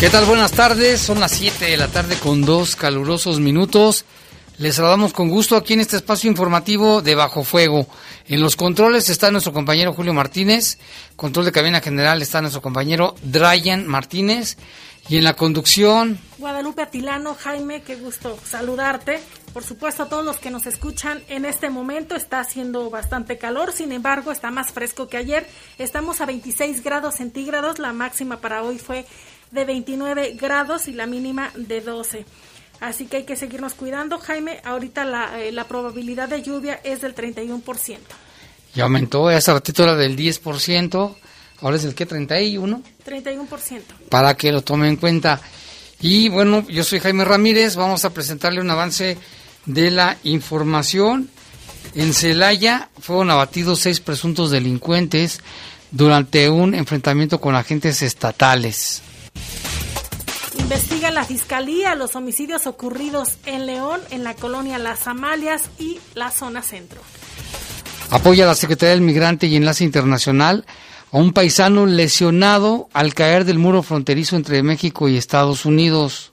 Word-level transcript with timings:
¿Qué 0.00 0.10
tal? 0.10 0.26
Buenas 0.26 0.52
tardes. 0.52 1.00
Son 1.00 1.18
las 1.18 1.32
7 1.32 1.64
de 1.64 1.76
la 1.76 1.88
tarde 1.88 2.16
con 2.20 2.42
dos 2.42 2.76
calurosos 2.76 3.40
minutos. 3.40 4.04
Les 4.56 4.76
saludamos 4.76 5.12
con 5.12 5.28
gusto 5.28 5.56
aquí 5.56 5.72
en 5.72 5.80
este 5.80 5.96
espacio 5.96 6.30
informativo 6.30 7.02
de 7.02 7.16
Bajo 7.16 7.42
Fuego. 7.42 7.88
En 8.28 8.40
los 8.40 8.54
controles 8.54 9.08
está 9.08 9.32
nuestro 9.32 9.52
compañero 9.52 9.92
Julio 9.92 10.14
Martínez. 10.14 10.78
Control 11.16 11.46
de 11.46 11.52
cabina 11.52 11.80
general 11.80 12.22
está 12.22 12.40
nuestro 12.40 12.62
compañero 12.62 13.16
Dryan 13.24 13.88
Martínez. 13.88 14.56
Y 15.08 15.16
en 15.16 15.24
la 15.24 15.34
conducción. 15.34 16.20
Guadalupe 16.38 16.82
Atilano, 16.82 17.34
Jaime, 17.34 17.82
qué 17.82 17.96
gusto 17.96 18.38
saludarte. 18.48 19.18
Por 19.58 19.66
supuesto, 19.66 20.04
a 20.04 20.08
todos 20.08 20.24
los 20.24 20.38
que 20.38 20.52
nos 20.52 20.66
escuchan 20.66 21.20
en 21.26 21.44
este 21.44 21.68
momento 21.68 22.14
está 22.14 22.38
haciendo 22.38 22.90
bastante 22.90 23.38
calor, 23.38 23.72
sin 23.72 23.90
embargo, 23.90 24.30
está 24.30 24.52
más 24.52 24.70
fresco 24.70 25.08
que 25.08 25.16
ayer. 25.16 25.48
Estamos 25.78 26.20
a 26.20 26.26
26 26.26 26.84
grados 26.84 27.16
centígrados, 27.16 27.80
la 27.80 27.92
máxima 27.92 28.36
para 28.36 28.62
hoy 28.62 28.78
fue 28.78 29.04
de 29.50 29.64
29 29.64 30.36
grados 30.40 30.86
y 30.86 30.92
la 30.92 31.06
mínima 31.06 31.50
de 31.56 31.80
12. 31.80 32.24
Así 32.78 33.06
que 33.06 33.16
hay 33.16 33.22
que 33.24 33.34
seguirnos 33.34 33.74
cuidando, 33.74 34.20
Jaime. 34.20 34.60
Ahorita 34.62 35.04
la, 35.04 35.42
eh, 35.42 35.50
la 35.50 35.64
probabilidad 35.64 36.28
de 36.28 36.40
lluvia 36.40 36.78
es 36.84 37.00
del 37.00 37.16
31%. 37.16 37.98
Ya 38.76 38.84
aumentó, 38.84 39.26
hace 39.26 39.52
ratito 39.52 39.82
era 39.82 39.96
del 39.96 40.16
10%, 40.16 41.16
ahora 41.62 41.76
es 41.76 41.82
del 41.82 41.96
que 41.96 42.06
31. 42.06 42.80
31%. 43.04 43.80
Para 44.08 44.36
que 44.36 44.52
lo 44.52 44.62
tome 44.62 44.86
en 44.86 44.94
cuenta. 44.94 45.40
Y 46.00 46.28
bueno, 46.28 46.64
yo 46.68 46.84
soy 46.84 47.00
Jaime 47.00 47.24
Ramírez, 47.24 47.74
vamos 47.74 48.04
a 48.04 48.10
presentarle 48.10 48.60
un 48.60 48.70
avance 48.70 49.18
de 49.68 49.92
la 49.92 50.16
información. 50.24 51.30
En 51.94 52.12
Celaya 52.12 52.88
fueron 52.98 53.30
abatidos 53.30 53.78
seis 53.78 54.00
presuntos 54.00 54.50
delincuentes 54.50 55.40
durante 55.90 56.50
un 56.50 56.74
enfrentamiento 56.74 57.40
con 57.40 57.54
agentes 57.54 58.02
estatales. 58.02 59.02
Investiga 60.58 61.10
la 61.10 61.24
Fiscalía 61.24 61.94
los 61.94 62.16
homicidios 62.16 62.66
ocurridos 62.66 63.36
en 63.46 63.66
León, 63.66 64.00
en 64.10 64.24
la 64.24 64.34
colonia 64.34 64.78
Las 64.78 65.06
Amalias 65.06 65.62
y 65.78 65.98
la 66.14 66.30
zona 66.30 66.62
centro. 66.62 67.00
Apoya 68.10 68.44
a 68.44 68.48
la 68.48 68.54
Secretaría 68.54 68.90
del 68.90 69.02
Migrante 69.02 69.46
y 69.46 69.56
Enlace 69.56 69.84
Internacional 69.84 70.66
a 71.12 71.18
un 71.18 71.32
paisano 71.32 71.86
lesionado 71.86 72.88
al 72.92 73.14
caer 73.14 73.44
del 73.44 73.58
muro 73.58 73.82
fronterizo 73.82 74.36
entre 74.36 74.62
México 74.62 75.08
y 75.08 75.16
Estados 75.16 75.64
Unidos. 75.64 76.32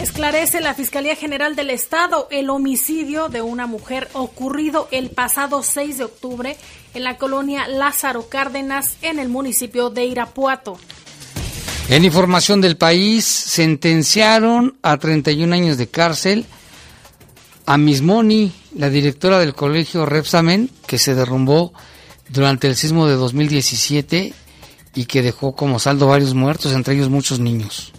Esclarece 0.00 0.62
la 0.62 0.72
Fiscalía 0.72 1.14
General 1.14 1.54
del 1.54 1.68
Estado 1.68 2.26
el 2.30 2.48
homicidio 2.48 3.28
de 3.28 3.42
una 3.42 3.66
mujer 3.66 4.08
ocurrido 4.14 4.88
el 4.92 5.10
pasado 5.10 5.62
6 5.62 5.98
de 5.98 6.04
octubre 6.04 6.56
en 6.94 7.04
la 7.04 7.18
colonia 7.18 7.68
Lázaro 7.68 8.26
Cárdenas 8.30 8.96
en 9.02 9.18
el 9.18 9.28
municipio 9.28 9.90
de 9.90 10.06
Irapuato. 10.06 10.78
En 11.90 12.02
información 12.02 12.62
del 12.62 12.78
país, 12.78 13.26
sentenciaron 13.26 14.78
a 14.80 14.96
31 14.96 15.54
años 15.54 15.76
de 15.76 15.88
cárcel 15.88 16.46
a 17.66 17.76
Mismoni, 17.76 18.52
la 18.74 18.88
directora 18.88 19.38
del 19.38 19.54
colegio 19.54 20.06
Repsamen, 20.06 20.70
que 20.86 20.96
se 20.96 21.14
derrumbó 21.14 21.74
durante 22.30 22.68
el 22.68 22.76
sismo 22.76 23.06
de 23.06 23.16
2017 23.16 24.32
y 24.94 25.04
que 25.04 25.20
dejó 25.20 25.54
como 25.54 25.78
saldo 25.78 26.06
varios 26.06 26.32
muertos, 26.32 26.72
entre 26.72 26.94
ellos 26.94 27.10
muchos 27.10 27.38
niños. 27.38 27.92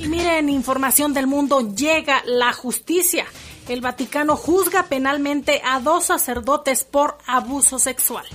Y 0.00 0.08
miren, 0.08 0.48
información 0.48 1.14
del 1.14 1.26
mundo, 1.26 1.74
llega 1.74 2.22
la 2.26 2.52
justicia. 2.52 3.24
El 3.68 3.80
Vaticano 3.80 4.36
juzga 4.36 4.84
penalmente 4.84 5.60
a 5.64 5.80
dos 5.80 6.06
sacerdotes 6.06 6.84
por 6.84 7.18
abuso 7.26 7.78
sexual. 7.78 8.26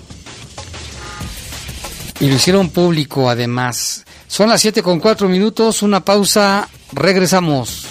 Y 2.20 2.28
lo 2.28 2.36
hicieron 2.36 2.70
público 2.70 3.30
además. 3.30 4.06
Son 4.28 4.50
las 4.50 4.62
7 4.62 4.84
con 4.84 5.00
4 5.00 5.28
minutos, 5.28 5.82
una 5.82 6.06
pausa, 6.06 6.70
regresamos. 6.94 7.91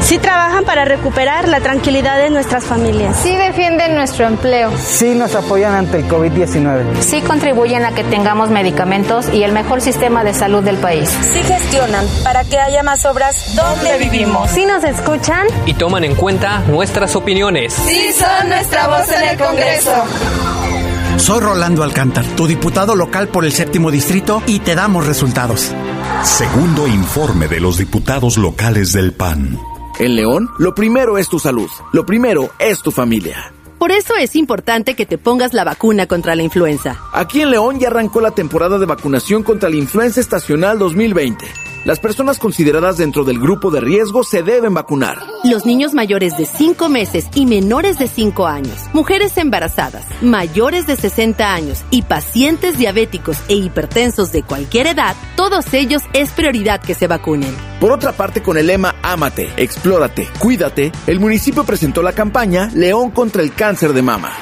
Sí 0.00 0.18
trabajan 0.18 0.64
para 0.64 0.84
recuperar 0.84 1.48
la 1.48 1.60
tranquilidad 1.60 2.18
de 2.18 2.30
nuestras 2.30 2.64
familias. 2.64 3.16
Sí 3.22 3.34
defienden 3.36 3.94
nuestro 3.94 4.26
empleo. 4.26 4.70
Sí 4.78 5.14
nos 5.14 5.34
apoyan 5.34 5.74
ante 5.74 5.98
el 5.98 6.08
COVID-19. 6.08 7.00
Sí 7.00 7.22
contribuyen 7.22 7.84
a 7.84 7.92
que 7.92 8.04
tengamos 8.04 8.50
medicamentos 8.50 9.32
y 9.32 9.42
el 9.42 9.52
mejor 9.52 9.80
sistema 9.80 10.24
de 10.24 10.34
salud 10.34 10.62
del 10.62 10.76
país. 10.76 11.08
Sí 11.08 11.42
gestionan 11.42 12.06
para 12.22 12.44
que 12.44 12.58
haya 12.58 12.82
más 12.82 13.04
obras 13.06 13.54
donde 13.56 13.98
vivimos. 13.98 14.50
Sí 14.50 14.66
nos 14.66 14.84
escuchan. 14.84 15.46
Y 15.66 15.74
toman 15.74 16.04
en 16.04 16.14
cuenta 16.14 16.60
nuestras 16.68 17.16
opiniones. 17.16 17.72
Sí 17.72 18.12
son 18.12 18.48
nuestra 18.48 18.88
voz 18.88 19.10
en 19.10 19.28
el 19.28 19.38
Congreso. 19.38 20.04
Soy 21.16 21.40
Rolando 21.40 21.84
Alcántar, 21.84 22.24
tu 22.36 22.46
diputado 22.46 22.96
local 22.96 23.28
por 23.28 23.44
el 23.44 23.52
séptimo 23.52 23.90
distrito 23.90 24.42
y 24.46 24.58
te 24.58 24.74
damos 24.74 25.06
resultados. 25.06 25.72
Segundo 26.24 26.86
informe 26.88 27.48
de 27.48 27.60
los 27.60 27.78
diputados 27.78 28.36
locales 28.36 28.92
del 28.92 29.12
PAN. 29.12 29.58
En 30.04 30.16
León, 30.16 30.50
lo 30.58 30.74
primero 30.74 31.16
es 31.16 31.30
tu 31.30 31.38
salud, 31.38 31.70
lo 31.94 32.04
primero 32.04 32.50
es 32.58 32.82
tu 32.82 32.90
familia. 32.90 33.54
Por 33.78 33.90
eso 33.90 34.12
es 34.20 34.36
importante 34.36 34.96
que 34.96 35.06
te 35.06 35.16
pongas 35.16 35.54
la 35.54 35.64
vacuna 35.64 36.06
contra 36.06 36.36
la 36.36 36.42
influenza. 36.42 37.00
Aquí 37.10 37.40
en 37.40 37.50
León 37.50 37.78
ya 37.78 37.88
arrancó 37.88 38.20
la 38.20 38.32
temporada 38.32 38.78
de 38.78 38.84
vacunación 38.84 39.42
contra 39.42 39.70
la 39.70 39.76
influenza 39.76 40.20
estacional 40.20 40.78
2020. 40.78 41.46
Las 41.84 42.00
personas 42.00 42.38
consideradas 42.38 42.96
dentro 42.96 43.24
del 43.24 43.38
grupo 43.38 43.70
de 43.70 43.78
riesgo 43.78 44.24
se 44.24 44.42
deben 44.42 44.72
vacunar. 44.72 45.18
Los 45.44 45.66
niños 45.66 45.92
mayores 45.92 46.34
de 46.38 46.46
5 46.46 46.88
meses 46.88 47.26
y 47.34 47.44
menores 47.44 47.98
de 47.98 48.08
5 48.08 48.46
años, 48.46 48.74
mujeres 48.94 49.36
embarazadas, 49.36 50.06
mayores 50.22 50.86
de 50.86 50.96
60 50.96 51.52
años 51.52 51.84
y 51.90 52.00
pacientes 52.00 52.78
diabéticos 52.78 53.36
e 53.48 53.56
hipertensos 53.56 54.32
de 54.32 54.42
cualquier 54.42 54.86
edad, 54.86 55.14
todos 55.36 55.74
ellos 55.74 56.00
es 56.14 56.30
prioridad 56.30 56.80
que 56.80 56.94
se 56.94 57.06
vacunen. 57.06 57.54
Por 57.80 57.92
otra 57.92 58.12
parte, 58.12 58.42
con 58.42 58.56
el 58.56 58.68
lema 58.68 58.94
Ámate, 59.02 59.52
Explórate, 59.58 60.26
Cuídate, 60.38 60.90
el 61.06 61.20
municipio 61.20 61.64
presentó 61.64 62.02
la 62.02 62.14
campaña 62.14 62.70
León 62.74 63.10
contra 63.10 63.42
el 63.42 63.52
cáncer 63.52 63.92
de 63.92 64.00
mama. 64.00 64.32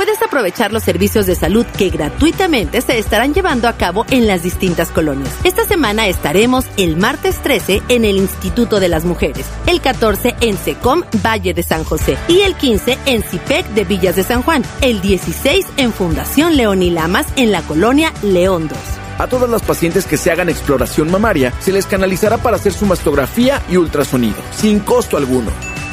Puedes 0.00 0.22
aprovechar 0.22 0.72
los 0.72 0.82
servicios 0.82 1.26
de 1.26 1.34
salud 1.34 1.66
que 1.76 1.90
gratuitamente 1.90 2.80
se 2.80 2.98
estarán 2.98 3.34
llevando 3.34 3.68
a 3.68 3.74
cabo 3.74 4.06
en 4.08 4.26
las 4.26 4.42
distintas 4.42 4.88
colonias. 4.90 5.30
Esta 5.44 5.66
semana 5.66 6.08
estaremos 6.08 6.64
el 6.78 6.96
martes 6.96 7.42
13 7.42 7.82
en 7.90 8.06
el 8.06 8.16
Instituto 8.16 8.80
de 8.80 8.88
las 8.88 9.04
Mujeres, 9.04 9.44
el 9.66 9.82
14 9.82 10.36
en 10.40 10.56
SECOM 10.56 11.02
Valle 11.22 11.52
de 11.52 11.62
San 11.62 11.84
José 11.84 12.16
y 12.28 12.40
el 12.40 12.54
15 12.54 12.96
en 13.04 13.22
CIPEC 13.22 13.66
de 13.74 13.84
Villas 13.84 14.16
de 14.16 14.22
San 14.22 14.40
Juan, 14.40 14.64
el 14.80 15.02
16 15.02 15.66
en 15.76 15.92
Fundación 15.92 16.56
León 16.56 16.80
y 16.80 16.88
Lamas 16.88 17.26
en 17.36 17.52
la 17.52 17.60
colonia 17.60 18.10
León 18.22 18.68
2. 18.68 18.78
A 19.18 19.26
todas 19.26 19.50
las 19.50 19.60
pacientes 19.60 20.06
que 20.06 20.16
se 20.16 20.30
hagan 20.30 20.48
exploración 20.48 21.10
mamaria 21.10 21.52
se 21.60 21.72
les 21.72 21.84
canalizará 21.84 22.38
para 22.38 22.56
hacer 22.56 22.72
su 22.72 22.86
mastografía 22.86 23.60
y 23.68 23.76
ultrasonido, 23.76 24.38
sin 24.56 24.80
costo 24.80 25.18
alguno. 25.18 25.50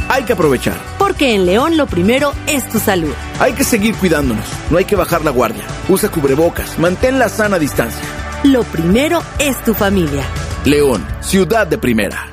Hay 0.09 0.23
que 0.23 0.33
aprovechar. 0.33 0.77
Porque 0.97 1.35
en 1.35 1.45
León 1.45 1.77
lo 1.77 1.85
primero 1.85 2.33
es 2.47 2.67
tu 2.69 2.79
salud. 2.79 3.13
Hay 3.39 3.53
que 3.53 3.63
seguir 3.63 3.95
cuidándonos, 3.95 4.45
no 4.69 4.77
hay 4.77 4.85
que 4.85 4.95
bajar 4.95 5.23
la 5.23 5.31
guardia. 5.31 5.63
Usa 5.89 6.09
cubrebocas, 6.09 6.79
mantén 6.79 7.19
la 7.19 7.29
sana 7.29 7.59
distancia. 7.59 8.01
Lo 8.43 8.63
primero 8.63 9.21
es 9.39 9.61
tu 9.63 9.73
familia. 9.73 10.23
León, 10.63 11.05
ciudad 11.21 11.67
de 11.67 11.77
primera. 11.77 12.31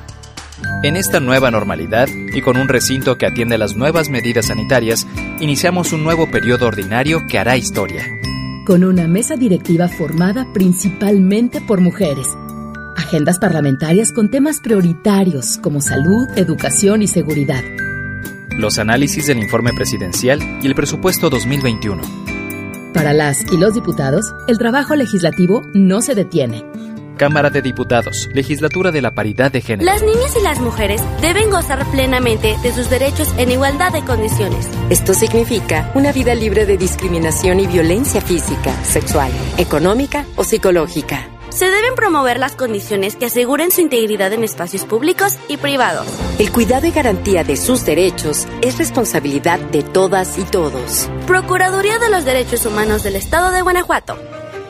En 0.83 0.95
esta 0.95 1.19
nueva 1.19 1.51
normalidad 1.51 2.07
y 2.07 2.41
con 2.41 2.57
un 2.57 2.67
recinto 2.67 3.17
que 3.17 3.25
atiende 3.25 3.57
las 3.57 3.75
nuevas 3.75 4.09
medidas 4.09 4.47
sanitarias, 4.47 5.07
iniciamos 5.39 5.93
un 5.93 6.03
nuevo 6.03 6.29
periodo 6.29 6.67
ordinario 6.67 7.25
que 7.27 7.39
hará 7.39 7.57
historia. 7.57 8.05
Con 8.65 8.83
una 8.83 9.07
mesa 9.07 9.35
directiva 9.35 9.87
formada 9.87 10.47
principalmente 10.53 11.61
por 11.61 11.81
mujeres. 11.81 12.27
Agendas 13.15 13.39
parlamentarias 13.39 14.11
con 14.11 14.29
temas 14.29 14.59
prioritarios 14.59 15.57
como 15.59 15.79
salud, 15.79 16.27
educación 16.35 17.01
y 17.01 17.07
seguridad. 17.07 17.63
Los 18.57 18.77
análisis 18.77 19.27
del 19.27 19.39
informe 19.39 19.71
presidencial 19.73 20.41
y 20.61 20.67
el 20.67 20.75
presupuesto 20.75 21.29
2021. 21.29 22.03
Para 22.93 23.13
las 23.13 23.49
y 23.53 23.55
los 23.55 23.73
diputados, 23.73 24.35
el 24.49 24.57
trabajo 24.57 24.97
legislativo 24.97 25.61
no 25.73 26.01
se 26.01 26.13
detiene 26.13 26.65
Cámara 27.15 27.49
de 27.49 27.61
Diputados, 27.61 28.29
Legislatura 28.33 28.91
de 28.91 29.01
la 29.01 29.13
Paridad 29.13 29.49
de 29.49 29.61
Género. 29.61 29.89
Las 29.89 30.03
niñas 30.03 30.35
y 30.37 30.43
las 30.43 30.59
mujeres 30.59 31.01
deben 31.21 31.49
gozar 31.49 31.89
plenamente 31.91 32.57
de 32.61 32.73
sus 32.73 32.89
derechos 32.89 33.33
en 33.37 33.49
igualdad 33.49 33.93
de 33.93 34.03
condiciones. 34.03 34.67
Esto 34.89 35.13
significa 35.13 35.89
una 35.95 36.11
vida 36.11 36.35
libre 36.35 36.65
de 36.65 36.77
discriminación 36.77 37.61
y 37.61 37.67
violencia 37.67 38.19
física, 38.19 38.73
sexual, 38.83 39.31
económica 39.57 40.25
o 40.35 40.43
psicológica. 40.43 41.29
Se 41.55 41.71
deben 41.71 41.95
promover 41.95 42.37
las 42.37 42.53
condiciones 42.53 43.15
que 43.15 43.27
aseguren 43.27 43.71
su 43.71 43.79
integridad 43.79 44.33
en 44.33 44.43
espacios 44.43 44.83
públicos 44.83 45.37
y 45.47 45.55
privados. 45.55 46.05
El 46.37 46.51
cuidado 46.51 46.85
y 46.85 46.91
garantía 46.91 47.45
de 47.45 47.55
sus 47.55 47.85
derechos 47.85 48.45
es 48.61 48.77
responsabilidad 48.77 49.61
de 49.61 49.81
todas 49.81 50.37
y 50.37 50.43
todos. 50.43 51.09
Procuraduría 51.25 51.97
de 51.97 52.09
los 52.09 52.25
Derechos 52.25 52.65
Humanos 52.65 53.03
del 53.03 53.15
Estado 53.15 53.51
de 53.51 53.61
Guanajuato. 53.61 54.17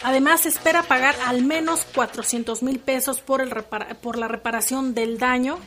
Además, 0.03 0.45
espera 0.45 0.83
pagar 0.83 1.17
al 1.25 1.43
menos 1.43 1.87
400 1.95 2.63
mil 2.63 2.79
pesos 2.79 3.21
por, 3.21 3.41
el 3.41 3.51
por 4.03 4.19
la 4.19 4.29
reparación 4.29 4.95
del 4.95 5.19
daño. 5.19 5.59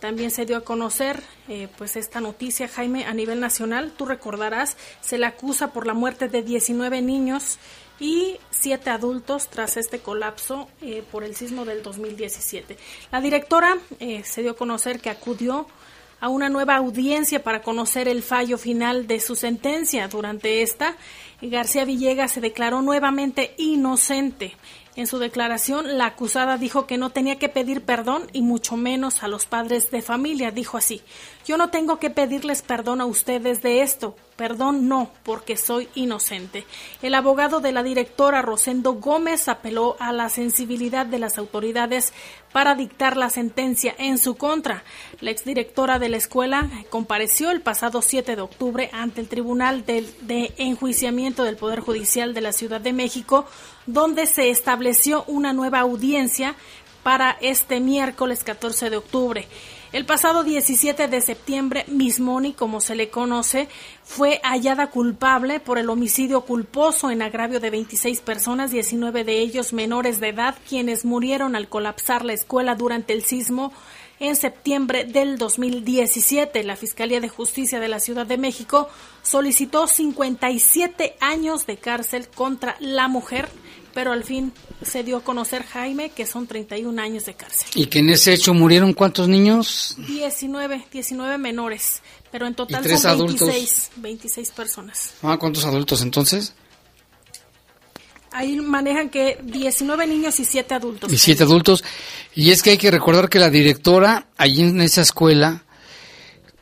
También 0.00 0.30
se 0.30 0.46
dio 0.46 0.56
a 0.56 0.62
conocer 0.62 1.22
eh, 1.48 1.68
pues 1.76 1.96
esta 1.96 2.20
noticia, 2.20 2.68
Jaime, 2.68 3.04
a 3.04 3.12
nivel 3.12 3.38
nacional. 3.38 3.92
Tú 3.96 4.06
recordarás, 4.06 4.78
se 5.02 5.18
le 5.18 5.26
acusa 5.26 5.72
por 5.72 5.86
la 5.86 5.94
muerte 5.94 6.28
de 6.28 6.42
19 6.42 7.02
niños 7.02 7.58
y 8.00 8.38
7 8.50 8.90
adultos 8.90 9.48
tras 9.48 9.76
este 9.76 9.98
colapso 10.00 10.68
eh, 10.80 11.02
por 11.12 11.22
el 11.22 11.36
sismo 11.36 11.66
del 11.66 11.82
2017. 11.82 12.78
La 13.12 13.20
directora 13.20 13.76
eh, 14.00 14.22
se 14.24 14.42
dio 14.42 14.52
a 14.52 14.56
conocer 14.56 15.00
que 15.00 15.10
acudió 15.10 15.66
a 16.20 16.28
una 16.28 16.48
nueva 16.48 16.76
audiencia 16.76 17.42
para 17.42 17.62
conocer 17.62 18.08
el 18.08 18.22
fallo 18.22 18.58
final 18.58 19.06
de 19.06 19.20
su 19.20 19.36
sentencia. 19.36 20.08
Durante 20.08 20.62
esta, 20.62 20.96
García 21.42 21.84
Villegas 21.84 22.32
se 22.32 22.40
declaró 22.40 22.82
nuevamente 22.82 23.54
inocente. 23.58 24.56
En 24.96 25.06
su 25.06 25.18
declaración, 25.18 25.98
la 25.98 26.06
acusada 26.06 26.56
dijo 26.56 26.86
que 26.86 26.96
no 26.96 27.10
tenía 27.10 27.38
que 27.38 27.50
pedir 27.50 27.82
perdón 27.82 28.28
y 28.32 28.40
mucho 28.40 28.78
menos 28.78 29.22
a 29.22 29.28
los 29.28 29.44
padres 29.44 29.90
de 29.90 30.00
familia. 30.00 30.50
Dijo 30.50 30.78
así, 30.78 31.02
yo 31.46 31.58
no 31.58 31.68
tengo 31.68 31.98
que 31.98 32.08
pedirles 32.08 32.62
perdón 32.62 33.02
a 33.02 33.04
ustedes 33.04 33.60
de 33.60 33.82
esto. 33.82 34.16
Perdón 34.36 34.86
no, 34.86 35.10
porque 35.22 35.56
soy 35.56 35.88
inocente. 35.94 36.66
El 37.00 37.14
abogado 37.14 37.60
de 37.60 37.72
la 37.72 37.82
directora 37.82 38.42
Rosendo 38.42 38.92
Gómez 38.92 39.48
apeló 39.48 39.96
a 39.98 40.12
la 40.12 40.28
sensibilidad 40.28 41.06
de 41.06 41.18
las 41.18 41.38
autoridades 41.38 42.12
para 42.52 42.74
dictar 42.74 43.16
la 43.16 43.30
sentencia 43.30 43.94
en 43.96 44.18
su 44.18 44.36
contra. 44.36 44.84
La 45.20 45.30
exdirectora 45.30 45.98
de 45.98 46.10
la 46.10 46.18
escuela 46.18 46.68
compareció 46.90 47.50
el 47.50 47.62
pasado 47.62 48.02
7 48.02 48.36
de 48.36 48.42
octubre 48.42 48.90
ante 48.92 49.22
el 49.22 49.28
Tribunal 49.28 49.86
de, 49.86 50.06
de 50.20 50.52
Enjuiciamiento 50.58 51.42
del 51.42 51.56
Poder 51.56 51.80
Judicial 51.80 52.34
de 52.34 52.42
la 52.42 52.52
Ciudad 52.52 52.82
de 52.82 52.92
México, 52.92 53.46
donde 53.86 54.26
se 54.26 54.50
estableció 54.50 55.24
una 55.28 55.54
nueva 55.54 55.80
audiencia 55.80 56.56
para 57.02 57.38
este 57.40 57.80
miércoles 57.80 58.44
14 58.44 58.90
de 58.90 58.96
octubre. 58.98 59.48
El 59.92 60.04
pasado 60.04 60.42
17 60.42 61.06
de 61.06 61.20
septiembre, 61.20 61.84
Miss 61.86 62.18
Moni, 62.18 62.52
como 62.52 62.80
se 62.80 62.96
le 62.96 63.08
conoce, 63.08 63.68
fue 64.02 64.40
hallada 64.42 64.88
culpable 64.88 65.60
por 65.60 65.78
el 65.78 65.88
homicidio 65.90 66.40
culposo 66.40 67.10
en 67.12 67.22
agravio 67.22 67.60
de 67.60 67.70
26 67.70 68.20
personas, 68.20 68.72
19 68.72 69.22
de 69.22 69.38
ellos 69.38 69.72
menores 69.72 70.18
de 70.18 70.30
edad, 70.30 70.56
quienes 70.68 71.04
murieron 71.04 71.54
al 71.54 71.68
colapsar 71.68 72.24
la 72.24 72.32
escuela 72.32 72.74
durante 72.74 73.12
el 73.12 73.22
sismo 73.22 73.72
en 74.18 74.34
septiembre 74.34 75.04
del 75.04 75.38
2017. 75.38 76.64
La 76.64 76.74
Fiscalía 76.74 77.20
de 77.20 77.28
Justicia 77.28 77.78
de 77.78 77.88
la 77.88 78.00
Ciudad 78.00 78.26
de 78.26 78.38
México 78.38 78.88
solicitó 79.22 79.86
57 79.86 81.16
años 81.20 81.64
de 81.64 81.76
cárcel 81.76 82.28
contra 82.28 82.76
la 82.80 83.06
mujer 83.06 83.48
pero 83.96 84.12
al 84.12 84.24
fin 84.24 84.52
se 84.82 85.04
dio 85.04 85.16
a 85.16 85.24
conocer 85.24 85.62
Jaime 85.62 86.10
que 86.10 86.26
son 86.26 86.46
31 86.46 87.00
años 87.00 87.24
de 87.24 87.32
cárcel. 87.32 87.66
¿Y 87.74 87.86
que 87.86 88.00
en 88.00 88.10
ese 88.10 88.34
hecho 88.34 88.52
murieron 88.52 88.92
cuántos 88.92 89.26
niños? 89.26 89.96
19, 90.06 90.84
19 90.92 91.38
menores, 91.38 92.02
pero 92.30 92.46
en 92.46 92.54
total 92.54 92.82
tres 92.82 93.00
son 93.00 93.12
adultos? 93.12 93.48
26, 93.48 93.92
26 93.96 94.50
personas. 94.50 95.12
Ah, 95.22 95.38
¿cuántos 95.40 95.64
adultos 95.64 96.02
entonces? 96.02 96.52
Ahí 98.32 98.56
manejan 98.56 99.08
que 99.08 99.38
19 99.42 100.06
niños 100.06 100.40
y 100.40 100.44
7 100.44 100.74
adultos. 100.74 101.10
Y 101.10 101.16
siete 101.16 101.44
adultos. 101.44 101.82
Y 102.34 102.50
es 102.50 102.62
que 102.62 102.72
hay 102.72 102.78
que 102.78 102.90
recordar 102.90 103.30
que 103.30 103.38
la 103.38 103.48
directora, 103.48 104.26
allí 104.36 104.60
en 104.60 104.82
esa 104.82 105.00
escuela, 105.00 105.64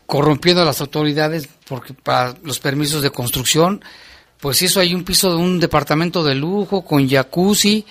corrompiendo 0.07 0.62
a 0.62 0.64
las 0.64 0.81
autoridades 0.81 1.49
porque 1.67 1.95
para 1.95 2.37
los 2.45 2.61
permisos 2.61 3.03
de 3.03 3.11
construcción, 3.11 3.83
pues 4.44 4.60
hizo 4.60 4.78
ahí 4.78 4.94
un 4.94 5.04
piso 5.04 5.30
de 5.30 5.36
un 5.38 5.58
departamento 5.58 6.22
de 6.22 6.34
lujo 6.34 6.84
con 6.84 7.08
jacuzzi 7.08 7.82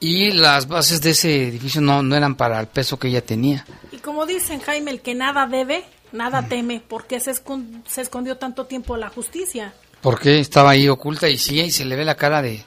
y 0.00 0.32
las 0.32 0.66
bases 0.66 1.02
de 1.02 1.10
ese 1.10 1.48
edificio 1.48 1.82
no, 1.82 2.02
no 2.02 2.16
eran 2.16 2.34
para 2.34 2.58
el 2.58 2.66
peso 2.66 2.98
que 2.98 3.08
ella 3.08 3.20
tenía. 3.22 3.66
Y 3.92 3.98
como 3.98 4.24
dicen 4.24 4.60
Jaime, 4.60 4.90
el 4.90 5.02
que 5.02 5.14
nada 5.14 5.46
debe, 5.46 5.84
nada 6.12 6.48
teme, 6.48 6.80
porque 6.88 7.20
se, 7.20 7.32
escon- 7.32 7.82
se 7.86 8.00
escondió 8.00 8.38
tanto 8.38 8.64
tiempo 8.64 8.96
la 8.96 9.10
justicia. 9.10 9.74
Porque 10.00 10.40
estaba 10.40 10.70
ahí 10.70 10.88
oculta 10.88 11.28
y 11.28 11.36
sí, 11.36 11.60
y 11.60 11.70
se 11.70 11.84
le 11.84 11.94
ve 11.94 12.06
la 12.06 12.14
cara 12.14 12.40
de, 12.40 12.64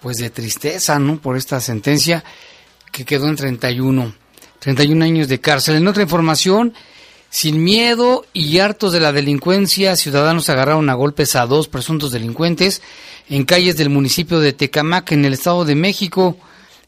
pues 0.00 0.16
de 0.16 0.30
tristeza, 0.30 0.98
¿no? 0.98 1.18
Por 1.20 1.36
esta 1.36 1.60
sentencia 1.60 2.24
que 2.90 3.04
quedó 3.04 3.28
en 3.28 3.36
31, 3.36 4.14
31 4.60 5.04
años 5.04 5.28
de 5.28 5.40
cárcel. 5.42 5.76
En 5.76 5.86
otra 5.88 6.02
información, 6.04 6.72
sin 7.34 7.64
miedo 7.64 8.24
y 8.32 8.60
hartos 8.60 8.92
de 8.92 9.00
la 9.00 9.10
delincuencia, 9.10 9.96
ciudadanos 9.96 10.48
agarraron 10.50 10.88
a 10.88 10.94
golpes 10.94 11.34
a 11.34 11.46
dos 11.46 11.66
presuntos 11.66 12.12
delincuentes 12.12 12.80
en 13.28 13.44
calles 13.44 13.76
del 13.76 13.90
municipio 13.90 14.38
de 14.38 14.52
Tecamac, 14.52 15.10
en 15.10 15.24
el 15.24 15.32
Estado 15.32 15.64
de 15.64 15.74
México. 15.74 16.36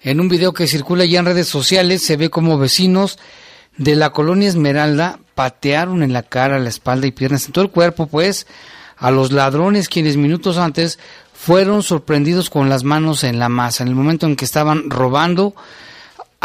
En 0.03 0.21
un 0.21 0.29
video 0.29 0.55
que 0.55 0.69
circula 0.69 1.05
ya 1.05 1.19
en 1.19 1.27
redes 1.27 1.49
sociales 1.49 2.05
se 2.05 2.17
ve 2.17 2.31
como 2.31 2.59
vecinos 2.59 3.19
de 3.77 3.97
la 3.97 4.11
colonia 4.11 4.49
Esmeralda 4.49 5.19
patearon 5.35 6.05
en 6.05 6.13
la 6.13 6.23
cara, 6.23 6.61
la 6.61 6.69
espalda 6.69 7.09
y 7.09 7.11
piernas, 7.11 7.47
en 7.47 7.53
todo 7.53 7.65
el 7.65 7.73
cuerpo, 7.73 8.07
pues, 8.07 8.47
a 8.99 9.11
los 9.11 9.33
ladrones 9.33 9.89
quienes 9.89 10.17
minutos 10.17 10.59
antes 10.59 11.01
fueron 11.35 11.83
sorprendidos 11.83 12.51
con 12.51 12.69
las 12.69 12.85
manos 12.85 13.25
en 13.25 13.41
la 13.41 13.49
masa. 13.49 13.83
En 13.83 13.89
el 13.89 13.97
momento 13.97 14.27
en 14.27 14.37
que 14.37 14.45
estaban 14.45 14.91
robando, 14.91 15.57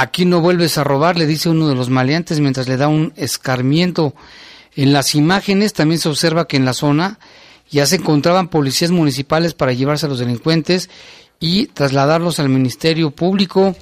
aquí 0.01 0.25
no 0.25 0.41
vuelves 0.41 0.77
a 0.77 0.83
robar, 0.83 1.17
le 1.17 1.27
dice 1.27 1.49
uno 1.49 1.67
de 1.67 1.75
los 1.75 1.89
maleantes 1.89 2.39
mientras 2.39 2.67
le 2.67 2.77
da 2.77 2.87
un 2.87 3.13
escarmiento. 3.15 4.15
En 4.75 4.93
las 4.93 5.15
imágenes 5.15 5.73
también 5.73 5.99
se 5.99 6.09
observa 6.09 6.47
que 6.47 6.57
en 6.57 6.65
la 6.65 6.73
zona 6.73 7.19
ya 7.69 7.85
se 7.85 7.97
encontraban 7.97 8.49
policías 8.49 8.91
municipales 8.91 9.53
para 9.53 9.73
llevarse 9.73 10.05
a 10.05 10.09
los 10.09 10.19
delincuentes 10.19 10.89
y 11.39 11.67
trasladarlos 11.67 12.39
al 12.39 12.49
Ministerio 12.49 13.11
Público. 13.11 13.75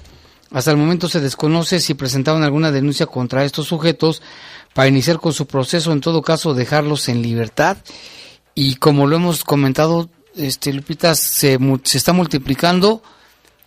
Hasta 0.51 0.71
el 0.71 0.77
momento 0.77 1.07
se 1.07 1.21
desconoce 1.21 1.79
si 1.79 1.93
presentaban 1.93 2.43
alguna 2.43 2.71
denuncia 2.71 3.05
contra 3.05 3.45
estos 3.45 3.67
sujetos 3.67 4.21
para 4.73 4.87
iniciar 4.87 5.19
con 5.19 5.31
su 5.33 5.47
proceso, 5.47 5.91
en 5.91 6.01
todo 6.01 6.21
caso 6.21 6.53
dejarlos 6.53 7.07
en 7.07 7.21
libertad. 7.21 7.77
Y 8.55 8.75
como 8.75 9.07
lo 9.07 9.15
hemos 9.15 9.43
comentado, 9.43 10.09
este 10.35 10.73
Lupita, 10.73 11.15
se, 11.15 11.57
se 11.83 11.97
está 11.97 12.13
multiplicando 12.13 13.01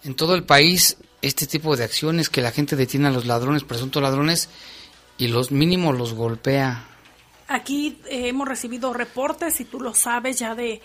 en 0.04 0.14
todo 0.14 0.35
el 0.35 0.44
país 0.44 0.97
este 1.23 1.47
tipo 1.47 1.76
de 1.76 1.85
acciones 1.85 2.29
que 2.29 2.43
la 2.43 2.50
gente 2.50 2.76
detiene 2.76 3.09
a 3.09 3.12
los 3.12 3.26
ladrones, 3.26 3.64
presuntos 3.64 4.02
ladrones, 4.02 4.49
y 5.19 5.29
los 5.29 5.50
mínimos 5.52 5.97
los 5.97 6.14
golpea. 6.14 6.85
Aquí 7.49 7.99
eh, 8.07 8.29
hemos 8.29 8.49
recibido 8.49 8.93
reportes, 8.93 9.61
y 9.61 9.64
tú 9.64 9.81
lo 9.81 9.95
sabes, 9.95 10.38
ya 10.38 10.55
de 10.55 10.83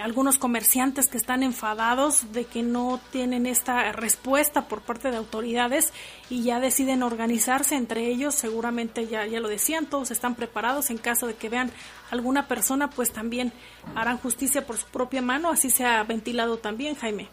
algunos 0.00 0.38
comerciantes 0.38 1.08
que 1.08 1.16
están 1.16 1.42
enfadados 1.42 2.32
de 2.32 2.44
que 2.46 2.62
no 2.62 3.00
tienen 3.12 3.46
esta 3.46 3.92
respuesta 3.92 4.66
por 4.66 4.80
parte 4.82 5.10
de 5.10 5.16
autoridades 5.16 5.92
y 6.28 6.42
ya 6.42 6.58
deciden 6.58 7.02
organizarse 7.02 7.76
entre 7.76 8.08
ellos. 8.08 8.34
Seguramente 8.34 9.06
ya, 9.06 9.26
ya 9.26 9.40
lo 9.40 9.48
decían, 9.48 9.86
todos 9.86 10.10
están 10.10 10.34
preparados 10.34 10.90
en 10.90 10.98
caso 10.98 11.26
de 11.26 11.34
que 11.34 11.48
vean 11.48 11.70
alguna 12.10 12.48
persona, 12.48 12.90
pues 12.90 13.12
también 13.12 13.52
harán 13.94 14.18
justicia 14.18 14.66
por 14.66 14.78
su 14.78 14.86
propia 14.86 15.22
mano. 15.22 15.50
Así 15.50 15.70
se 15.70 15.84
ha 15.84 16.02
ventilado 16.02 16.56
también, 16.56 16.96
Jaime. 16.96 17.28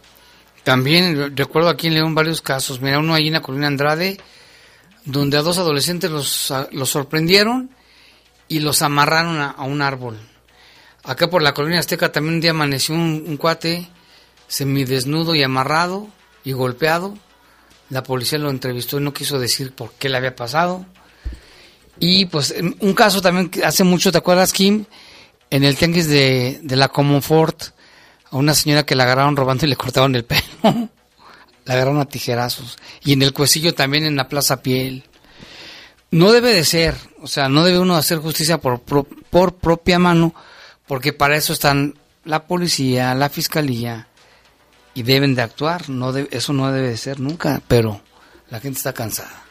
También 0.64 1.36
recuerdo 1.36 1.70
aquí 1.70 1.88
en 1.88 1.96
León 1.96 2.16
varios 2.16 2.42
casos. 2.42 2.82
Mira, 2.82 3.00
uno 3.00 3.14
ahí 3.14 3.28
en 3.28 3.34
la 3.34 3.42
colina 3.42 3.68
Andrade, 3.68 4.18
donde 5.06 5.38
a 5.38 5.42
dos 5.42 5.58
adolescentes 5.58 6.12
los, 6.12 6.54
los 6.72 6.90
sorprendieron 6.90 7.72
y 8.48 8.60
los 8.60 8.82
amarraron 8.82 9.40
a, 9.40 9.50
a 9.50 9.64
un 9.64 9.82
árbol. 9.82 10.20
Acá 11.04 11.30
por 11.30 11.42
la 11.42 11.54
colonia 11.54 11.80
Azteca 11.80 12.12
también 12.12 12.36
un 12.36 12.42
día 12.42 12.52
amaneció 12.52 12.94
un, 12.94 13.38
cuate 13.38 13.88
semidesnudo 14.48 15.34
y 15.34 15.42
amarrado 15.42 16.08
y 16.44 16.52
golpeado. 16.52 17.18
La 17.90 18.04
policía 18.04 18.38
lo 18.38 18.50
entrevistó 18.50 19.00
y 19.00 19.04
no 19.04 19.14
quiso 19.14 19.40
decir 19.40 19.74
por 19.74 19.94
qué 19.94 20.10
le 20.10 20.18
había 20.18 20.36
pasado. 20.36 20.86
Y 22.00 22.26
pues 22.26 22.52
en 22.52 22.76
un 22.80 22.94
caso 22.94 23.22
también 23.22 23.50
que 23.50 23.66
hace 23.66 23.84
mucho, 23.84 24.12
¿te 24.12 24.20
acuerdas, 24.20 24.54
Kim? 24.54 24.86
En 25.50 25.64
el 25.64 25.76
tianguis 25.76 26.08
de, 26.08 26.60
de 26.62 26.76
la 26.76 26.88
Comfort, 26.88 27.74
a 28.32 28.38
una 28.38 28.54
señora 28.56 28.84
que 28.86 28.96
la 28.96 29.04
agarraron 29.04 29.36
robando 29.36 29.66
y 29.66 29.70
le 29.70 29.76
cortaron 29.76 30.16
el 30.16 30.26
pelo. 30.26 30.42
la 30.64 31.74
agarraron 31.74 32.00
a 32.00 32.06
tijerazos. 32.06 32.78
Y 33.04 33.14
en 33.14 33.22
el 33.22 33.34
cuecillo 33.34 33.74
también 33.76 34.06
en 34.06 34.16
la 34.16 34.28
Plaza 34.28 34.62
Piel. 34.64 35.04
No 36.10 36.32
debe 36.32 36.54
de 36.54 36.66
ser, 36.66 36.96
o 37.22 37.28
sea, 37.28 37.48
no 37.48 37.64
debe 37.64 37.80
uno 37.80 37.96
hacer 37.96 38.18
justicia 38.18 38.58
por, 38.60 38.82
pro- 38.82 39.08
por 39.30 39.56
propia 39.56 39.98
mano, 40.00 40.34
porque 40.88 41.14
para 41.14 41.38
eso 41.38 41.54
están 41.54 41.96
la 42.26 42.48
policía, 42.48 43.14
la 43.16 43.30
fiscalía, 43.30 44.08
y 44.94 45.04
deben 45.04 45.36
de 45.36 45.42
actuar. 45.42 45.90
No 45.90 46.12
de- 46.12 46.28
eso 46.32 46.52
no 46.52 46.70
debe 46.72 46.90
de 46.90 46.98
ser 46.98 47.20
nunca, 47.22 47.62
pero 47.68 48.02
la 48.50 48.60
gente 48.60 48.78
está 48.78 48.92
cansada. 48.92 49.44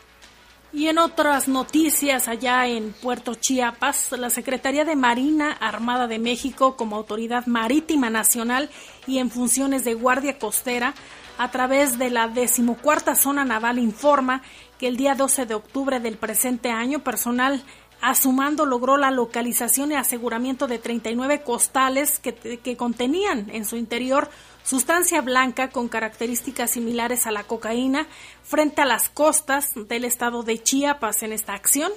Y 0.73 0.87
en 0.87 0.99
otras 0.99 1.49
noticias, 1.49 2.29
allá 2.29 2.69
en 2.69 2.93
Puerto 2.93 3.35
Chiapas, 3.35 4.13
la 4.13 4.31
Secretaría 4.31 4.85
de 4.85 4.95
Marina 4.95 5.51
Armada 5.51 6.07
de 6.07 6.21
México, 6.21 6.77
como 6.77 6.95
autoridad 6.95 7.47
marítima 7.47 8.09
nacional 8.09 8.71
y 9.07 9.19
en 9.19 9.31
funciones 9.31 9.85
de 9.85 9.95
guardia 9.95 10.39
costera, 10.39 10.95
a 11.39 11.51
través 11.51 11.99
de 11.99 12.11
la 12.11 12.29
decimocuarta 12.29 13.17
zona 13.17 13.45
naval, 13.45 13.81
informa 13.81 14.43
que 14.79 14.87
el 14.87 14.97
día 14.97 15.15
12 15.15 15.47
de 15.47 15.55
octubre 15.55 15.99
del 15.99 16.19
presente 16.19 16.71
año, 16.71 17.01
personal 17.01 17.65
Asumando 18.01 18.65
logró 18.65 18.97
la 18.97 19.11
localización 19.11 19.93
y 19.93 19.95
aseguramiento 19.95 20.67
de 20.67 20.79
39 20.79 21.43
costales 21.43 22.19
que, 22.19 22.77
contenían 22.77 23.51
en 23.51 23.67
su 23.67 23.77
interior 23.77 24.31
sustancia 24.65 25.21
blanca 25.21 25.69
con 25.69 25.89
características 25.89 26.71
similares 26.71 27.27
a 27.27 27.31
la 27.31 27.45
cocaína 27.45 28.07
frente 28.43 28.81
a 28.81 28.87
las 28.87 29.11
costas 29.11 29.73
del 29.75 30.05
estado 30.05 30.43
de 30.43 30.63
Chiapas. 30.63 31.23
En 31.23 31.33
esta 31.33 31.53
acción 31.53 31.93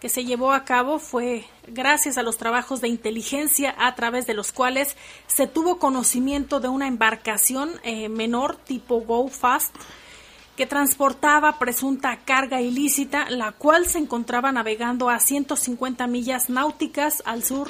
que 0.00 0.10
se 0.10 0.26
llevó 0.26 0.52
a 0.52 0.64
cabo 0.64 0.98
fue 0.98 1.46
gracias 1.66 2.18
a 2.18 2.22
los 2.22 2.36
trabajos 2.36 2.82
de 2.82 2.88
inteligencia 2.88 3.74
a 3.78 3.94
través 3.94 4.26
de 4.26 4.34
los 4.34 4.52
cuales 4.52 4.94
se 5.26 5.46
tuvo 5.46 5.78
conocimiento 5.78 6.60
de 6.60 6.68
una 6.68 6.86
embarcación 6.86 7.70
eh, 7.82 8.10
menor 8.10 8.56
tipo 8.56 9.00
Go 9.00 9.28
Fast 9.28 9.74
que 10.56 10.66
transportaba 10.66 11.58
presunta 11.58 12.16
carga 12.24 12.60
ilícita, 12.60 13.30
la 13.30 13.52
cual 13.52 13.86
se 13.86 13.98
encontraba 13.98 14.52
navegando 14.52 15.10
a 15.10 15.20
150 15.20 16.06
millas 16.06 16.48
náuticas 16.48 17.22
al 17.26 17.44
sur 17.44 17.68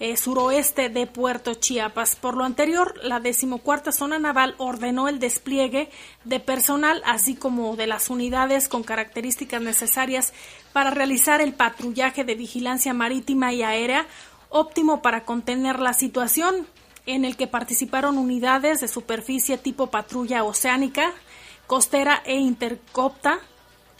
eh, 0.00 0.16
suroeste 0.16 0.88
de 0.88 1.06
Puerto 1.06 1.54
Chiapas. 1.54 2.16
Por 2.16 2.36
lo 2.36 2.44
anterior, 2.44 2.94
la 3.02 3.20
decimocuarta 3.20 3.92
zona 3.92 4.18
naval 4.18 4.54
ordenó 4.58 5.08
el 5.08 5.20
despliegue 5.20 5.88
de 6.24 6.40
personal, 6.40 7.00
así 7.06 7.36
como 7.36 7.76
de 7.76 7.86
las 7.86 8.10
unidades 8.10 8.68
con 8.68 8.82
características 8.82 9.62
necesarias 9.62 10.32
para 10.72 10.90
realizar 10.90 11.40
el 11.40 11.54
patrullaje 11.54 12.24
de 12.24 12.34
vigilancia 12.34 12.92
marítima 12.92 13.52
y 13.52 13.62
aérea 13.62 14.06
óptimo 14.48 15.00
para 15.00 15.24
contener 15.24 15.78
la 15.78 15.94
situación, 15.94 16.66
en 17.06 17.24
el 17.24 17.36
que 17.36 17.46
participaron 17.46 18.18
unidades 18.18 18.80
de 18.80 18.88
superficie 18.88 19.58
tipo 19.58 19.88
patrulla 19.88 20.42
oceánica, 20.42 21.12
costera 21.66 22.22
e 22.24 22.36
intercopta, 22.36 23.40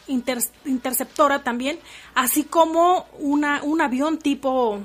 inter, 0.06 0.38
interceptora 0.64 1.42
también, 1.42 1.78
así 2.14 2.44
como 2.44 3.06
una, 3.18 3.62
un 3.62 3.80
avión 3.80 4.18
tipo... 4.18 4.80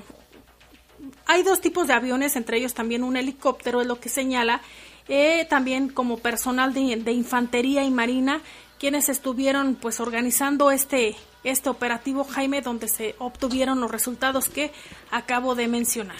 Hay 1.26 1.42
dos 1.42 1.60
tipos 1.60 1.86
de 1.86 1.94
aviones, 1.94 2.36
entre 2.36 2.58
ellos 2.58 2.74
también 2.74 3.04
un 3.04 3.16
helicóptero, 3.16 3.80
es 3.80 3.86
lo 3.86 4.00
que 4.00 4.08
señala, 4.08 4.60
eh, 5.08 5.46
también 5.48 5.88
como 5.88 6.18
personal 6.18 6.74
de, 6.74 6.96
de, 6.96 7.12
infantería 7.12 7.84
y 7.84 7.90
marina, 7.90 8.42
quienes 8.78 9.08
estuvieron 9.08 9.76
pues 9.76 9.98
organizando 9.98 10.70
este, 10.70 11.16
este 11.42 11.70
operativo 11.70 12.24
Jaime, 12.24 12.60
donde 12.60 12.88
se 12.88 13.14
obtuvieron 13.18 13.80
los 13.80 13.90
resultados 13.90 14.48
que 14.48 14.72
acabo 15.10 15.54
de 15.54 15.68
mencionar. 15.68 16.18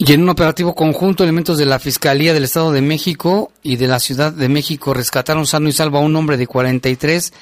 Y 0.00 0.12
en 0.12 0.22
un 0.22 0.28
operativo 0.28 0.76
conjunto, 0.76 1.24
elementos 1.24 1.58
de 1.58 1.66
la 1.66 1.80
Fiscalía 1.80 2.32
del 2.32 2.44
Estado 2.44 2.70
de 2.70 2.82
México 2.82 3.50
y 3.64 3.74
de 3.76 3.88
la 3.88 3.98
Ciudad 3.98 4.32
de 4.32 4.48
México 4.48 4.94
rescataron 4.94 5.44
sano 5.44 5.68
y 5.68 5.72
salvo 5.72 5.98
a 5.98 6.02
un 6.02 6.14
hombre 6.14 6.36
de 6.36 6.46
43 6.46 7.32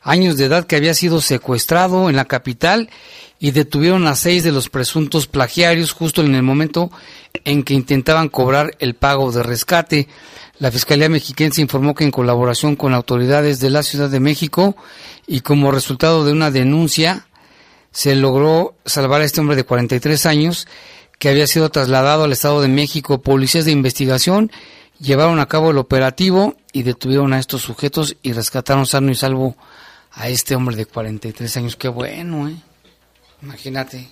años 0.00 0.38
de 0.38 0.46
edad 0.46 0.64
que 0.64 0.76
había 0.76 0.94
sido 0.94 1.20
secuestrado 1.20 2.08
en 2.08 2.16
la 2.16 2.24
capital 2.24 2.88
y 3.38 3.50
detuvieron 3.50 4.06
a 4.06 4.16
seis 4.16 4.44
de 4.44 4.50
los 4.50 4.70
presuntos 4.70 5.26
plagiarios 5.26 5.92
justo 5.92 6.22
en 6.22 6.34
el 6.34 6.42
momento 6.42 6.90
en 7.44 7.64
que 7.64 7.74
intentaban 7.74 8.30
cobrar 8.30 8.76
el 8.78 8.94
pago 8.94 9.30
de 9.30 9.42
rescate. 9.42 10.08
La 10.58 10.70
Fiscalía 10.70 11.10
Mexiquense 11.10 11.60
informó 11.60 11.94
que 11.94 12.04
en 12.04 12.12
colaboración 12.12 12.76
con 12.76 12.94
autoridades 12.94 13.60
de 13.60 13.68
la 13.68 13.82
Ciudad 13.82 14.08
de 14.08 14.20
México 14.20 14.74
y 15.26 15.42
como 15.42 15.70
resultado 15.70 16.24
de 16.24 16.32
una 16.32 16.50
denuncia 16.50 17.26
se 17.92 18.14
logró 18.14 18.74
salvar 18.86 19.20
a 19.20 19.24
este 19.24 19.40
hombre 19.40 19.56
de 19.56 19.64
43 19.64 20.24
años 20.24 20.66
que 21.20 21.28
había 21.28 21.46
sido 21.46 21.68
trasladado 21.68 22.24
al 22.24 22.32
Estado 22.32 22.62
de 22.62 22.68
México. 22.68 23.20
Policías 23.20 23.66
de 23.66 23.72
investigación 23.72 24.50
llevaron 24.98 25.38
a 25.38 25.46
cabo 25.46 25.70
el 25.70 25.76
operativo 25.76 26.56
y 26.72 26.82
detuvieron 26.82 27.34
a 27.34 27.38
estos 27.38 27.60
sujetos 27.60 28.16
y 28.22 28.32
rescataron 28.32 28.86
sano 28.86 29.12
y 29.12 29.14
salvo 29.14 29.54
a 30.12 30.30
este 30.30 30.56
hombre 30.56 30.76
de 30.76 30.86
43 30.86 31.56
años. 31.58 31.76
Qué 31.76 31.88
bueno, 31.88 32.48
¿eh? 32.48 32.56
Imagínate. 33.42 34.08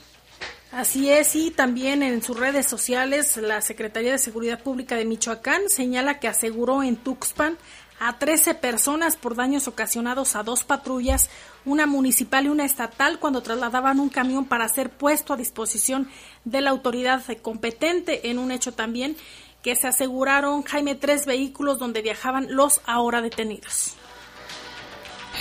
Así 0.71 1.11
es, 1.11 1.35
y 1.35 1.51
también 1.51 2.03
en 2.03 2.23
sus 2.23 2.39
redes 2.39 2.67
sociales 2.67 3.39
la 3.39 3.63
Secretaría 3.63 4.13
de 4.13 4.19
Seguridad 4.19 4.63
Pública 4.63 4.97
de 4.97 5.07
Michoacán 5.07 5.63
señala 5.69 6.21
que 6.21 6.29
aseguró 6.29 6.83
en 6.83 6.97
Tuxpan 6.97 7.57
a 8.01 8.19
13 8.19 8.55
personas 8.55 9.17
por 9.17 9.35
daños 9.35 9.69
ocasionados 9.69 10.37
a 10.37 10.43
dos 10.43 10.65
patrullas, 10.65 11.31
una 11.65 11.87
municipal 11.87 12.47
y 12.47 12.49
una 12.49 12.65
estatal, 12.65 13.19
cuando 13.19 13.43
trasladaban 13.43 14.01
un 14.01 14.09
camión 14.09 14.45
para 14.45 14.69
ser 14.69 14.91
puesto 14.91 15.33
a 15.33 15.37
disposición 15.37 16.09
de 16.45 16.61
la 16.61 16.71
autoridad 16.71 17.23
competente 17.43 18.31
en 18.31 18.39
un 18.39 18.51
hecho 18.51 18.73
también 18.73 19.17
que 19.63 19.75
se 19.75 19.89
aseguraron, 19.89 20.63
Jaime, 20.63 20.95
tres 20.95 21.27
vehículos 21.27 21.79
donde 21.79 22.03
viajaban 22.03 22.47
los 22.51 22.81
ahora 22.87 23.21
detenidos. 23.21 23.95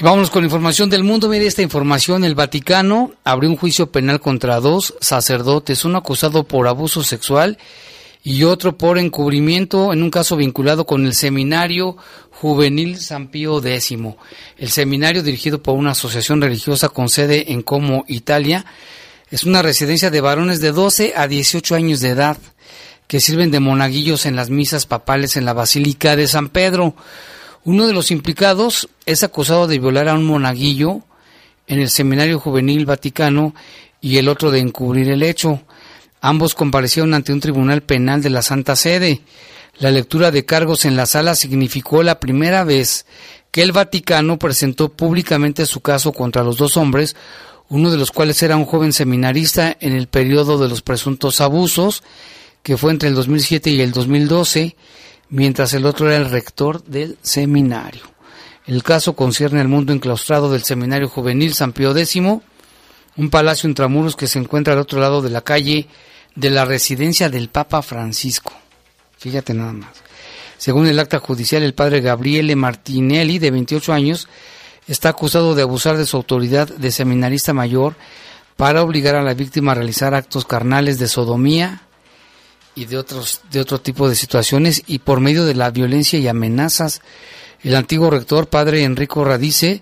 Vamos 0.01 0.29
con 0.29 0.43
información 0.43 0.89
del 0.89 1.03
mundo. 1.03 1.27
Mire 1.27 1.47
esta 1.47 1.63
información. 1.63 2.23
El 2.23 2.35
Vaticano 2.35 3.13
abrió 3.23 3.49
un 3.49 3.57
juicio 3.57 3.91
penal 3.91 4.19
contra 4.19 4.59
dos 4.59 4.95
sacerdotes, 5.01 5.85
uno 5.85 5.97
acusado 5.97 6.43
por 6.43 6.67
abuso 6.67 7.03
sexual 7.03 7.57
otro 8.43 8.77
por 8.77 8.97
encubrimiento 8.97 9.93
en 9.93 10.03
un 10.03 10.09
caso 10.09 10.35
vinculado 10.35 10.85
con 10.85 11.05
el 11.05 11.13
Seminario 11.13 11.95
Juvenil 12.31 12.97
San 12.97 13.29
Pío 13.29 13.65
X. 13.65 13.97
El 14.57 14.69
seminario, 14.69 15.23
dirigido 15.23 15.63
por 15.63 15.75
una 15.75 15.91
asociación 15.91 16.41
religiosa 16.41 16.89
con 16.89 17.09
sede 17.09 17.53
en 17.53 17.61
Como, 17.61 18.03
Italia, 18.07 18.65
es 19.31 19.43
una 19.43 19.61
residencia 19.61 20.09
de 20.09 20.21
varones 20.21 20.61
de 20.61 20.71
12 20.71 21.13
a 21.15 21.27
18 21.27 21.75
años 21.75 21.99
de 22.01 22.09
edad 22.09 22.37
que 23.07 23.21
sirven 23.21 23.51
de 23.51 23.61
monaguillos 23.61 24.25
en 24.25 24.35
las 24.35 24.49
misas 24.49 24.85
papales 24.85 25.37
en 25.37 25.45
la 25.45 25.53
Basílica 25.53 26.15
de 26.15 26.27
San 26.27 26.49
Pedro. 26.49 26.95
Uno 27.63 27.87
de 27.87 27.93
los 27.93 28.11
implicados 28.11 28.89
es 29.05 29.23
acusado 29.23 29.67
de 29.67 29.79
violar 29.79 30.09
a 30.09 30.13
un 30.13 30.25
monaguillo 30.25 31.01
en 31.67 31.79
el 31.79 31.89
Seminario 31.89 32.39
Juvenil 32.39 32.85
Vaticano 32.85 33.55
y 34.01 34.17
el 34.17 34.27
otro 34.27 34.51
de 34.51 34.59
encubrir 34.59 35.09
el 35.09 35.23
hecho. 35.23 35.61
Ambos 36.27 36.55
comparecieron 36.55 37.13
ante 37.13 37.31
un 37.31 37.39
tribunal 37.39 37.83
penal 37.83 38.21
de 38.21 38.29
la 38.29 38.41
Santa 38.41 38.75
Sede. 38.75 39.21
La 39.79 39.91
lectura 39.91 40.29
de 40.29 40.43
cargos 40.43 40.83
en 40.83 40.97
la 40.97 41.05
sala 41.05 41.35
significó 41.35 42.03
la 42.03 42.19
primera 42.19 42.65
vez 42.65 43.05
que 43.49 43.61
el 43.61 43.71
Vaticano 43.71 44.37
presentó 44.37 44.89
públicamente 44.89 45.65
su 45.65 45.79
caso 45.79 46.11
contra 46.11 46.43
los 46.43 46.57
dos 46.57 46.75
hombres, 46.75 47.15
uno 47.69 47.91
de 47.91 47.95
los 47.95 48.11
cuales 48.11 48.43
era 48.43 48.57
un 48.57 48.65
joven 48.65 48.91
seminarista 48.91 49.77
en 49.79 49.93
el 49.93 50.07
periodo 50.07 50.57
de 50.57 50.67
los 50.67 50.81
presuntos 50.81 51.39
abusos, 51.39 52.03
que 52.61 52.75
fue 52.75 52.91
entre 52.91 53.07
el 53.07 53.15
2007 53.15 53.69
y 53.69 53.79
el 53.79 53.93
2012, 53.93 54.75
mientras 55.29 55.73
el 55.75 55.85
otro 55.85 56.11
era 56.11 56.17
el 56.17 56.29
rector 56.29 56.83
del 56.83 57.17
seminario. 57.21 58.01
El 58.65 58.83
caso 58.83 59.15
concierne 59.15 59.61
al 59.61 59.69
mundo 59.69 59.93
enclaustrado 59.93 60.51
del 60.51 60.63
Seminario 60.63 61.07
Juvenil 61.07 61.53
San 61.53 61.71
Pío 61.71 61.95
X, 61.95 62.17
un 62.17 63.29
palacio 63.29 63.69
intramuros 63.69 64.17
que 64.17 64.27
se 64.27 64.39
encuentra 64.39 64.73
al 64.73 64.79
otro 64.79 64.99
lado 64.99 65.21
de 65.21 65.29
la 65.29 65.39
calle 65.39 65.87
de 66.37 66.51
la 66.51 66.65
residencia 66.65 67.29
del 67.29 67.49
Papa 67.49 67.81
Francisco. 67.81 68.53
Fíjate 69.17 69.55
nada 69.55 69.73
más. 69.73 69.89
Según 70.57 70.87
el 70.87 70.99
acta 70.99 71.19
judicial, 71.19 71.63
el 71.63 71.73
padre 71.73 71.99
Gabriele 71.99 72.55
Martinelli, 72.55 73.39
de 73.39 73.51
28 73.51 73.91
años, 73.91 74.27
está 74.87 75.09
acusado 75.09 75.55
de 75.55 75.63
abusar 75.63 75.97
de 75.97 76.05
su 76.05 76.15
autoridad 76.15 76.67
de 76.67 76.91
seminarista 76.91 77.53
mayor 77.53 77.95
para 78.55 78.83
obligar 78.83 79.15
a 79.15 79.23
la 79.23 79.33
víctima 79.33 79.71
a 79.71 79.75
realizar 79.75 80.13
actos 80.13 80.45
carnales 80.45 80.99
de 80.99 81.07
sodomía, 81.07 81.81
y 82.77 82.85
de 82.85 82.97
otros 82.99 83.41
de 83.49 83.59
otro 83.59 83.81
tipo 83.81 84.07
de 84.07 84.13
situaciones 84.13 84.83
y 84.85 84.99
por 84.99 85.19
medio 85.19 85.45
de 85.45 85.55
la 85.55 85.71
violencia 85.71 86.19
y 86.19 86.27
amenazas. 86.27 87.01
El 87.63 87.75
antiguo 87.75 88.11
rector, 88.11 88.49
padre 88.49 88.83
Enrico 88.83 89.25
Radice, 89.25 89.81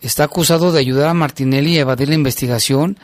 está 0.00 0.24
acusado 0.24 0.72
de 0.72 0.80
ayudar 0.80 1.08
a 1.08 1.14
Martinelli 1.14 1.76
a 1.76 1.82
evadir 1.82 2.08
la 2.08 2.14
investigación 2.14 2.98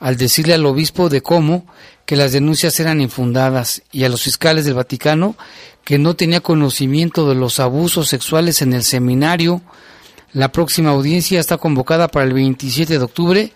al 0.00 0.16
decirle 0.16 0.54
al 0.54 0.64
obispo 0.64 1.10
de 1.10 1.20
cómo 1.20 1.66
que 2.08 2.16
las 2.16 2.32
denuncias 2.32 2.80
eran 2.80 3.02
infundadas 3.02 3.82
y 3.92 4.04
a 4.04 4.08
los 4.08 4.22
fiscales 4.22 4.64
del 4.64 4.72
Vaticano 4.72 5.36
que 5.84 5.98
no 5.98 6.16
tenía 6.16 6.40
conocimiento 6.40 7.28
de 7.28 7.34
los 7.34 7.60
abusos 7.60 8.08
sexuales 8.08 8.62
en 8.62 8.72
el 8.72 8.82
seminario. 8.82 9.60
La 10.32 10.50
próxima 10.50 10.88
audiencia 10.88 11.38
está 11.38 11.58
convocada 11.58 12.08
para 12.08 12.24
el 12.24 12.32
27 12.32 12.98
de 12.98 13.04
octubre, 13.04 13.52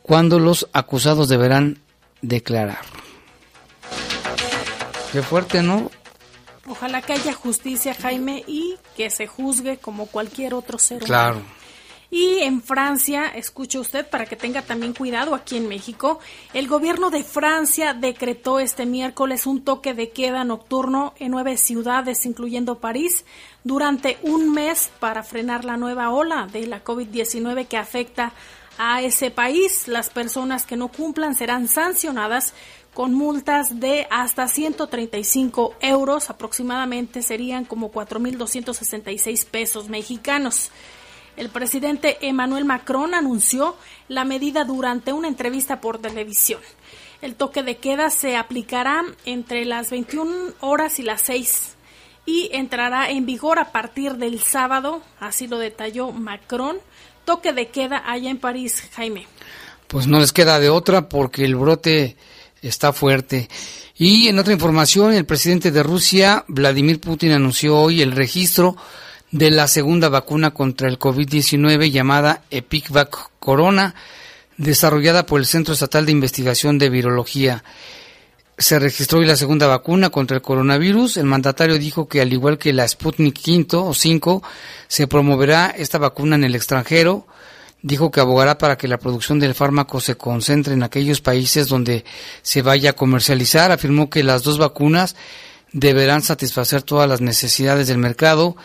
cuando 0.00 0.38
los 0.38 0.70
acusados 0.72 1.28
deberán 1.28 1.80
declarar. 2.22 2.80
Qué 5.12 5.20
fuerte, 5.20 5.62
¿no? 5.62 5.90
Ojalá 6.66 7.02
que 7.02 7.12
haya 7.12 7.34
justicia, 7.34 7.92
Jaime, 7.92 8.42
y 8.46 8.78
que 8.96 9.10
se 9.10 9.26
juzgue 9.26 9.76
como 9.76 10.06
cualquier 10.06 10.54
otro 10.54 10.78
ser 10.78 11.02
claro. 11.02 11.42
Y 12.14 12.40
en 12.40 12.60
Francia, 12.60 13.28
escuche 13.28 13.78
usted 13.78 14.06
para 14.06 14.26
que 14.26 14.36
tenga 14.36 14.60
también 14.60 14.92
cuidado 14.92 15.34
aquí 15.34 15.56
en 15.56 15.66
México, 15.66 16.18
el 16.52 16.68
gobierno 16.68 17.08
de 17.08 17.24
Francia 17.24 17.94
decretó 17.94 18.60
este 18.60 18.84
miércoles 18.84 19.46
un 19.46 19.64
toque 19.64 19.94
de 19.94 20.10
queda 20.10 20.44
nocturno 20.44 21.14
en 21.18 21.30
nueve 21.30 21.56
ciudades, 21.56 22.26
incluyendo 22.26 22.80
París, 22.80 23.24
durante 23.64 24.18
un 24.24 24.52
mes 24.52 24.90
para 25.00 25.22
frenar 25.22 25.64
la 25.64 25.78
nueva 25.78 26.10
ola 26.10 26.46
de 26.52 26.66
la 26.66 26.84
COVID-19 26.84 27.66
que 27.66 27.78
afecta 27.78 28.34
a 28.76 29.00
ese 29.00 29.30
país. 29.30 29.88
Las 29.88 30.10
personas 30.10 30.66
que 30.66 30.76
no 30.76 30.88
cumplan 30.88 31.34
serán 31.34 31.66
sancionadas 31.66 32.52
con 32.92 33.14
multas 33.14 33.80
de 33.80 34.06
hasta 34.10 34.48
135 34.48 35.76
euros, 35.80 36.28
aproximadamente 36.28 37.22
serían 37.22 37.64
como 37.64 37.90
4.266 37.90 39.46
pesos 39.46 39.88
mexicanos. 39.88 40.70
El 41.36 41.48
presidente 41.48 42.18
Emmanuel 42.20 42.64
Macron 42.64 43.14
anunció 43.14 43.76
la 44.08 44.24
medida 44.24 44.64
durante 44.64 45.12
una 45.12 45.28
entrevista 45.28 45.80
por 45.80 45.98
televisión. 45.98 46.60
El 47.22 47.36
toque 47.36 47.62
de 47.62 47.76
queda 47.76 48.10
se 48.10 48.36
aplicará 48.36 49.02
entre 49.24 49.64
las 49.64 49.90
21 49.90 50.54
horas 50.60 50.98
y 50.98 51.02
las 51.02 51.22
6 51.22 51.76
y 52.26 52.50
entrará 52.52 53.10
en 53.10 53.26
vigor 53.26 53.58
a 53.58 53.72
partir 53.72 54.14
del 54.14 54.40
sábado, 54.40 55.02
así 55.20 55.46
lo 55.46 55.58
detalló 55.58 56.12
Macron. 56.12 56.78
Toque 57.24 57.52
de 57.52 57.68
queda 57.68 58.02
allá 58.04 58.30
en 58.30 58.38
París, 58.38 58.82
Jaime. 58.94 59.26
Pues 59.86 60.06
no 60.06 60.18
les 60.18 60.32
queda 60.32 60.58
de 60.58 60.70
otra 60.70 61.08
porque 61.08 61.44
el 61.44 61.54
brote 61.54 62.16
está 62.60 62.92
fuerte. 62.92 63.48
Y 63.96 64.28
en 64.28 64.38
otra 64.38 64.52
información, 64.52 65.12
el 65.12 65.26
presidente 65.26 65.70
de 65.70 65.82
Rusia, 65.82 66.44
Vladimir 66.48 67.00
Putin, 67.00 67.32
anunció 67.32 67.78
hoy 67.78 68.02
el 68.02 68.12
registro 68.12 68.76
de 69.32 69.50
la 69.50 69.66
segunda 69.66 70.08
vacuna 70.08 70.52
contra 70.52 70.88
el 70.88 70.98
COVID-19 70.98 71.90
llamada 71.90 72.42
EpicVac 72.50 73.30
Corona, 73.40 73.94
desarrollada 74.58 75.26
por 75.26 75.40
el 75.40 75.46
Centro 75.46 75.74
Estatal 75.74 76.06
de 76.06 76.12
Investigación 76.12 76.78
de 76.78 76.90
Virología. 76.90 77.64
Se 78.58 78.78
registró 78.78 79.18
hoy 79.18 79.26
la 79.26 79.36
segunda 79.36 79.66
vacuna 79.66 80.10
contra 80.10 80.36
el 80.36 80.42
coronavirus. 80.42 81.16
El 81.16 81.24
mandatario 81.24 81.78
dijo 81.78 82.06
que 82.06 82.20
al 82.20 82.32
igual 82.32 82.58
que 82.58 82.74
la 82.74 82.86
Sputnik 82.86 83.40
V 83.44 83.66
o 83.78 83.94
5, 83.94 84.42
se 84.86 85.08
promoverá 85.08 85.74
esta 85.76 85.98
vacuna 85.98 86.36
en 86.36 86.44
el 86.44 86.54
extranjero 86.54 87.26
dijo 87.82 88.12
que 88.12 88.20
abogará 88.20 88.58
para 88.58 88.78
que 88.78 88.86
la 88.86 88.98
producción 88.98 89.40
del 89.40 89.54
fármaco 89.54 90.00
se 90.00 90.16
concentre 90.16 90.72
en 90.74 90.84
aquellos 90.84 91.20
países 91.20 91.66
donde 91.66 92.04
se 92.42 92.62
vaya 92.62 92.90
a 92.90 92.92
comercializar. 92.94 93.72
Afirmó 93.72 94.08
que 94.08 94.22
las 94.22 94.44
dos 94.44 94.58
vacunas 94.58 95.16
deberán 95.72 96.22
satisfacer 96.22 96.82
todas 96.82 97.08
las 97.08 97.20
necesidades 97.20 97.88
del 97.88 97.98
mercado 97.98 98.56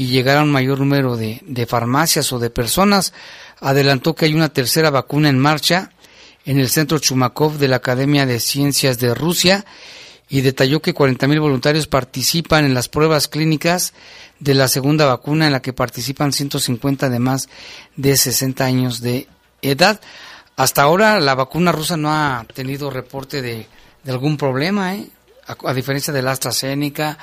y 0.00 0.06
llegar 0.06 0.38
a 0.38 0.42
un 0.44 0.50
mayor 0.50 0.78
número 0.78 1.18
de, 1.18 1.42
de 1.44 1.66
farmacias 1.66 2.32
o 2.32 2.38
de 2.38 2.48
personas. 2.48 3.12
Adelantó 3.60 4.14
que 4.14 4.24
hay 4.24 4.32
una 4.32 4.48
tercera 4.48 4.88
vacuna 4.88 5.28
en 5.28 5.38
marcha 5.38 5.90
en 6.46 6.58
el 6.58 6.70
centro 6.70 6.98
Chumakov 6.98 7.58
de 7.58 7.68
la 7.68 7.76
Academia 7.76 8.24
de 8.24 8.40
Ciencias 8.40 8.98
de 8.98 9.14
Rusia 9.14 9.66
y 10.30 10.40
detalló 10.40 10.80
que 10.80 10.94
40.000 10.94 11.38
voluntarios 11.38 11.86
participan 11.86 12.64
en 12.64 12.72
las 12.72 12.88
pruebas 12.88 13.28
clínicas 13.28 13.92
de 14.38 14.54
la 14.54 14.68
segunda 14.68 15.04
vacuna 15.04 15.44
en 15.44 15.52
la 15.52 15.60
que 15.60 15.74
participan 15.74 16.32
150 16.32 17.10
de 17.10 17.18
más 17.18 17.50
de 17.96 18.16
60 18.16 18.64
años 18.64 19.02
de 19.02 19.28
edad. 19.60 20.00
Hasta 20.56 20.80
ahora 20.80 21.20
la 21.20 21.34
vacuna 21.34 21.72
rusa 21.72 21.98
no 21.98 22.10
ha 22.10 22.46
tenido 22.54 22.88
reporte 22.88 23.42
de, 23.42 23.66
algún 24.08 24.38
problema, 24.38 24.94
¿eh? 24.94 25.10
a, 25.46 25.74
diferencia 25.74 26.10
de 26.10 26.22
la 26.22 26.30
AstraZeneca 26.30 27.18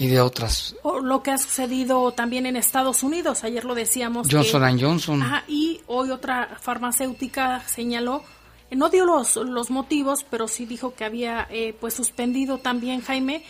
y 0.00 0.08
de 0.08 0.18
otras. 0.22 0.74
O 0.82 0.98
lo 1.00 1.22
que 1.22 1.30
ha 1.30 1.36
sucedido 1.36 2.10
también 2.12 2.46
en 2.46 2.56
Estados 2.56 3.02
Unidos, 3.02 3.44
ayer 3.44 3.66
lo 3.66 3.74
decíamos. 3.74 4.28
Johnson 4.30 4.80
Johnson. 4.80 5.22
y 5.46 5.82
hoy 5.86 6.10
otra 6.10 6.56
farmacéutica 6.58 7.60
señaló, 7.68 8.24
eh, 8.70 8.76
no 8.76 8.88
dio 8.88 9.04
los, 9.04 9.36
los 9.36 9.68
motivos, 9.68 10.24
pero 10.28 10.48
sí 10.48 10.64
dijo 10.64 10.94
que 10.94 11.04
había 11.04 11.46
eh, 11.50 11.76
pues 11.78 11.92
suspendido 11.92 12.56
también, 12.56 13.02
Jaime, 13.02 13.44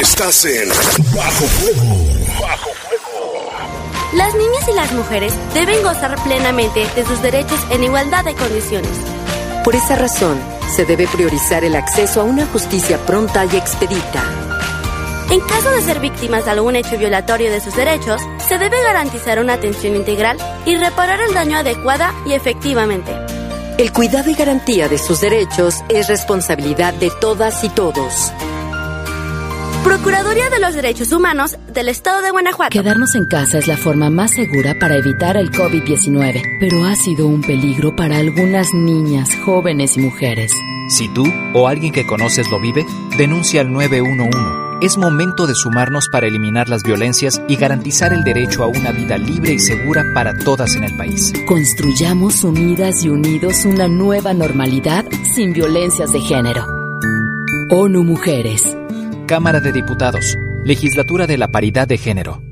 Estás 0.00 0.44
en 0.44 0.68
Bajo 1.12 1.44
Fuego. 1.44 2.06
Bajo 2.40 2.70
Fuego. 2.70 3.50
Las 4.14 4.32
niñas 4.36 4.68
y 4.68 4.74
las 4.74 4.92
mujeres 4.92 5.34
deben 5.54 5.82
gozar 5.82 6.22
plenamente 6.22 6.86
de 6.94 7.04
sus 7.04 7.20
derechos 7.20 7.58
en 7.70 7.82
igualdad 7.82 8.24
de 8.24 8.36
condiciones. 8.36 8.96
Por 9.64 9.74
esa 9.74 9.96
razón, 9.96 10.40
se 10.76 10.84
debe 10.84 11.08
priorizar 11.08 11.64
el 11.64 11.74
acceso 11.74 12.20
a 12.20 12.24
una 12.24 12.46
justicia 12.46 13.04
pronta 13.06 13.44
y 13.44 13.56
expedita 13.56 14.51
en 15.32 15.40
caso 15.40 15.70
de 15.70 15.80
ser 15.80 15.98
víctimas 15.98 16.44
de 16.44 16.50
algún 16.50 16.76
hecho 16.76 16.98
violatorio 16.98 17.50
de 17.50 17.62
sus 17.62 17.74
derechos, 17.74 18.20
se 18.46 18.58
debe 18.58 18.76
garantizar 18.82 19.38
una 19.38 19.54
atención 19.54 19.96
integral 19.96 20.36
y 20.66 20.76
reparar 20.76 21.20
el 21.22 21.32
daño 21.32 21.56
adecuada 21.56 22.12
y 22.26 22.34
efectivamente. 22.34 23.12
El 23.78 23.92
cuidado 23.92 24.28
y 24.28 24.34
garantía 24.34 24.90
de 24.90 24.98
sus 24.98 25.22
derechos 25.22 25.76
es 25.88 26.08
responsabilidad 26.08 26.92
de 26.92 27.10
todas 27.18 27.64
y 27.64 27.70
todos. 27.70 28.30
Procuraduría 29.82 30.50
de 30.50 30.60
los 30.60 30.74
Derechos 30.74 31.10
Humanos 31.12 31.56
del 31.72 31.88
Estado 31.88 32.20
de 32.20 32.30
Guanajuato. 32.30 32.70
Quedarnos 32.70 33.14
en 33.14 33.24
casa 33.24 33.58
es 33.58 33.66
la 33.66 33.78
forma 33.78 34.10
más 34.10 34.32
segura 34.32 34.74
para 34.78 34.96
evitar 34.96 35.38
el 35.38 35.50
COVID-19, 35.50 36.58
pero 36.60 36.84
ha 36.84 36.94
sido 36.94 37.26
un 37.26 37.40
peligro 37.40 37.96
para 37.96 38.18
algunas 38.18 38.74
niñas, 38.74 39.30
jóvenes 39.46 39.96
y 39.96 40.00
mujeres. 40.00 40.52
Si 40.90 41.08
tú 41.08 41.24
o 41.54 41.68
alguien 41.68 41.92
que 41.92 42.06
conoces 42.06 42.50
lo 42.50 42.60
vive, 42.60 42.84
denuncia 43.16 43.62
al 43.62 43.72
911 43.72 44.71
es 44.82 44.98
momento 44.98 45.46
de 45.46 45.54
sumarnos 45.54 46.08
para 46.08 46.26
eliminar 46.26 46.68
las 46.68 46.82
violencias 46.82 47.40
y 47.46 47.54
garantizar 47.54 48.12
el 48.12 48.24
derecho 48.24 48.64
a 48.64 48.66
una 48.66 48.90
vida 48.90 49.16
libre 49.16 49.52
y 49.52 49.60
segura 49.60 50.04
para 50.12 50.36
todas 50.36 50.74
en 50.74 50.82
el 50.82 50.96
país. 50.96 51.32
Construyamos 51.46 52.42
unidas 52.42 53.04
y 53.04 53.08
unidos 53.08 53.64
una 53.64 53.86
nueva 53.86 54.34
normalidad 54.34 55.04
sin 55.34 55.52
violencias 55.52 56.12
de 56.12 56.20
género. 56.20 56.66
ONU 57.70 58.02
Mujeres. 58.02 58.76
Cámara 59.28 59.60
de 59.60 59.70
Diputados. 59.70 60.36
Legislatura 60.64 61.28
de 61.28 61.38
la 61.38 61.48
Paridad 61.48 61.86
de 61.86 61.98
Género. 61.98 62.42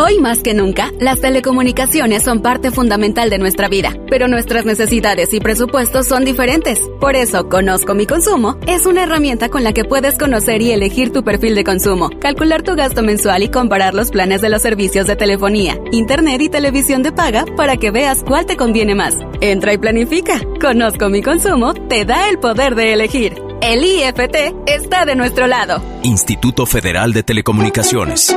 Hoy 0.00 0.20
más 0.20 0.44
que 0.44 0.54
nunca, 0.54 0.92
las 1.00 1.20
telecomunicaciones 1.20 2.22
son 2.22 2.40
parte 2.40 2.70
fundamental 2.70 3.30
de 3.30 3.38
nuestra 3.38 3.66
vida, 3.66 3.96
pero 4.08 4.28
nuestras 4.28 4.64
necesidades 4.64 5.34
y 5.34 5.40
presupuestos 5.40 6.06
son 6.06 6.24
diferentes. 6.24 6.78
Por 7.00 7.16
eso, 7.16 7.48
Conozco 7.48 7.94
mi 7.94 8.06
consumo 8.06 8.60
es 8.68 8.86
una 8.86 9.02
herramienta 9.02 9.48
con 9.48 9.64
la 9.64 9.72
que 9.72 9.84
puedes 9.84 10.16
conocer 10.16 10.62
y 10.62 10.70
elegir 10.70 11.12
tu 11.12 11.24
perfil 11.24 11.56
de 11.56 11.64
consumo, 11.64 12.10
calcular 12.20 12.62
tu 12.62 12.76
gasto 12.76 13.02
mensual 13.02 13.42
y 13.42 13.48
comparar 13.48 13.92
los 13.94 14.12
planes 14.12 14.40
de 14.40 14.50
los 14.50 14.62
servicios 14.62 15.08
de 15.08 15.16
telefonía, 15.16 15.76
internet 15.90 16.42
y 16.42 16.48
televisión 16.48 17.02
de 17.02 17.10
paga 17.10 17.44
para 17.56 17.76
que 17.76 17.90
veas 17.90 18.22
cuál 18.22 18.46
te 18.46 18.56
conviene 18.56 18.94
más. 18.94 19.16
Entra 19.40 19.72
y 19.72 19.78
planifica. 19.78 20.40
Conozco 20.60 21.08
mi 21.08 21.22
consumo 21.22 21.74
te 21.74 22.04
da 22.04 22.28
el 22.30 22.38
poder 22.38 22.76
de 22.76 22.92
elegir. 22.92 23.42
El 23.60 23.82
IFT 23.82 24.54
está 24.66 25.04
de 25.06 25.16
nuestro 25.16 25.48
lado. 25.48 25.82
Instituto 26.04 26.66
Federal 26.66 27.12
de 27.12 27.24
Telecomunicaciones. 27.24 28.36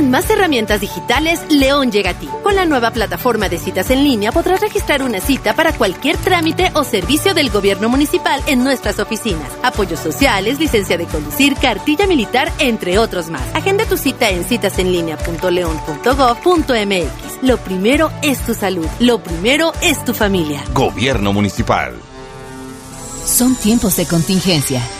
Con 0.00 0.10
más 0.10 0.30
herramientas 0.30 0.80
digitales, 0.80 1.40
León 1.50 1.92
llega 1.92 2.12
a 2.12 2.18
ti. 2.18 2.26
Con 2.42 2.56
la 2.56 2.64
nueva 2.64 2.90
plataforma 2.90 3.50
de 3.50 3.58
citas 3.58 3.90
en 3.90 4.02
línea 4.02 4.32
podrás 4.32 4.62
registrar 4.62 5.02
una 5.02 5.20
cita 5.20 5.54
para 5.54 5.74
cualquier 5.74 6.16
trámite 6.16 6.70
o 6.72 6.84
servicio 6.84 7.34
del 7.34 7.50
gobierno 7.50 7.90
municipal 7.90 8.42
en 8.46 8.64
nuestras 8.64 8.98
oficinas. 8.98 9.52
Apoyos 9.62 10.00
sociales, 10.00 10.58
licencia 10.58 10.96
de 10.96 11.04
conducir, 11.04 11.54
cartilla 11.54 12.06
militar, 12.06 12.50
entre 12.60 12.98
otros 12.98 13.28
más. 13.28 13.42
Agenda 13.54 13.84
tu 13.84 13.98
cita 13.98 14.30
en 14.30 14.44
citasenlinea.león.gov.mx. 14.44 17.42
Lo 17.42 17.58
primero 17.58 18.10
es 18.22 18.38
tu 18.46 18.54
salud. 18.54 18.86
Lo 19.00 19.22
primero 19.22 19.74
es 19.82 20.02
tu 20.06 20.14
familia. 20.14 20.64
Gobierno 20.72 21.34
municipal. 21.34 21.92
Son 23.26 23.54
tiempos 23.54 23.96
de 23.96 24.06
contingencia. 24.06 24.80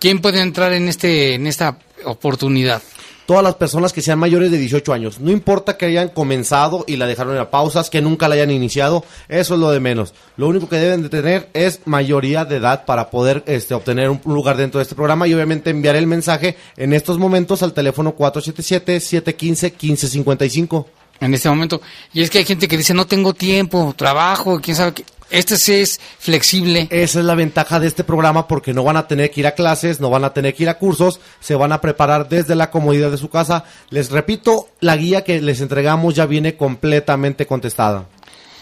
¿Quién 0.02 0.18
puede 0.18 0.40
entrar 0.40 0.72
en 0.72 0.88
este 0.88 1.34
en 1.34 1.46
esta 1.46 1.78
oportunidad? 2.04 2.82
Todas 3.24 3.44
las 3.44 3.54
personas 3.54 3.92
que 3.92 4.02
sean 4.02 4.18
mayores 4.18 4.50
de 4.50 4.58
18 4.58 4.92
años. 4.92 5.20
No 5.20 5.30
importa 5.30 5.76
que 5.76 5.86
hayan 5.86 6.08
comenzado 6.08 6.84
y 6.88 6.96
la 6.96 7.06
dejaron 7.06 7.36
en 7.36 7.46
pausas, 7.46 7.88
que 7.88 8.02
nunca 8.02 8.26
la 8.26 8.34
hayan 8.34 8.50
iniciado, 8.50 9.04
eso 9.28 9.54
es 9.54 9.60
lo 9.60 9.70
de 9.70 9.78
menos. 9.78 10.12
Lo 10.36 10.48
único 10.48 10.68
que 10.68 10.74
deben 10.74 11.04
de 11.04 11.08
tener 11.08 11.50
es 11.54 11.82
mayoría 11.84 12.44
de 12.44 12.56
edad 12.56 12.84
para 12.84 13.10
poder 13.10 13.44
este, 13.46 13.74
obtener 13.74 14.10
un 14.10 14.20
lugar 14.24 14.56
dentro 14.56 14.80
de 14.80 14.82
este 14.82 14.96
programa 14.96 15.28
y 15.28 15.34
obviamente 15.34 15.70
enviar 15.70 15.94
el 15.94 16.08
mensaje 16.08 16.56
en 16.76 16.94
estos 16.94 17.18
momentos 17.18 17.62
al 17.62 17.72
teléfono 17.72 18.16
477-715-1555. 18.16 20.84
En 21.20 21.32
este 21.32 21.48
momento. 21.48 21.80
Y 22.12 22.22
es 22.22 22.30
que 22.30 22.38
hay 22.38 22.44
gente 22.44 22.66
que 22.66 22.76
dice, 22.76 22.92
no 22.92 23.06
tengo 23.06 23.34
tiempo, 23.34 23.94
trabajo, 23.96 24.60
quién 24.60 24.76
sabe 24.76 24.94
qué. 24.94 25.04
Este 25.32 25.56
sí 25.56 25.72
es 25.72 25.98
flexible. 26.18 26.88
Esa 26.90 27.20
es 27.20 27.24
la 27.24 27.34
ventaja 27.34 27.80
de 27.80 27.86
este 27.86 28.04
programa 28.04 28.46
porque 28.46 28.74
no 28.74 28.84
van 28.84 28.98
a 28.98 29.08
tener 29.08 29.30
que 29.30 29.40
ir 29.40 29.46
a 29.46 29.54
clases, 29.54 29.98
no 29.98 30.10
van 30.10 30.24
a 30.24 30.34
tener 30.34 30.54
que 30.54 30.64
ir 30.64 30.68
a 30.68 30.76
cursos, 30.76 31.20
se 31.40 31.54
van 31.54 31.72
a 31.72 31.80
preparar 31.80 32.28
desde 32.28 32.54
la 32.54 32.70
comodidad 32.70 33.10
de 33.10 33.16
su 33.16 33.30
casa. 33.30 33.64
Les 33.88 34.10
repito, 34.10 34.68
la 34.80 34.94
guía 34.94 35.24
que 35.24 35.40
les 35.40 35.62
entregamos 35.62 36.14
ya 36.14 36.26
viene 36.26 36.54
completamente 36.54 37.46
contestada. 37.46 38.04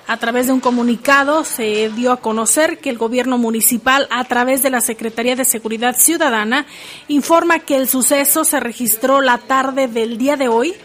A 0.07 0.15
través 0.15 0.47
de 0.47 0.53
un 0.53 0.61
comunicado 0.61 1.43
se 1.43 1.89
dio 1.89 2.13
a 2.13 2.21
conocer 2.21 2.77
que 2.77 2.91
el 2.91 2.97
gobierno 2.97 3.37
municipal, 3.37 4.07
a 4.09 4.23
través 4.23 4.63
de 4.63 4.69
la 4.69 4.79
Secretaría 4.79 5.35
de 5.35 5.43
Seguridad 5.43 5.97
Ciudadana, 5.97 6.65
informa 7.09 7.59
que 7.59 7.75
el 7.75 7.89
suceso 7.89 8.45
se 8.45 8.61
registró 8.61 9.19
la 9.19 9.39
tarde 9.39 9.89
del 9.89 10.17
día 10.17 10.37
de 10.37 10.47
hoy 10.47 10.75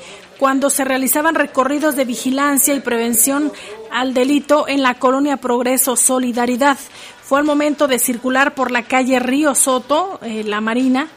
cuando 0.40 0.70
se 0.70 0.87
realizaban 0.87 1.35
recorridos 1.35 1.96
de 1.96 2.07
vigilancia 2.07 2.72
y 2.72 2.81
prevención 2.81 3.53
al 3.90 4.14
delito 4.14 4.66
en 4.68 4.83
la 4.83 4.94
colonia 4.94 5.37
Progreso 5.37 5.96
Solidaridad. 5.96 6.79
Fue 7.22 7.40
el 7.40 7.44
momento 7.44 7.88
de 7.88 7.98
circular 7.98 8.55
por 8.55 8.70
la 8.70 8.85
calle 8.85 9.18
Río 9.18 9.55
Soto, 9.55 10.18
eh, 10.22 10.42
La 10.42 10.62
Marina, 10.62 11.09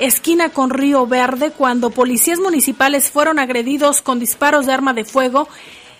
esquina 0.00 0.48
con 0.48 0.70
Río 0.70 1.06
Verde, 1.06 1.52
cuando 1.52 1.90
policías 1.90 2.40
municipales 2.40 3.12
fueron 3.12 3.38
agredidos 3.38 4.02
con 4.02 4.18
disparos 4.18 4.66
de 4.66 4.72
arma 4.72 4.92
de 4.92 5.04
fuego 5.04 5.46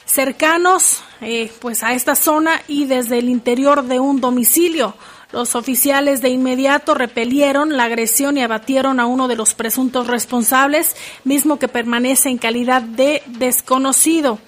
cercanos 0.05 1.05
eh, 1.21 1.53
pues 1.61 1.85
a 1.85 1.93
esta 1.93 2.17
zona 2.17 2.61
y 2.67 2.87
desde 2.87 3.19
el 3.19 3.29
interior 3.29 3.85
de 3.85 4.01
un 4.01 4.21
domicilio. 4.21 4.97
Los 5.35 5.57
oficiales 5.57 6.23
de 6.23 6.29
inmediato 6.29 6.95
repelieron 6.95 7.77
la 7.77 7.85
agresión 7.87 8.39
y 8.39 8.43
abatieron 8.43 9.01
a 9.01 9.07
uno 9.07 9.27
de 9.27 9.35
los 9.35 9.53
presuntos 9.55 10.07
responsables, 10.07 10.95
mismo 11.25 11.59
que 11.59 11.67
permanece 11.67 12.29
en 12.29 12.39
calidad 12.39 12.83
de 12.83 13.21
desconocido. 13.27 14.39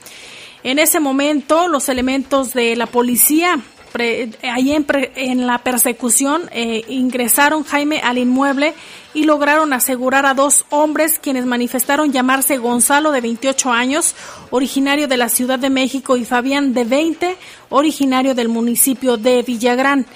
En 0.63 0.79
ese 0.79 1.01
momento, 1.01 1.67
los 1.67 1.89
elementos 1.89 2.55
de 2.55 2.77
la 2.77 2.87
policía 2.87 3.61
ahí 4.43 4.73
en, 5.17 5.47
la 5.49 5.59
persecución 5.59 6.43
eh, 6.53 6.85
ingresaron 6.89 7.65
Jaime 7.65 8.01
al 8.05 8.19
inmueble 8.19 8.75
y 9.13 9.25
lograron 9.25 9.73
asegurar 9.73 10.25
a 10.25 10.35
dos 10.35 10.67
hombres 10.71 11.19
quienes 11.19 11.47
manifestaron 11.47 12.13
llamarse 12.13 12.59
Gonzalo 12.59 13.11
de 13.11 13.23
28 13.23 13.73
años, 13.73 14.15
originario 14.51 15.09
de 15.09 15.17
la 15.17 15.31
Ciudad 15.31 15.59
de 15.59 15.71
México, 15.71 16.17
y 16.17 16.25
Fabián 16.25 16.75
de 16.75 16.85
20, 16.85 17.37
originario 17.71 18.37
del 18.37 18.49
municipio 18.49 19.17
de 19.17 19.43
Villagrán. 19.43 20.07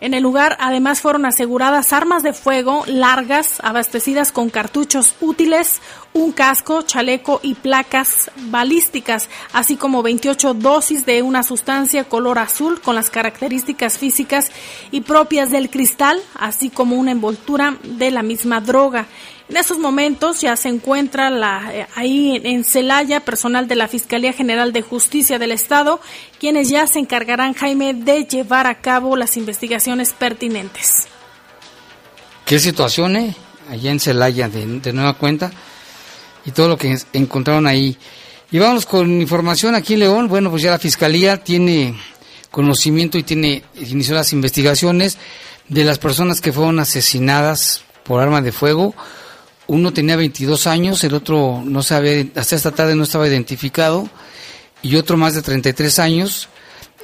En 0.00 0.14
el 0.14 0.22
lugar 0.22 0.56
además 0.60 1.00
fueron 1.00 1.26
aseguradas 1.26 1.92
armas 1.92 2.22
de 2.22 2.32
fuego 2.32 2.84
largas 2.86 3.58
abastecidas 3.64 4.30
con 4.30 4.48
cartuchos 4.48 5.16
útiles, 5.20 5.80
un 6.12 6.30
casco, 6.30 6.82
chaleco 6.82 7.40
y 7.42 7.54
placas 7.54 8.30
balísticas, 8.36 9.28
así 9.52 9.76
como 9.76 10.04
28 10.04 10.54
dosis 10.54 11.04
de 11.04 11.22
una 11.22 11.42
sustancia 11.42 12.04
color 12.04 12.38
azul 12.38 12.80
con 12.80 12.94
las 12.94 13.10
características 13.10 13.98
físicas 13.98 14.52
y 14.92 15.00
propias 15.00 15.50
del 15.50 15.68
cristal, 15.68 16.20
así 16.38 16.70
como 16.70 16.94
una 16.94 17.10
envoltura 17.10 17.76
de 17.82 18.12
la 18.12 18.22
misma 18.22 18.60
droga. 18.60 19.06
En 19.48 19.56
estos 19.56 19.78
momentos 19.78 20.42
ya 20.42 20.56
se 20.56 20.68
encuentra 20.68 21.30
la, 21.30 21.70
eh, 21.72 21.86
ahí 21.94 22.38
en 22.44 22.64
Celaya 22.64 23.20
personal 23.20 23.66
de 23.66 23.76
la 23.76 23.88
Fiscalía 23.88 24.34
General 24.34 24.74
de 24.74 24.82
Justicia 24.82 25.38
del 25.38 25.52
Estado, 25.52 26.02
quienes 26.38 26.68
ya 26.68 26.86
se 26.86 26.98
encargarán, 26.98 27.54
Jaime, 27.54 27.94
de 27.94 28.24
llevar 28.24 28.66
a 28.66 28.82
cabo 28.82 29.16
las 29.16 29.38
investigaciones 29.38 30.12
pertinentes. 30.12 31.06
¿Qué 32.44 32.58
situación, 32.58 33.16
eh? 33.16 33.34
Allá 33.70 33.90
en 33.90 34.00
Celaya, 34.00 34.50
de, 34.50 34.92
nueva 34.92 35.14
cuenta, 35.14 35.50
y 36.44 36.50
todo 36.50 36.68
lo 36.68 36.76
que 36.76 36.98
encontraron 37.14 37.66
ahí. 37.66 37.96
Y 38.50 38.58
vamos 38.58 38.84
con 38.84 39.20
información 39.20 39.74
aquí 39.74 39.96
León. 39.96 40.28
Bueno, 40.28 40.50
pues 40.50 40.62
ya 40.62 40.70
la 40.70 40.78
Fiscalía 40.78 41.42
tiene 41.42 41.94
conocimiento 42.50 43.16
y 43.16 43.22
tiene 43.22 43.62
inició 43.76 44.14
las 44.14 44.32
investigaciones 44.32 45.16
de 45.68 45.84
las 45.84 45.98
personas 45.98 46.40
que 46.40 46.52
fueron 46.52 46.80
asesinadas 46.80 47.82
por 48.04 48.22
arma 48.22 48.40
de 48.40 48.52
fuego 48.52 48.94
uno 49.68 49.92
tenía 49.92 50.16
22 50.16 50.66
años, 50.66 51.04
el 51.04 51.14
otro 51.14 51.62
no 51.64 51.82
se 51.82 52.30
hasta 52.34 52.56
esta 52.56 52.72
tarde 52.72 52.94
no 52.96 53.04
estaba 53.04 53.28
identificado, 53.28 54.08
y 54.82 54.96
otro 54.96 55.16
más 55.16 55.34
de 55.34 55.42
33 55.42 55.98
años. 56.00 56.48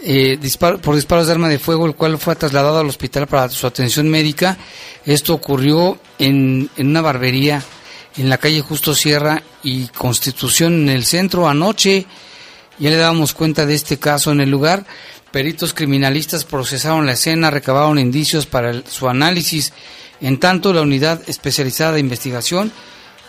eh, 0.06 0.36
disparo- 0.38 0.80
por 0.80 0.96
disparos 0.96 1.26
de 1.28 1.32
arma 1.32 1.48
de 1.48 1.58
fuego, 1.58 1.86
el 1.86 1.94
cual 1.94 2.18
fue 2.18 2.36
trasladado 2.36 2.78
al 2.78 2.88
hospital 2.88 3.26
para 3.26 3.48
su 3.48 3.66
atención 3.66 4.06
médica. 4.10 4.58
Esto 5.06 5.32
ocurrió 5.32 5.98
en, 6.18 6.68
en 6.76 6.88
una 6.88 7.00
barbería 7.00 7.62
en 8.18 8.28
la 8.28 8.36
calle 8.36 8.60
Justo 8.60 8.94
Sierra 8.94 9.42
y 9.62 9.86
Constitución 9.88 10.74
en 10.82 10.88
el 10.90 11.04
centro 11.06 11.48
anoche. 11.48 12.04
Ya 12.78 12.90
le 12.90 12.96
dábamos 12.96 13.32
cuenta 13.32 13.64
de 13.64 13.74
este 13.74 13.98
caso 13.98 14.30
en 14.30 14.40
el 14.40 14.50
lugar. 14.50 14.84
Peritos 15.30 15.72
criminalistas 15.72 16.44
procesaron 16.44 17.06
la 17.06 17.12
escena, 17.12 17.50
recabaron 17.50 17.98
indicios 17.98 18.44
para 18.44 18.82
su 18.86 19.08
análisis. 19.08 19.72
En 20.20 20.38
tanto, 20.38 20.72
la 20.72 20.82
unidad 20.82 21.20
especializada 21.28 21.92
de 21.92 22.00
investigación 22.00 22.72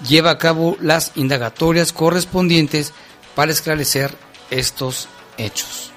lleva 0.07 0.31
a 0.31 0.37
cabo 0.37 0.77
las 0.81 1.11
indagatorias 1.15 1.93
correspondientes 1.93 2.93
para 3.35 3.51
esclarecer 3.51 4.15
estos 4.49 5.07
hechos. 5.37 5.91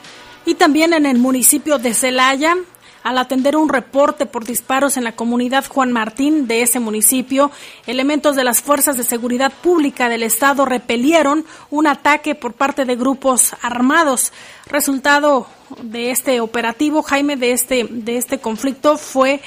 Y 0.45 0.55
también 0.55 0.93
en 0.93 1.07
el 1.07 1.19
municipio 1.19 1.79
de 1.79 1.95
Celaya, 1.95 2.57
al 3.03 3.19
atender 3.19 3.57
un 3.57 3.69
reporte 3.69 4.27
por 4.27 4.45
disparos 4.45 4.97
en 4.97 5.05
la 5.05 5.13
comunidad 5.13 5.67
Juan 5.67 5.93
Martín 5.93 6.47
de 6.47 6.63
ese 6.63 6.81
municipio, 6.81 7.51
elementos 7.87 8.35
de 8.35 8.45
las 8.45 8.61
fuerzas 8.61 8.97
de 8.97 9.05
seguridad 9.05 9.53
pública 9.53 10.09
del 10.09 10.23
estado 10.23 10.65
repelieron 10.65 11.45
un 11.71 11.87
ataque 11.87 12.35
por 12.35 12.55
parte 12.55 12.85
de 12.85 12.97
grupos 12.97 13.55
armados. 13.63 14.33
Resultado 14.67 15.47
de 15.83 16.11
este 16.11 16.41
operativo, 16.41 17.03
Jaime, 17.03 17.37
de 17.37 17.53
este, 17.53 17.87
de 17.89 18.17
este 18.17 18.41
conflicto 18.41 18.97
fue 18.97 19.41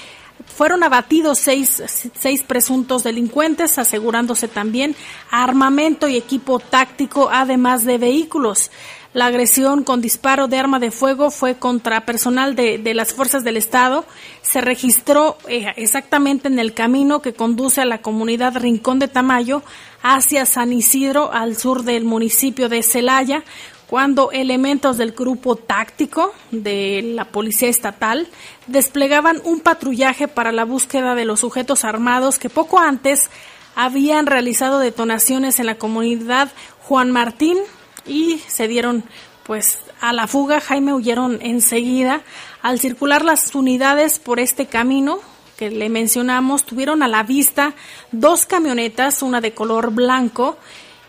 fueron 0.46 0.84
abatidos 0.84 1.40
seis, 1.40 2.12
seis 2.20 2.44
presuntos 2.44 3.04
delincuentes, 3.04 3.78
asegurándose 3.78 4.48
también 4.48 4.96
armamento 5.30 6.08
y 6.08 6.18
equipo 6.18 6.60
táctico, 6.60 7.30
además 7.32 7.84
de 7.86 7.98
vehículos. 7.98 8.72
La 9.14 9.26
agresión 9.26 9.84
con 9.84 10.00
disparo 10.00 10.48
de 10.48 10.58
arma 10.58 10.80
de 10.80 10.90
fuego 10.90 11.32
fue 11.32 11.56
contra 11.56 12.06
personal 12.06 12.56
de, 12.56 12.78
de 12.78 12.94
las 12.94 13.14
fuerzas 13.14 13.44
del 13.44 13.58
Estado. 13.58 14.06
Se 14.42 14.62
registró 14.62 15.38
eh, 15.50 15.74
exactamente 15.76 16.48
en 16.48 16.60
el 16.60 16.74
camino 16.74 17.22
que 17.22 17.34
conduce 17.34 17.82
a 17.82 17.86
la 17.86 18.02
comunidad 18.02 18.56
Rincón 18.56 19.00
de 19.00 19.10
Tamayo 19.10 19.64
hacia 20.02 20.46
San 20.46 20.72
Isidro, 20.72 21.34
al 21.34 21.58
sur 21.58 21.84
del 21.84 22.06
municipio 22.06 22.70
de 22.70 22.84
Celaya, 22.84 23.44
cuando 23.92 24.32
elementos 24.32 24.96
del 24.96 25.12
grupo 25.12 25.58
táctico 25.58 26.34
de 26.52 27.02
la 27.14 27.26
Policía 27.26 27.68
Estatal 27.68 28.30
desplegaban 28.68 29.42
un 29.44 29.60
patrullaje 29.60 30.30
para 30.30 30.54
la 30.54 30.64
búsqueda 30.64 31.14
de 31.14 31.26
los 31.26 31.42
sujetos 31.42 31.84
armados 31.84 32.40
que 32.40 32.50
poco 32.50 32.80
antes 32.80 33.30
habían 33.76 34.28
realizado 34.28 34.80
detonaciones 34.80 35.60
en 35.60 35.66
la 35.66 35.76
comunidad 35.76 36.54
Juan 36.84 37.12
Martín 37.12 37.58
y 38.06 38.38
se 38.48 38.70
dieron 38.70 39.04
pues 39.44 39.80
a 40.00 40.14
la 40.14 40.26
fuga. 40.26 40.62
Jaime 40.62 40.94
huyeron 40.94 41.40
enseguida. 41.42 42.22
Al 42.62 42.80
circular 42.80 43.26
las 43.26 43.54
unidades 43.54 44.20
por 44.20 44.40
este 44.40 44.68
camino 44.68 45.20
que 45.58 45.70
le 45.70 45.90
mencionamos, 45.90 46.64
tuvieron 46.64 47.04
a 47.04 47.10
la 47.10 47.24
vista 47.24 47.74
dos 48.14 48.46
camionetas, 48.46 49.22
una 49.22 49.42
de 49.42 49.54
color 49.54 49.92
blanco 49.92 50.56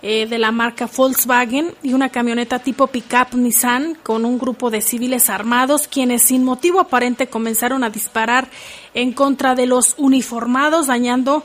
eh, 0.03 0.27
de 0.27 0.39
la 0.39 0.51
marca 0.51 0.89
Volkswagen 0.95 1.75
y 1.83 1.93
una 1.93 2.09
camioneta 2.09 2.59
tipo 2.59 2.89
pickup 2.89 3.35
Nissan 3.35 3.97
con 4.03 4.25
un 4.25 4.39
grupo 4.39 4.71
de 4.71 4.81
civiles 4.81 5.31
armados 5.31 5.87
quienes 5.87 6.23
sin 6.23 6.45
motivo 6.45 6.81
aparente 6.81 7.29
comenzaron 7.29 7.85
a 7.85 7.91
disparar 7.91 8.49
en 8.95 9.13
contra 9.13 9.55
de 9.55 9.67
los 9.67 9.95
uniformados 9.99 10.89
dañando 10.89 11.45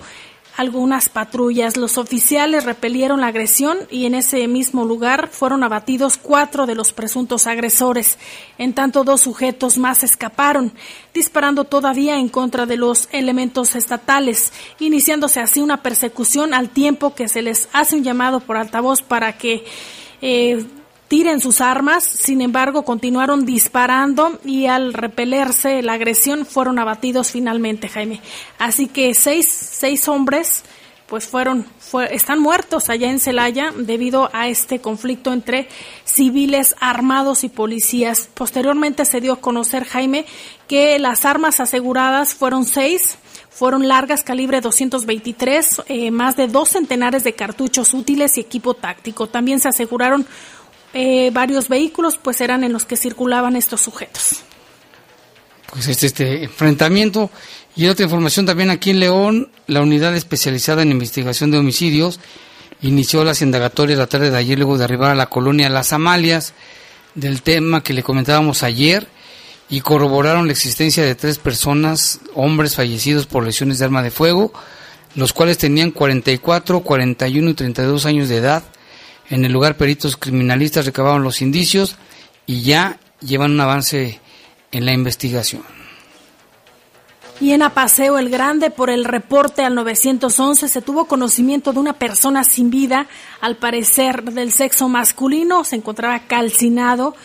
algunas 0.57 1.07
patrullas. 1.07 1.77
Los 1.77 1.97
oficiales 1.97 2.65
repelieron 2.65 3.21
la 3.21 3.27
agresión 3.27 3.77
y 3.89 4.05
en 4.05 4.15
ese 4.15 4.47
mismo 4.47 4.83
lugar 4.83 5.29
fueron 5.29 5.63
abatidos 5.63 6.17
cuatro 6.17 6.65
de 6.65 6.75
los 6.75 6.91
presuntos 6.91 7.47
agresores. 7.47 8.17
En 8.57 8.73
tanto, 8.73 9.03
dos 9.03 9.21
sujetos 9.21 9.77
más 9.77 10.03
escaparon, 10.03 10.73
disparando 11.13 11.63
todavía 11.63 12.17
en 12.17 12.27
contra 12.27 12.65
de 12.65 12.75
los 12.75 13.07
elementos 13.11 13.75
estatales, 13.75 14.51
iniciándose 14.79 15.39
así 15.39 15.61
una 15.61 15.83
persecución 15.83 16.53
al 16.53 16.69
tiempo 16.69 17.13
que 17.13 17.29
se 17.29 17.43
les 17.43 17.69
hace 17.71 17.95
un 17.95 18.03
llamado 18.03 18.39
por 18.39 18.57
altavoz 18.57 19.03
para 19.03 19.37
que 19.37 19.63
eh, 20.21 20.65
tiren 21.07 21.39
sus 21.39 21.61
armas, 21.61 22.03
sin 22.03 22.41
embargo 22.41 22.83
continuaron 22.83 23.45
disparando 23.45 24.39
y 24.43 24.65
al 24.65 24.93
repelerse 24.93 25.81
la 25.81 25.93
agresión 25.93 26.45
fueron 26.45 26.79
abatidos 26.79 27.31
finalmente, 27.31 27.87
Jaime. 27.87 28.21
Así 28.59 28.87
que 28.87 29.13
seis, 29.13 29.47
seis 29.47 30.07
hombres 30.07 30.63
pues 31.07 31.25
fueron, 31.25 31.65
fue- 31.79 32.13
están 32.13 32.39
muertos 32.41 32.89
allá 32.89 33.09
en 33.09 33.19
Celaya 33.21 33.71
debido 33.77 34.29
a 34.33 34.49
este 34.49 34.79
conflicto 34.81 35.31
entre 35.31 35.69
civiles 36.03 36.75
armados 36.81 37.45
y 37.45 37.49
policías. 37.49 38.29
Posteriormente 38.33 39.05
se 39.05 39.21
dio 39.21 39.31
a 39.31 39.39
conocer, 39.39 39.85
Jaime, 39.85 40.25
que 40.67 40.99
las 40.99 41.23
armas 41.23 41.61
aseguradas 41.61 42.33
fueron 42.33 42.65
seis, 42.65 43.17
fueron 43.49 43.87
largas 43.87 44.23
calibre 44.23 44.59
223, 44.59 45.81
eh, 45.87 46.11
más 46.11 46.35
de 46.35 46.47
dos 46.49 46.67
centenares 46.69 47.23
de 47.23 47.33
cartuchos 47.33 47.93
útiles 47.93 48.37
y 48.37 48.41
equipo 48.41 48.73
táctico. 48.73 49.27
También 49.27 49.61
se 49.61 49.69
aseguraron 49.69 50.27
eh, 50.99 51.29
varios 51.31 51.69
vehículos, 51.69 52.17
pues 52.17 52.41
eran 52.41 52.63
en 52.63 52.73
los 52.73 52.85
que 52.85 52.97
circulaban 52.97 53.55
estos 53.55 53.81
sujetos. 53.81 54.37
pues 55.71 55.87
este, 55.87 56.07
este 56.07 56.43
enfrentamiento. 56.45 57.29
Y 57.75 57.85
otra 57.85 58.05
información 58.05 58.47
también 58.47 58.71
aquí 58.71 58.89
en 58.89 58.99
León, 58.99 59.51
la 59.67 59.83
unidad 59.83 60.15
especializada 60.15 60.81
en 60.81 60.89
investigación 60.89 61.51
de 61.51 61.59
homicidios 61.59 62.19
inició 62.81 63.23
las 63.23 63.43
indagatorias 63.43 63.99
la 63.99 64.07
tarde 64.07 64.31
de 64.31 64.37
ayer 64.37 64.57
luego 64.57 64.79
de 64.79 64.85
arribar 64.85 65.11
a 65.11 65.15
la 65.15 65.27
colonia 65.27 65.69
Las 65.69 65.93
Amalias 65.93 66.53
del 67.13 67.43
tema 67.43 67.83
que 67.83 67.93
le 67.93 68.01
comentábamos 68.01 68.63
ayer 68.63 69.07
y 69.69 69.81
corroboraron 69.81 70.47
la 70.47 70.53
existencia 70.53 71.03
de 71.03 71.13
tres 71.13 71.37
personas, 71.37 72.21
hombres 72.33 72.73
fallecidos 72.73 73.27
por 73.27 73.43
lesiones 73.43 73.77
de 73.77 73.85
arma 73.85 74.01
de 74.01 74.09
fuego, 74.09 74.51
los 75.13 75.31
cuales 75.31 75.59
tenían 75.59 75.91
44, 75.91 76.79
41 76.79 77.49
y 77.51 77.53
32 77.53 78.05
años 78.07 78.29
de 78.29 78.37
edad. 78.37 78.63
En 79.29 79.45
el 79.45 79.51
lugar 79.51 79.77
peritos 79.77 80.17
criminalistas 80.17 80.85
recabaron 80.85 81.23
los 81.23 81.41
indicios 81.41 81.97
y 82.45 82.61
ya 82.61 82.97
llevan 83.19 83.51
un 83.51 83.61
avance 83.61 84.19
en 84.71 84.85
la 84.85 84.93
investigación. 84.93 85.63
Y 87.39 87.51
en 87.51 87.61
Apaseo 87.61 88.17
el 88.17 88.29
Grande, 88.29 88.71
por 88.71 88.89
el 88.89 89.05
reporte 89.05 89.63
al 89.63 89.75
911, 89.75 90.67
se 90.67 90.81
tuvo 90.81 91.05
conocimiento 91.05 91.71
de 91.71 91.79
una 91.79 91.93
persona 91.93 92.43
sin 92.43 92.71
vida, 92.71 93.05
al 93.41 93.57
parecer 93.57 94.23
del 94.23 94.51
sexo 94.51 94.89
masculino, 94.89 95.63
se 95.63 95.75
encontraba 95.75 96.19
calcinado, 96.21 97.15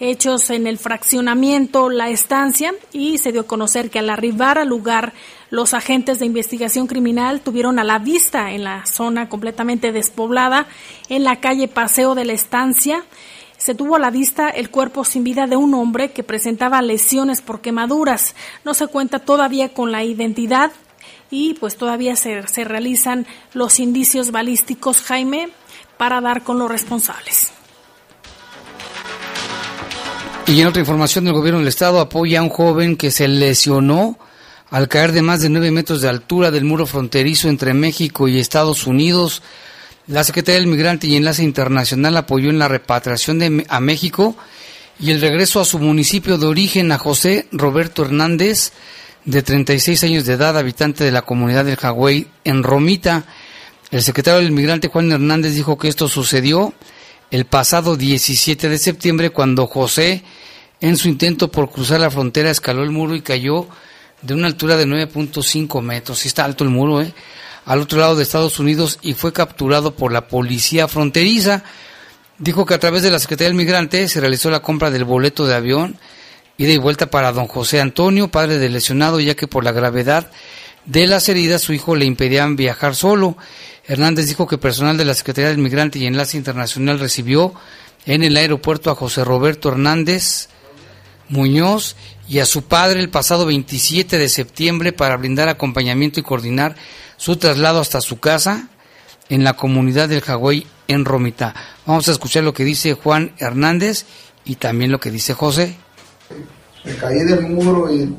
hechos 0.00 0.50
en 0.50 0.66
el 0.66 0.78
fraccionamiento 0.78 1.90
La 1.90 2.08
Estancia, 2.08 2.74
y 2.92 3.18
se 3.18 3.32
dio 3.32 3.42
a 3.42 3.46
conocer 3.46 3.90
que 3.90 4.00
al 4.00 4.10
arribar 4.10 4.58
al 4.58 4.68
lugar, 4.68 5.12
los 5.50 5.74
agentes 5.74 6.18
de 6.18 6.26
investigación 6.26 6.86
criminal 6.86 7.40
tuvieron 7.40 7.78
a 7.78 7.84
la 7.84 7.98
vista 7.98 8.50
en 8.50 8.64
la 8.64 8.86
zona 8.86 9.28
completamente 9.28 9.92
despoblada, 9.92 10.66
en 11.08 11.22
la 11.22 11.36
calle 11.36 11.68
Paseo 11.68 12.14
de 12.14 12.24
la 12.24 12.32
Estancia, 12.32 13.04
se 13.60 13.74
tuvo 13.74 13.96
a 13.96 13.98
la 13.98 14.10
vista 14.10 14.48
el 14.48 14.70
cuerpo 14.70 15.04
sin 15.04 15.22
vida 15.22 15.46
de 15.46 15.56
un 15.56 15.74
hombre 15.74 16.12
que 16.12 16.22
presentaba 16.22 16.80
lesiones 16.80 17.42
por 17.42 17.60
quemaduras. 17.60 18.34
No 18.64 18.72
se 18.72 18.86
cuenta 18.86 19.18
todavía 19.18 19.74
con 19.74 19.92
la 19.92 20.02
identidad 20.02 20.72
y 21.30 21.52
pues 21.54 21.76
todavía 21.76 22.16
se, 22.16 22.48
se 22.48 22.64
realizan 22.64 23.26
los 23.52 23.78
indicios 23.78 24.30
balísticos, 24.30 25.02
Jaime, 25.02 25.50
para 25.98 26.22
dar 26.22 26.42
con 26.42 26.58
los 26.58 26.70
responsables. 26.70 27.52
Y 30.46 30.60
en 30.60 30.66
otra 30.66 30.80
información, 30.80 31.26
el 31.26 31.32
gobierno 31.32 31.60
del 31.60 31.68
estado 31.68 32.00
apoya 32.00 32.40
a 32.40 32.42
un 32.42 32.48
joven 32.48 32.96
que 32.96 33.10
se 33.10 33.28
lesionó 33.28 34.18
al 34.70 34.88
caer 34.88 35.12
de 35.12 35.22
más 35.22 35.40
de 35.40 35.48
9 35.48 35.70
metros 35.70 36.00
de 36.00 36.08
altura 36.08 36.50
del 36.50 36.64
muro 36.64 36.86
fronterizo 36.86 37.48
entre 37.48 37.74
México 37.74 38.28
y 38.28 38.38
Estados 38.38 38.86
Unidos. 38.86 39.42
La 40.06 40.24
Secretaría 40.24 40.60
del 40.60 40.68
Migrante 40.68 41.06
y 41.06 41.16
Enlace 41.16 41.42
Internacional 41.42 42.16
apoyó 42.16 42.50
en 42.50 42.58
la 42.58 42.68
repatriación 42.68 43.38
de, 43.38 43.66
a 43.68 43.80
México 43.80 44.36
y 44.98 45.10
el 45.10 45.20
regreso 45.20 45.60
a 45.60 45.64
su 45.64 45.78
municipio 45.78 46.38
de 46.38 46.46
origen 46.46 46.92
a 46.92 46.98
José 46.98 47.46
Roberto 47.52 48.04
Hernández, 48.04 48.72
de 49.24 49.42
36 49.42 50.02
años 50.04 50.24
de 50.24 50.34
edad, 50.34 50.56
habitante 50.56 51.04
de 51.04 51.12
la 51.12 51.22
comunidad 51.22 51.64
del 51.64 51.76
Hawái 51.76 52.26
en 52.44 52.62
Romita. 52.62 53.24
El 53.90 54.02
secretario 54.02 54.40
del 54.40 54.52
Migrante 54.52 54.88
Juan 54.88 55.10
Hernández 55.10 55.54
dijo 55.54 55.78
que 55.78 55.88
esto 55.88 56.08
sucedió 56.08 56.74
el 57.30 57.44
pasado 57.44 57.96
17 57.96 58.68
de 58.68 58.78
septiembre 58.78 59.30
cuando 59.30 59.66
José, 59.66 60.22
en 60.80 60.96
su 60.96 61.08
intento 61.08 61.50
por 61.50 61.70
cruzar 61.70 62.00
la 62.00 62.10
frontera, 62.10 62.50
escaló 62.50 62.82
el 62.82 62.90
muro 62.90 63.14
y 63.14 63.22
cayó 63.22 63.68
de 64.22 64.34
una 64.34 64.46
altura 64.46 64.76
de 64.76 64.86
9.5 64.86 65.80
metros. 65.82 66.20
Sí 66.20 66.28
está 66.28 66.44
alto 66.44 66.64
el 66.64 66.70
muro, 66.70 67.00
¿eh? 67.00 67.12
Al 67.66 67.80
otro 67.80 68.00
lado 68.00 68.16
de 68.16 68.22
Estados 68.22 68.58
Unidos 68.58 68.98
y 69.02 69.14
fue 69.14 69.32
capturado 69.32 69.94
por 69.94 70.12
la 70.12 70.26
policía 70.26 70.88
fronteriza. 70.88 71.62
Dijo 72.38 72.64
que 72.66 72.74
a 72.74 72.80
través 72.80 73.02
de 73.02 73.10
la 73.10 73.18
Secretaría 73.18 73.48
del 73.48 73.56
Migrante 73.56 74.08
se 74.08 74.20
realizó 74.20 74.50
la 74.50 74.60
compra 74.60 74.90
del 74.90 75.04
boleto 75.04 75.46
de 75.46 75.54
avión, 75.54 75.98
ida 76.56 76.72
y 76.72 76.78
vuelta 76.78 77.10
para 77.10 77.32
don 77.32 77.46
José 77.46 77.80
Antonio, 77.80 78.28
padre 78.28 78.58
del 78.58 78.72
lesionado, 78.72 79.20
ya 79.20 79.34
que 79.34 79.46
por 79.46 79.62
la 79.62 79.72
gravedad 79.72 80.30
de 80.86 81.06
las 81.06 81.28
heridas 81.28 81.62
su 81.62 81.74
hijo 81.74 81.94
le 81.94 82.06
impedían 82.06 82.56
viajar 82.56 82.94
solo. 82.94 83.36
Hernández 83.90 84.28
dijo 84.28 84.46
que 84.46 84.56
personal 84.56 84.96
de 84.96 85.04
la 85.04 85.14
Secretaría 85.14 85.50
del 85.50 85.58
Migrante 85.58 85.98
y 85.98 86.06
Enlace 86.06 86.36
Internacional 86.36 87.00
recibió 87.00 87.52
en 88.06 88.22
el 88.22 88.36
aeropuerto 88.36 88.88
a 88.88 88.94
José 88.94 89.24
Roberto 89.24 89.68
Hernández 89.68 90.48
Muñoz 91.28 91.96
y 92.28 92.38
a 92.38 92.46
su 92.46 92.62
padre 92.62 93.00
el 93.00 93.10
pasado 93.10 93.46
27 93.46 94.16
de 94.16 94.28
septiembre 94.28 94.92
para 94.92 95.16
brindar 95.16 95.48
acompañamiento 95.48 96.20
y 96.20 96.22
coordinar 96.22 96.76
su 97.16 97.34
traslado 97.34 97.80
hasta 97.80 98.00
su 98.00 98.20
casa 98.20 98.68
en 99.28 99.42
la 99.42 99.54
comunidad 99.54 100.08
del 100.08 100.20
Hawái 100.20 100.68
en 100.86 101.04
Romita. 101.04 101.56
Vamos 101.84 102.06
a 102.06 102.12
escuchar 102.12 102.44
lo 102.44 102.54
que 102.54 102.62
dice 102.62 102.94
Juan 102.94 103.32
Hernández 103.38 104.04
y 104.44 104.54
también 104.54 104.92
lo 104.92 105.00
que 105.00 105.10
dice 105.10 105.34
José. 105.34 105.74
Me 106.84 106.94
caí 106.94 107.24
del 107.24 107.42
muro 107.42 107.92
y, 107.92 108.14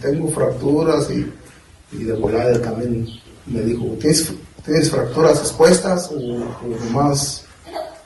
tengo 0.00 0.28
fracturas 0.32 1.08
y, 1.08 2.02
de 2.02 2.12
volada 2.14 2.60
también 2.60 3.06
me 3.46 3.60
dijo, 3.60 3.96
¿tienes, 4.00 4.32
¿tienes 4.64 4.90
fracturas 4.90 5.38
expuestas 5.38 6.10
o, 6.10 6.16
o 6.16 6.90
más 6.92 7.44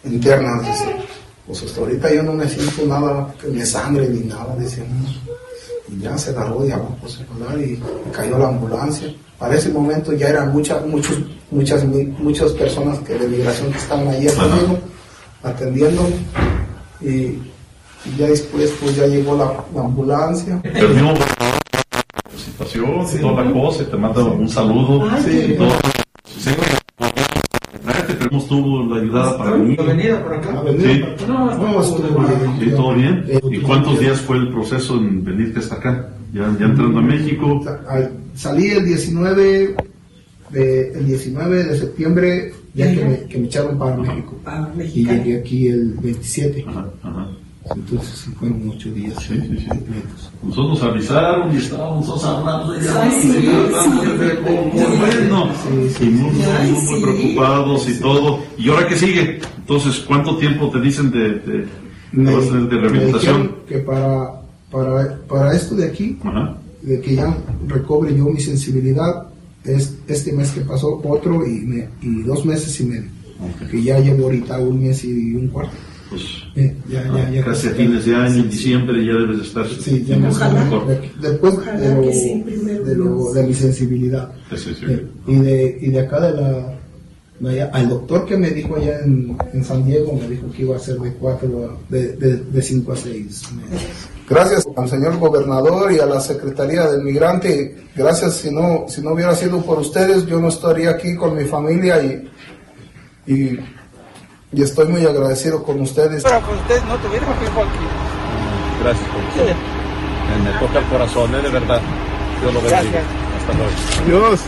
internas? 0.04 0.62
Dice, 0.62 0.96
pues 1.46 1.62
hasta 1.62 1.80
ahorita 1.80 2.14
yo 2.14 2.22
no 2.22 2.32
me 2.32 2.48
siento 2.48 2.86
nada 2.86 3.34
que 3.40 3.48
me 3.48 3.64
sangre 3.64 4.08
ni 4.08 4.20
nada, 4.20 4.54
dice, 4.58 4.84
y 5.88 6.00
ya 6.00 6.16
se 6.18 6.32
largó 6.32 6.64
de 6.64 6.72
abajo 6.72 6.96
pues, 7.00 7.18
y, 7.58 7.62
y 7.62 7.82
cayó 8.12 8.38
la 8.38 8.48
ambulancia. 8.48 9.12
Para 9.38 9.54
ese 9.54 9.70
momento 9.70 10.12
ya 10.12 10.28
eran 10.28 10.52
muchas, 10.52 10.84
muchos, 10.86 11.16
muchas, 11.50 11.84
muchas 11.84 12.52
personas 12.52 12.98
que 12.98 13.14
de 13.14 13.28
migración 13.28 13.70
que 13.72 13.78
estaban 13.78 14.08
ahí 14.08 14.26
conmigo, 14.26 14.78
atendiendo 15.42 16.08
y, 17.00 17.08
y, 17.08 17.40
ya 18.18 18.26
después 18.26 18.72
pues 18.80 18.96
ya 18.96 19.06
llegó 19.06 19.36
la, 19.36 19.64
la 19.74 19.86
ambulancia. 19.86 20.60
Terminó 20.62 21.14
la 21.14 22.38
situación, 22.38 23.06
sí. 23.06 23.18
toda 23.20 23.44
la 23.44 23.52
cosa, 23.52 23.82
y 23.82 23.86
te 23.86 23.96
manda 23.96 24.24
un 24.24 24.48
saludo. 24.48 25.08
Sí. 25.24 25.54
Todo. 25.56 25.70
Sí. 26.38 26.50
Te 28.06 28.14
tenemos 28.14 28.48
tú 28.48 28.84
la 28.84 29.00
mí. 29.58 29.76
venida 29.76 30.22
por 30.22 30.34
acá. 30.34 30.62
Sí. 30.78 31.04
No. 31.26 31.82
Sí, 31.82 32.70
todo 32.70 32.94
bien. 32.94 33.24
¿Y 33.50 33.58
cuántos 33.58 34.00
días 34.00 34.20
fue 34.20 34.38
el 34.38 34.48
proceso 34.50 34.96
en 34.96 35.24
venirte 35.24 35.60
hasta 35.60 35.76
acá? 35.76 36.08
Ya, 36.32 36.54
ya 36.58 36.66
entrando 36.66 36.98
a 36.98 37.02
México. 37.02 37.64
Salí 38.34 38.68
el 38.68 38.84
19 38.84 39.74
de, 40.50 40.92
el 40.92 41.06
19 41.06 41.64
de 41.64 41.78
septiembre, 41.78 42.52
ya 42.74 42.94
que 42.94 43.04
me, 43.04 43.18
que 43.24 43.38
me 43.38 43.46
echaron 43.46 43.78
para 43.78 43.96
México. 43.96 44.38
Para 44.44 44.72
Y 44.76 45.06
llegué 45.06 45.38
aquí 45.38 45.68
el 45.68 45.94
27. 45.94 46.64
Ajá, 46.68 46.86
ajá. 47.02 47.28
Entonces 47.74 48.18
sí 48.24 48.30
fueron 48.38 48.70
ocho 48.70 48.90
días. 48.92 49.14
Sí, 49.22 49.34
sí, 49.40 49.58
sí. 49.58 49.66
Nosotros 50.42 50.80
nos 50.80 50.82
avisaron 50.82 51.52
y 51.54 51.58
estábamos 51.58 52.06
todos 52.06 52.24
hablando 52.24 52.72
de 52.72 52.88
Ay, 52.88 53.10
sí, 53.20 53.32
sí, 53.32 53.48
muy 53.48 54.96
bueno. 54.98 55.48
y 56.00 56.04
muy, 56.04 56.30
muy, 56.32 56.80
muy 56.82 57.00
preocupados 57.02 57.88
y 57.88 58.00
todo. 58.00 58.40
¿Y 58.56 58.70
ahora 58.70 58.88
qué 58.88 58.96
sigue? 58.96 59.40
Entonces, 59.58 59.98
¿cuánto 60.06 60.36
tiempo 60.38 60.70
te 60.70 60.80
dicen 60.80 61.10
de, 61.10 61.30
de, 61.40 61.66
Me, 62.12 62.30
de 62.32 62.76
rehabilitación? 62.80 63.56
que 63.68 63.78
para, 63.78 64.40
para, 64.70 65.18
para 65.28 65.54
esto 65.54 65.74
de 65.74 65.86
aquí, 65.86 66.18
Ajá. 66.24 66.56
de 66.82 67.00
que 67.00 67.16
ya 67.16 67.36
recobre 67.66 68.16
yo 68.16 68.24
mi 68.26 68.40
sensibilidad, 68.40 69.26
es 69.64 69.94
este 70.06 70.32
mes 70.32 70.52
que 70.52 70.62
pasó 70.62 71.00
otro 71.04 71.46
y, 71.46 71.60
me, 71.60 71.88
y 72.00 72.22
dos 72.22 72.44
meses 72.46 72.80
y 72.80 72.84
medio. 72.84 73.10
Que 73.70 73.82
ya 73.82 74.00
llevo 74.00 74.24
ahorita 74.24 74.58
un 74.58 74.82
mes 74.82 75.04
y 75.04 75.34
un 75.34 75.48
cuarto. 75.48 75.72
Pues, 76.10 76.22
Eh, 76.56 76.74
ya, 76.88 77.04
ya, 77.14 77.30
ya 77.30 77.44
casi 77.44 77.68
a 77.68 77.70
fines 77.72 78.04
de 78.06 78.14
año, 78.16 78.36
en 78.42 78.50
diciembre, 78.50 79.04
ya 79.04 79.12
debes 79.12 79.38
de 79.38 79.44
estar 79.44 79.66
Sí, 79.68 80.04
ya 80.06 80.16
más 80.18 80.38
mejor. 80.54 80.86
de- 80.86 81.10
después 81.20 81.56
de 81.56 81.60
Ojalá 81.62 81.94
lo, 81.96 82.02
que 82.02 82.14
sí, 82.14 82.42
primero 82.46 82.84
de, 82.84 82.94
lo- 82.96 83.04
Dios. 83.04 83.34
de 83.34 83.42
mi 83.44 83.54
sensibilidad. 83.54 84.32
Eh, 84.50 85.06
y, 85.26 85.34
de, 85.36 85.78
y 85.82 85.90
de 85.90 86.00
acá 86.00 86.20
de 86.20 86.32
la... 86.32 86.74
de 87.40 87.50
allá- 87.50 87.70
al 87.74 87.88
doctor 87.90 88.24
que 88.26 88.36
me 88.38 88.50
dijo 88.50 88.76
allá 88.76 89.00
en, 89.04 89.36
en 89.52 89.62
San 89.64 89.84
Diego, 89.84 90.18
me 90.20 90.28
dijo 90.28 90.50
que 90.50 90.62
iba 90.62 90.76
a 90.76 90.78
ser 90.80 90.96
de 90.98 91.12
cuatro, 91.12 91.78
de, 91.90 92.16
de, 92.16 92.36
de 92.38 92.62
cinco 92.62 92.92
a 92.92 92.96
seis 92.96 93.42
meses. 93.52 93.88
Gracias 94.28 94.66
al 94.76 94.88
señor 94.88 95.18
gobernador 95.18 95.92
y 95.92 95.98
a 96.00 96.06
la 96.06 96.20
Secretaría 96.20 96.86
del 96.90 97.02
Migrante. 97.02 97.76
Gracias, 97.94 98.34
si 98.38 98.50
no, 98.50 98.84
si 98.88 99.00
no 99.02 99.12
hubiera 99.12 99.34
sido 99.34 99.60
por 99.62 99.78
ustedes, 99.78 100.26
yo 100.26 100.40
no 100.40 100.48
estaría 100.48 100.90
aquí 100.90 101.14
con 101.16 101.36
mi 101.36 101.44
familia 101.44 102.02
y, 102.02 102.28
y, 103.32 103.58
y 104.52 104.62
estoy 104.62 104.88
muy 104.88 105.04
agradecido 105.04 105.62
con 105.62 105.80
ustedes. 105.80 106.22
Pero 106.22 106.40
con 106.40 106.58
ustedes 106.58 106.84
no 106.84 106.96
tuviéramos 106.96 107.36
aquí. 107.36 107.46
Gracias 108.82 109.08
por 109.08 109.44
eso. 109.44 109.54
Me, 110.44 110.50
toca 110.58 110.78
el 110.78 110.84
corazón, 110.86 111.34
¿eh? 111.34 111.42
de 111.42 111.48
verdad. 111.50 111.80
Dios 112.40 112.54
lo 112.54 112.60
bendiga. 112.60 112.82
Gracias. 112.82 113.04
Hasta 113.40 113.52
luego. 113.54 113.70
Dios. 114.06 114.40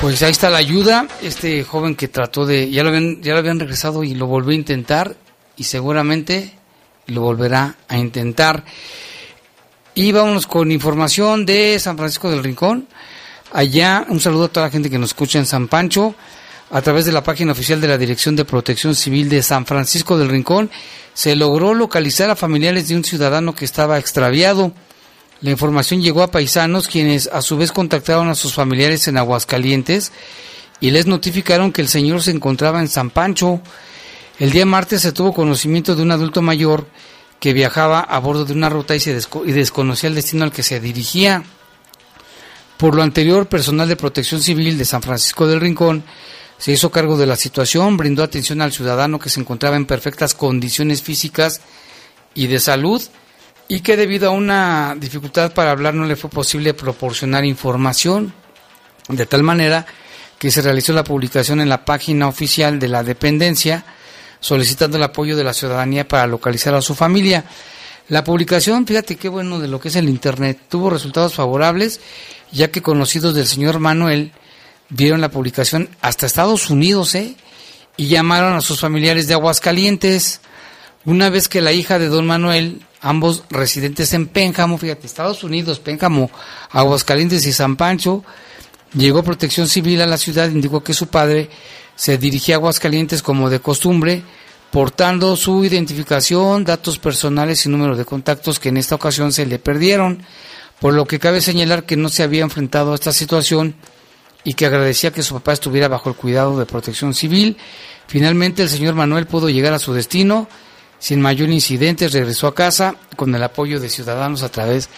Pues 0.00 0.22
ahí 0.22 0.30
está 0.30 0.50
la 0.50 0.58
ayuda. 0.58 1.06
Este 1.22 1.64
joven 1.64 1.94
que 1.96 2.08
trató 2.08 2.46
de, 2.46 2.70
ya 2.70 2.82
lo 2.82 2.90
habían, 2.90 3.22
ya 3.22 3.32
lo 3.32 3.38
habían 3.38 3.58
regresado 3.58 4.04
y 4.04 4.14
lo 4.14 4.26
volvió 4.26 4.52
a 4.52 4.54
intentar 4.54 5.16
y 5.56 5.64
seguramente 5.64 6.52
lo 7.06 7.22
volverá 7.22 7.76
a 7.88 7.98
intentar. 7.98 8.64
Y 9.94 10.12
vámonos 10.12 10.46
con 10.46 10.70
información 10.70 11.46
de 11.46 11.78
San 11.78 11.96
Francisco 11.96 12.30
del 12.30 12.42
Rincón. 12.42 12.88
Allá 13.54 14.04
un 14.08 14.18
saludo 14.18 14.46
a 14.46 14.48
toda 14.48 14.66
la 14.66 14.72
gente 14.72 14.90
que 14.90 14.98
nos 14.98 15.10
escucha 15.10 15.38
en 15.38 15.46
San 15.46 15.68
Pancho 15.68 16.16
a 16.72 16.82
través 16.82 17.04
de 17.04 17.12
la 17.12 17.22
página 17.22 17.52
oficial 17.52 17.80
de 17.80 17.86
la 17.86 17.96
Dirección 17.96 18.34
de 18.34 18.44
Protección 18.44 18.96
Civil 18.96 19.28
de 19.28 19.44
San 19.44 19.64
Francisco 19.64 20.18
del 20.18 20.28
Rincón. 20.28 20.72
Se 21.14 21.36
logró 21.36 21.72
localizar 21.72 22.28
a 22.30 22.34
familiares 22.34 22.88
de 22.88 22.96
un 22.96 23.04
ciudadano 23.04 23.54
que 23.54 23.64
estaba 23.64 24.00
extraviado. 24.00 24.72
La 25.40 25.52
información 25.52 26.02
llegó 26.02 26.24
a 26.24 26.32
paisanos 26.32 26.88
quienes 26.88 27.28
a 27.28 27.42
su 27.42 27.56
vez 27.56 27.70
contactaron 27.70 28.28
a 28.28 28.34
sus 28.34 28.54
familiares 28.54 29.06
en 29.06 29.18
Aguascalientes 29.18 30.10
y 30.80 30.90
les 30.90 31.06
notificaron 31.06 31.70
que 31.70 31.82
el 31.82 31.88
señor 31.88 32.24
se 32.24 32.32
encontraba 32.32 32.80
en 32.80 32.88
San 32.88 33.10
Pancho. 33.10 33.60
El 34.40 34.50
día 34.50 34.66
martes 34.66 35.00
se 35.00 35.12
tuvo 35.12 35.32
conocimiento 35.32 35.94
de 35.94 36.02
un 36.02 36.10
adulto 36.10 36.42
mayor 36.42 36.88
que 37.38 37.52
viajaba 37.52 38.00
a 38.00 38.18
bordo 38.18 38.46
de 38.46 38.52
una 38.52 38.68
ruta 38.68 38.96
y, 38.96 39.00
se 39.00 39.16
y 39.44 39.52
desconocía 39.52 40.08
el 40.08 40.16
destino 40.16 40.42
al 40.42 40.50
que 40.50 40.64
se 40.64 40.80
dirigía. 40.80 41.44
Por 42.84 42.96
lo 42.96 43.02
anterior, 43.02 43.46
personal 43.46 43.88
de 43.88 43.96
protección 43.96 44.42
civil 44.42 44.76
de 44.76 44.84
San 44.84 45.00
Francisco 45.00 45.46
del 45.46 45.58
Rincón 45.58 46.04
se 46.58 46.70
hizo 46.70 46.90
cargo 46.90 47.16
de 47.16 47.24
la 47.24 47.34
situación, 47.34 47.96
brindó 47.96 48.22
atención 48.22 48.60
al 48.60 48.74
ciudadano 48.74 49.18
que 49.18 49.30
se 49.30 49.40
encontraba 49.40 49.76
en 49.76 49.86
perfectas 49.86 50.34
condiciones 50.34 51.00
físicas 51.00 51.62
y 52.34 52.46
de 52.46 52.60
salud 52.60 53.02
y 53.68 53.80
que 53.80 53.96
debido 53.96 54.28
a 54.28 54.32
una 54.32 54.96
dificultad 55.00 55.54
para 55.54 55.70
hablar 55.70 55.94
no 55.94 56.04
le 56.04 56.14
fue 56.14 56.28
posible 56.28 56.74
proporcionar 56.74 57.46
información, 57.46 58.34
de 59.08 59.24
tal 59.24 59.42
manera 59.42 59.86
que 60.38 60.50
se 60.50 60.60
realizó 60.60 60.92
la 60.92 61.04
publicación 61.04 61.62
en 61.62 61.70
la 61.70 61.86
página 61.86 62.28
oficial 62.28 62.78
de 62.78 62.88
la 62.88 63.02
dependencia 63.02 63.82
solicitando 64.40 64.98
el 64.98 65.04
apoyo 65.04 65.38
de 65.38 65.44
la 65.44 65.54
ciudadanía 65.54 66.06
para 66.06 66.26
localizar 66.26 66.74
a 66.74 66.82
su 66.82 66.94
familia. 66.94 67.46
La 68.08 68.22
publicación, 68.22 68.86
fíjate 68.86 69.16
qué 69.16 69.30
bueno 69.30 69.58
de 69.58 69.68
lo 69.68 69.80
que 69.80 69.88
es 69.88 69.96
el 69.96 70.10
Internet, 70.10 70.64
tuvo 70.68 70.90
resultados 70.90 71.32
favorables, 71.32 72.02
ya 72.52 72.70
que 72.70 72.82
conocidos 72.82 73.34
del 73.34 73.46
señor 73.46 73.78
Manuel 73.78 74.32
vieron 74.88 75.20
la 75.20 75.30
publicación 75.30 75.88
hasta 76.00 76.26
Estados 76.26 76.70
Unidos, 76.70 77.14
¿eh? 77.14 77.36
Y 77.96 78.08
llamaron 78.08 78.54
a 78.54 78.60
sus 78.60 78.80
familiares 78.80 79.28
de 79.28 79.34
Aguascalientes. 79.34 80.40
Una 81.04 81.30
vez 81.30 81.48
que 81.48 81.60
la 81.60 81.72
hija 81.72 81.98
de 81.98 82.08
don 82.08 82.26
Manuel, 82.26 82.82
ambos 83.00 83.44
residentes 83.50 84.12
en 84.14 84.26
Pénjamo, 84.26 84.78
fíjate, 84.78 85.06
Estados 85.06 85.44
Unidos, 85.44 85.78
Pénjamo, 85.78 86.30
Aguascalientes 86.70 87.46
y 87.46 87.52
San 87.52 87.76
Pancho, 87.76 88.24
llegó 88.94 89.22
Protección 89.22 89.68
Civil 89.68 90.00
a 90.00 90.06
la 90.06 90.16
ciudad, 90.16 90.48
indicó 90.50 90.82
que 90.82 90.94
su 90.94 91.08
padre 91.08 91.50
se 91.96 92.18
dirigía 92.18 92.56
a 92.56 92.58
Aguascalientes 92.58 93.22
como 93.22 93.50
de 93.50 93.60
costumbre, 93.60 94.22
portando 94.70 95.36
su 95.36 95.64
identificación, 95.64 96.64
datos 96.64 96.98
personales 96.98 97.64
y 97.64 97.68
número 97.68 97.96
de 97.96 98.04
contactos 98.04 98.58
que 98.58 98.70
en 98.70 98.76
esta 98.76 98.96
ocasión 98.96 99.32
se 99.32 99.46
le 99.46 99.60
perdieron, 99.60 100.24
por 100.80 100.94
lo 100.94 101.06
que 101.06 101.18
cabe 101.18 101.40
señalar 101.40 101.84
que 101.84 101.96
no 101.96 102.08
se 102.08 102.22
había 102.22 102.42
enfrentado 102.42 102.92
a 102.92 102.94
esta 102.94 103.12
situación 103.12 103.74
y 104.44 104.54
que 104.54 104.66
agradecía 104.66 105.12
que 105.12 105.22
su 105.22 105.34
papá 105.34 105.54
estuviera 105.54 105.88
bajo 105.88 106.10
el 106.10 106.16
cuidado 106.16 106.58
de 106.58 106.66
protección 106.66 107.14
civil. 107.14 107.56
Finalmente 108.06 108.62
el 108.62 108.68
señor 108.68 108.94
Manuel 108.94 109.26
pudo 109.26 109.48
llegar 109.48 109.72
a 109.72 109.78
su 109.78 109.94
destino 109.94 110.48
sin 110.98 111.20
mayor 111.20 111.50
incidente, 111.50 112.08
regresó 112.08 112.46
a 112.46 112.54
casa 112.54 112.96
con 113.16 113.34
el 113.34 113.42
apoyo 113.42 113.80
de 113.80 113.88
ciudadanos 113.88 114.42
a 114.42 114.48
través 114.50 114.88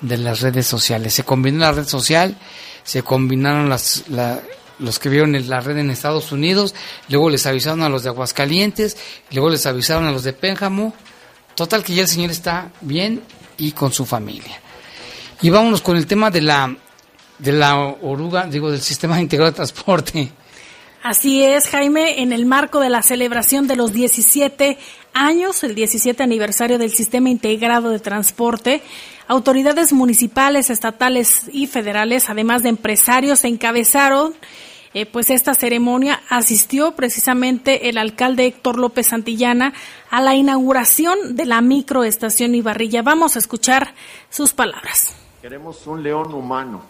de 0.00 0.16
las 0.18 0.40
redes 0.40 0.66
sociales. 0.66 1.14
Se 1.14 1.24
combinó 1.24 1.58
la 1.58 1.72
red 1.72 1.86
social, 1.86 2.36
se 2.84 3.02
combinaron 3.02 3.68
los 3.68 4.98
que 4.98 5.08
vieron 5.08 5.48
la 5.48 5.60
red 5.60 5.76
en 5.76 5.90
Estados 5.90 6.32
Unidos, 6.32 6.74
luego 7.08 7.28
les 7.28 7.44
avisaron 7.46 7.82
a 7.82 7.88
los 7.88 8.02
de 8.02 8.08
Aguascalientes, 8.08 8.96
luego 9.32 9.50
les 9.50 9.66
avisaron 9.66 10.06
a 10.06 10.12
los 10.12 10.22
de 10.22 10.32
Pénjamo. 10.32 10.94
Total 11.54 11.84
que 11.84 11.94
ya 11.94 12.02
el 12.02 12.08
señor 12.08 12.30
está 12.30 12.70
bien 12.80 13.22
y 13.58 13.72
con 13.72 13.92
su 13.92 14.06
familia. 14.06 14.60
Y 15.42 15.50
vámonos 15.50 15.80
con 15.80 15.96
el 15.96 16.06
tema 16.06 16.30
de 16.30 16.42
la 16.42 16.76
de 17.40 17.52
la 17.52 17.78
oruga, 17.78 18.46
digo, 18.46 18.70
del 18.70 18.80
sistema 18.80 19.20
integrado 19.22 19.50
de 19.50 19.56
transporte. 19.56 20.32
Así 21.02 21.42
es, 21.42 21.66
Jaime, 21.68 22.20
en 22.20 22.32
el 22.32 22.44
marco 22.44 22.78
de 22.78 22.90
la 22.90 23.00
celebración 23.00 23.66
de 23.66 23.74
los 23.74 23.92
17 23.94 24.76
años, 25.14 25.64
el 25.64 25.74
17 25.74 26.22
aniversario 26.22 26.76
del 26.76 26.90
Sistema 26.90 27.30
Integrado 27.30 27.88
de 27.88 28.00
Transporte, 28.00 28.82
autoridades 29.26 29.94
municipales, 29.94 30.68
estatales 30.68 31.44
y 31.52 31.68
federales, 31.68 32.28
además 32.28 32.62
de 32.62 32.68
empresarios, 32.68 33.44
encabezaron 33.44 34.34
eh, 34.92 35.06
pues 35.06 35.30
esta 35.30 35.54
ceremonia 35.54 36.20
asistió 36.28 36.96
precisamente 36.96 37.88
el 37.88 37.96
alcalde 37.96 38.44
Héctor 38.44 38.78
López 38.78 39.06
Santillana 39.06 39.72
a 40.10 40.20
la 40.20 40.34
inauguración 40.34 41.34
de 41.34 41.46
la 41.46 41.62
microestación 41.62 42.54
Ibarrilla. 42.54 43.00
Vamos 43.00 43.36
a 43.36 43.38
escuchar 43.38 43.94
sus 44.28 44.52
palabras. 44.52 45.19
Queremos 45.40 45.86
un 45.86 46.02
león 46.02 46.34
humano, 46.34 46.82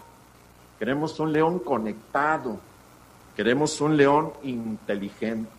queremos 0.76 1.20
un 1.20 1.32
león 1.32 1.60
conectado, 1.60 2.58
queremos 3.36 3.80
un 3.80 3.96
león 3.96 4.32
inteligente. 4.42 5.50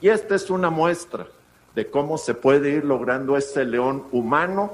Y 0.00 0.08
esta 0.08 0.36
es 0.36 0.48
una 0.48 0.70
muestra 0.70 1.26
de 1.74 1.90
cómo 1.90 2.16
se 2.16 2.34
puede 2.34 2.70
ir 2.70 2.84
logrando 2.84 3.36
ese 3.36 3.64
león 3.64 4.04
humano 4.12 4.72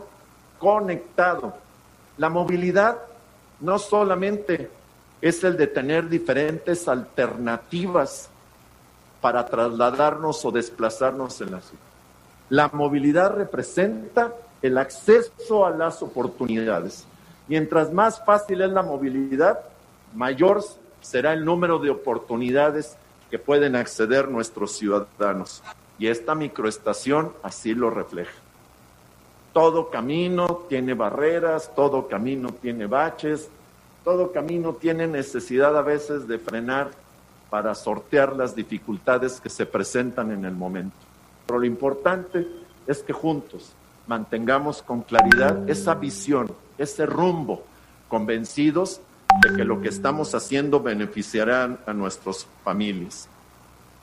conectado. 0.59 1.55
La 2.19 2.29
movilidad 2.29 2.99
no 3.61 3.79
solamente 3.79 4.71
es 5.23 5.43
el 5.43 5.57
de 5.57 5.67
tener 5.67 6.11
diferentes 6.11 6.87
alternativas 6.87 8.29
para 9.23 9.47
trasladarnos 9.47 10.45
o 10.45 10.51
desplazarnos 10.51 11.41
en 11.41 11.53
la 11.53 11.61
ciudad. 11.63 11.83
La 12.51 12.69
movilidad 12.69 13.35
representa 13.35 14.35
el 14.61 14.77
acceso 14.77 15.65
a 15.65 15.71
las 15.71 16.03
oportunidades. 16.03 17.07
Mientras 17.49 17.93
más 17.93 18.25
fácil 18.25 18.63
es 18.63 18.71
la 18.71 18.83
movilidad, 18.83 19.61
mayor 20.15 20.63
será 21.01 21.33
el 21.33 21.45
número 21.45 21.79
de 21.79 21.91
oportunidades 21.91 22.97
que 23.31 23.39
pueden 23.39 23.77
acceder 23.77 24.29
nuestros 24.29 24.73
ciudadanos. 24.73 25.63
Y 25.99 26.07
esta 26.07 26.35
microestación 26.35 27.33
así 27.43 27.75
lo 27.75 27.91
refleja. 27.91 28.33
Todo 29.53 29.91
camino 29.91 30.65
tiene 30.69 30.95
barreras, 30.95 31.71
todo 31.77 32.09
camino 32.09 32.51
tiene 32.61 32.87
baches, 32.87 33.49
todo 34.03 34.33
camino 34.33 34.75
tiene 34.75 35.07
necesidad 35.07 35.77
a 35.77 35.83
veces 35.83 36.27
de 36.27 36.39
frenar 36.39 36.91
para 37.51 37.75
sortear 37.75 38.35
las 38.35 38.57
dificultades 38.57 39.41
que 39.41 39.49
se 39.49 39.65
presentan 39.65 40.33
en 40.33 40.45
el 40.45 40.55
momento. 40.55 40.97
Pero 41.47 41.61
lo 41.61 41.67
importante 41.67 42.47
es 42.87 43.03
que 43.03 43.13
juntos 43.13 43.73
mantengamos 44.07 44.83
con 44.83 45.03
claridad 45.03 45.69
esa 45.71 45.95
visión, 45.95 46.51
ese 46.79 47.07
rumbo, 47.07 47.63
convencidos 48.09 49.01
de 49.43 49.57
que 49.57 49.65
lo 49.65 49.81
que 49.81 49.89
estamos 49.89 50.35
haciendo 50.35 50.81
beneficiará 50.81 51.79
a 51.87 51.93
nuestras 51.93 52.47
familias. 52.63 53.29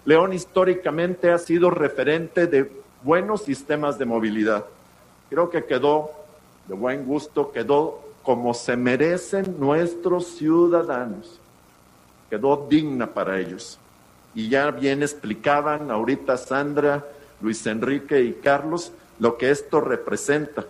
León 0.06 0.34
históricamente 0.34 1.32
ha 1.32 1.38
sido 1.38 1.70
referente 1.70 2.48
de 2.48 2.72
buenos 3.04 3.44
sistemas 3.44 3.98
de 3.98 4.06
movilidad. 4.06 4.66
Creo 5.30 5.50
que 5.50 5.66
quedó 5.66 6.12
de 6.68 6.74
buen 6.74 7.06
gusto, 7.06 7.52
quedó 7.52 8.02
como 8.24 8.54
se 8.54 8.76
merecen 8.76 9.56
nuestros 9.60 10.28
ciudadanos. 10.28 11.40
Quedó 12.30 12.68
digna 12.70 13.08
para 13.08 13.40
ellos. 13.40 13.80
Y 14.34 14.50
ya 14.50 14.72
bien 14.72 15.04
explicaban 15.04 15.92
ahorita 15.92 16.38
Sandra, 16.38 17.06
Luis 17.42 17.66
Enrique 17.66 18.22
y 18.22 18.34
Carlos 18.34 18.92
lo 19.20 19.38
que 19.38 19.52
esto 19.52 19.82
representa. 19.82 20.66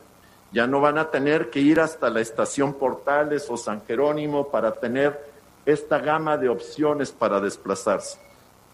Ya 0.52 0.68
no 0.68 0.82
van 0.82 0.98
a 0.98 1.10
tener 1.10 1.50
que 1.50 1.60
ir 1.60 1.80
hasta 1.80 2.10
la 2.10 2.20
estación 2.20 2.74
Portales 2.74 3.50
o 3.50 3.56
San 3.56 3.86
Jerónimo 3.86 4.50
para 4.50 4.74
tener 4.74 5.32
esta 5.66 6.00
gama 6.00 6.38
de 6.38 6.50
opciones 6.50 7.12
para 7.12 7.40
desplazarse. 7.40 8.20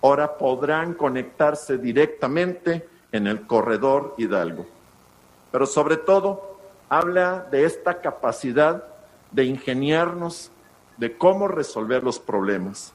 Ahora 0.02 0.38
podrán 0.38 0.94
conectarse 0.94 1.78
directamente 1.78 2.88
en 3.12 3.28
el 3.28 3.46
corredor 3.46 4.16
Hidalgo. 4.18 4.66
Pero 5.52 5.66
sobre 5.66 5.98
todo, 5.98 6.58
habla 6.90 7.48
de 7.52 7.66
esta 7.66 8.02
capacidad 8.02 8.84
de 9.32 9.46
ingeniarnos, 9.46 10.52
de 10.98 11.18
cómo 11.18 11.48
resolver 11.48 12.04
los 12.04 12.20
problemas. 12.20 12.94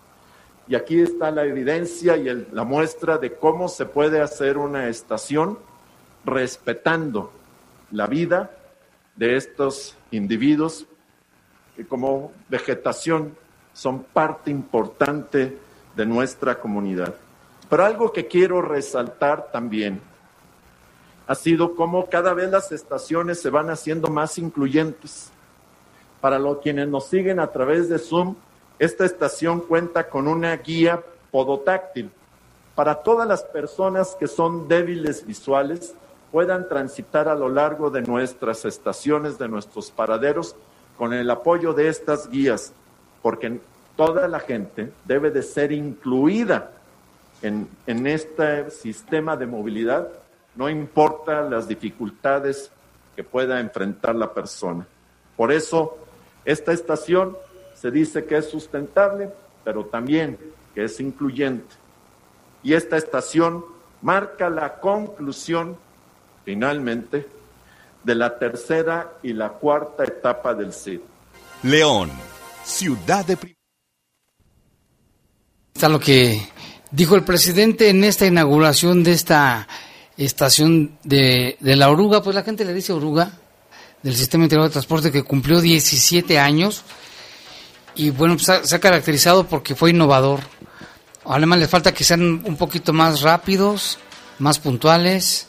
Y 0.67 0.75
aquí 0.75 1.01
está 1.01 1.31
la 1.31 1.45
evidencia 1.45 2.17
y 2.17 2.47
la 2.53 2.65
muestra 2.65 3.19
de 3.19 3.35
cómo 3.35 3.69
se 3.69 3.85
puede 3.85 4.21
hacer 4.21 4.59
una 4.59 4.89
estación 4.89 5.59
respetando 6.25 7.33
la 7.91 8.07
vida 8.07 8.51
de 9.17 9.37
estos 9.37 9.97
individuos 10.11 10.87
que 11.77 11.87
como 11.87 12.33
vegetación 12.49 13.37
son 13.73 14.03
parte 14.03 14.51
importante 14.51 15.59
de 15.97 16.07
nuestra 16.07 16.59
comunidad. 16.59 17.15
Pero 17.69 17.85
algo 17.85 18.13
que 18.13 18.27
quiero 18.27 18.61
resaltar 18.61 19.51
también 19.51 20.01
ha 21.27 21.35
sido 21.35 21.75
como 21.75 22.09
cada 22.11 22.35
vez 22.35 22.51
las 22.51 22.73
estaciones 22.73 23.41
se 23.41 23.51
van 23.51 23.71
haciendo 23.71 24.09
más 24.09 24.39
incluyentes. 24.39 25.31
Para 26.21 26.39
los 26.39 26.59
quienes 26.59 26.89
nos 26.89 27.07
siguen 27.07 27.41
a 27.41 27.49
través 27.49 27.89
de 27.89 27.99
Zoom, 27.99 28.37
esta 28.79 29.05
estación 29.05 29.61
cuenta 29.61 30.09
con 30.09 30.29
una 30.29 30.57
guía 30.57 31.03
podotáctil 31.31 32.11
para 32.75 33.03
todas 33.03 33.29
las 33.29 33.43
personas 33.43 34.17
que 34.19 34.27
son 34.27 34.69
débiles 34.69 35.27
visuales 35.27 35.95
puedan 36.33 36.69
transitar 36.69 37.29
a 37.29 37.35
lo 37.35 37.49
largo 37.49 37.91
de 37.91 38.03
nuestras 38.03 38.65
estaciones, 38.65 39.39
de 39.39 39.49
nuestros 39.49 39.91
paraderos, 39.91 40.57
con 40.99 41.13
el 41.13 41.31
apoyo 41.31 41.75
de 41.75 41.89
estas 41.89 42.29
guías, 42.29 42.73
porque 43.23 43.61
toda 43.97 44.27
la 44.27 44.41
gente 44.41 44.93
debe 45.05 45.31
de 45.31 45.43
ser 45.43 45.71
incluida 45.71 46.73
en, 47.43 47.69
en 47.87 48.07
este 48.07 48.71
sistema 48.71 49.37
de 49.37 49.47
movilidad 49.47 50.09
no 50.55 50.69
importa 50.69 51.43
las 51.43 51.67
dificultades 51.67 52.71
que 53.17 53.25
pueda 53.25 53.61
enfrentar 53.61 54.15
la 54.15 54.33
persona. 54.33 54.87
Por 55.37 55.53
eso, 55.53 55.97
esta 56.45 56.73
estación 56.73 57.37
se 57.75 57.91
dice 57.91 58.25
que 58.25 58.37
es 58.37 58.51
sustentable, 58.51 59.31
pero 59.65 59.87
también 59.87 60.39
que 60.75 60.85
es 60.85 61.01
incluyente. 61.01 61.75
Y 62.63 62.75
esta 62.75 62.97
estación 62.97 63.65
marca 64.03 64.51
la 64.51 64.81
conclusión, 64.81 65.77
finalmente, 66.45 67.27
de 68.03 68.15
la 68.15 68.39
tercera 68.39 69.15
y 69.23 69.33
la 69.33 69.51
cuarta 69.51 70.05
etapa 70.05 70.55
del 70.55 70.73
CID. 70.73 71.01
León, 71.63 72.11
ciudad 72.65 73.25
de... 73.25 73.39
Está 75.75 75.89
lo 75.89 76.01
que 76.01 76.41
dijo 76.91 77.15
el 77.17 77.25
presidente 77.25 77.89
en 77.89 78.05
esta 78.05 78.27
inauguración 78.27 79.03
de 79.03 79.13
esta 79.13 79.69
estación 80.17 80.99
de, 81.05 81.57
de 81.61 81.77
la 81.77 81.91
oruga, 81.91 82.23
pues 82.23 82.35
la 82.35 82.43
gente 82.43 82.65
le 82.65 82.75
dice 82.75 82.93
oruga, 82.93 83.31
del 84.03 84.17
Sistema 84.17 84.45
Integrado 84.45 84.69
de 84.69 84.73
Transporte 84.73 85.13
que 85.13 85.23
cumplió 85.23 85.61
17 85.61 86.39
años 86.39 86.83
y 87.95 88.11
bueno, 88.11 88.37
pues 88.37 88.69
se 88.69 88.77
ha 88.77 88.81
caracterizado 88.81 89.47
porque 89.47 89.75
fue 89.75 89.91
innovador. 89.91 90.41
Además 91.25 91.59
le 91.61 91.69
falta 91.69 91.93
que 91.93 92.05
sean 92.05 92.43
un 92.45 92.57
poquito 92.57 92.93
más 92.93 93.21
rápidos, 93.21 93.99
más 94.39 94.59
puntuales, 94.59 95.47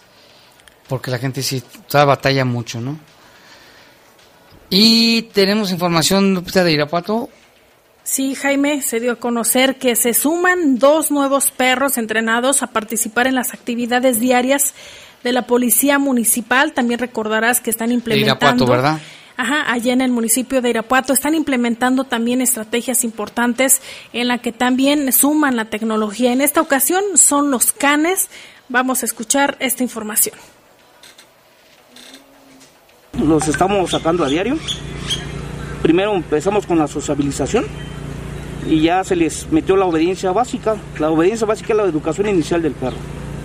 porque 0.93 1.09
la 1.09 1.17
gente 1.17 1.41
sí 1.41 1.63
toda 1.89 2.05
batalla 2.05 2.45
mucho, 2.45 2.79
¿no? 2.79 2.99
Y 4.69 5.23
tenemos 5.33 5.71
información 5.71 6.43
de 6.43 6.71
Irapuato. 6.71 7.31
Sí, 8.03 8.35
Jaime, 8.35 8.83
se 8.83 8.99
dio 8.99 9.13
a 9.13 9.15
conocer 9.15 9.77
que 9.79 9.95
se 9.95 10.13
suman 10.13 10.77
dos 10.77 11.09
nuevos 11.09 11.49
perros 11.49 11.97
entrenados 11.97 12.61
a 12.61 12.67
participar 12.67 13.25
en 13.25 13.33
las 13.33 13.55
actividades 13.55 14.19
diarias 14.19 14.75
de 15.23 15.31
la 15.31 15.47
Policía 15.47 15.97
Municipal. 15.97 16.73
También 16.73 16.99
recordarás 16.99 17.59
que 17.59 17.71
están 17.71 17.91
implementando... 17.91 18.65
Irapuato, 18.65 18.71
¿verdad? 18.71 19.01
Ajá, 19.35 19.71
allá 19.73 19.93
en 19.93 20.01
el 20.01 20.11
municipio 20.11 20.61
de 20.61 20.69
Irapuato 20.69 21.11
están 21.11 21.33
implementando 21.33 22.03
también 22.03 22.39
estrategias 22.39 23.03
importantes 23.03 23.81
en 24.13 24.27
la 24.27 24.37
que 24.43 24.51
también 24.51 25.11
suman 25.11 25.55
la 25.55 25.71
tecnología. 25.71 26.31
En 26.33 26.41
esta 26.41 26.61
ocasión 26.61 27.01
son 27.15 27.49
los 27.49 27.71
canes. 27.71 28.29
Vamos 28.69 29.01
a 29.01 29.07
escuchar 29.07 29.57
esta 29.59 29.81
información. 29.81 30.35
Los 33.21 33.47
estamos 33.47 33.91
sacando 33.91 34.25
a 34.25 34.27
diario. 34.27 34.57
Primero 35.81 36.13
empezamos 36.13 36.65
con 36.65 36.77
la 36.77 36.87
sociabilización 36.87 37.65
y 38.67 38.81
ya 38.81 39.03
se 39.03 39.15
les 39.15 39.49
metió 39.49 39.77
la 39.77 39.85
obediencia 39.85 40.31
básica. 40.31 40.75
La 40.99 41.09
obediencia 41.09 41.47
básica 41.47 41.71
es 41.71 41.77
la 41.77 41.83
educación 41.83 42.27
inicial 42.27 42.61
del 42.61 42.73
perro. 42.73 42.97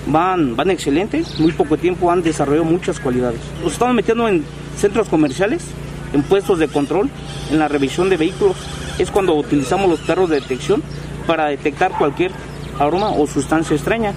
Van, 0.07 0.57
van 0.57 0.71
excelentes, 0.71 1.39
muy 1.39 1.53
poco 1.53 1.77
tiempo 1.77 2.11
han 2.11 2.23
desarrollado 2.23 2.65
muchas 2.65 2.99
cualidades. 2.99 3.41
Los 3.63 3.75
estamos 3.75 3.95
metiendo 3.95 4.27
en 4.27 4.43
centros 4.77 5.09
comerciales, 5.09 5.65
en 6.13 6.23
puestos 6.23 6.59
de 6.59 6.67
control, 6.67 7.09
en 7.53 7.59
la 7.61 7.69
revisión 7.69 8.11
de 8.11 8.17
vehículos. 8.17 8.57
Es 8.99 9.13
cuando 9.13 9.35
utilizamos 9.35 9.89
los 9.89 10.01
perros 10.01 10.29
de 10.31 10.41
detección 10.41 10.83
para 11.27 11.47
detectar 11.47 11.93
cualquier 11.97 12.33
aroma 12.81 13.11
o 13.11 13.29
sustancia 13.29 13.77
extraña. 13.77 14.15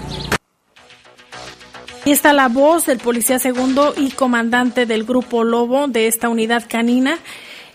Y 2.03 2.11
está 2.11 2.33
la 2.33 2.47
voz 2.47 2.87
del 2.87 2.97
policía 2.97 3.37
segundo 3.37 3.93
y 3.95 4.09
comandante 4.09 4.85
del 4.85 5.03
grupo 5.03 5.43
Lobo 5.43 5.87
de 5.87 6.07
esta 6.07 6.29
unidad 6.29 6.65
canina 6.67 7.19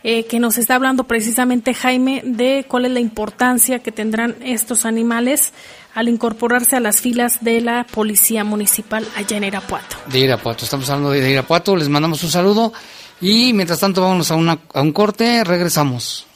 eh, 0.02 0.24
que 0.24 0.40
nos 0.40 0.58
está 0.58 0.74
hablando 0.74 1.04
precisamente 1.04 1.74
Jaime 1.74 2.22
de 2.24 2.64
cuál 2.68 2.86
es 2.86 2.92
la 2.92 3.00
importancia 3.00 3.80
que 3.80 3.92
tendrán 3.92 4.36
estos 4.42 4.84
animales 4.84 5.52
al 5.94 6.08
incorporarse 6.08 6.76
a 6.76 6.80
las 6.80 7.00
filas 7.00 7.42
de 7.42 7.60
la 7.60 7.84
Policía 7.84 8.44
Municipal 8.44 9.06
allá 9.16 9.36
en 9.36 9.44
Irapuato. 9.44 9.96
De 10.06 10.18
Irapuato, 10.18 10.64
estamos 10.64 10.88
hablando 10.90 11.10
de 11.10 11.30
Irapuato, 11.30 11.74
les 11.74 11.88
mandamos 11.88 12.22
un 12.22 12.30
saludo 12.30 12.72
y 13.20 13.52
mientras 13.52 13.80
tanto 13.80 14.02
vámonos 14.02 14.30
a, 14.30 14.34
una, 14.34 14.58
a 14.74 14.82
un 14.82 14.92
corte, 14.92 15.42
regresamos. 15.44 16.26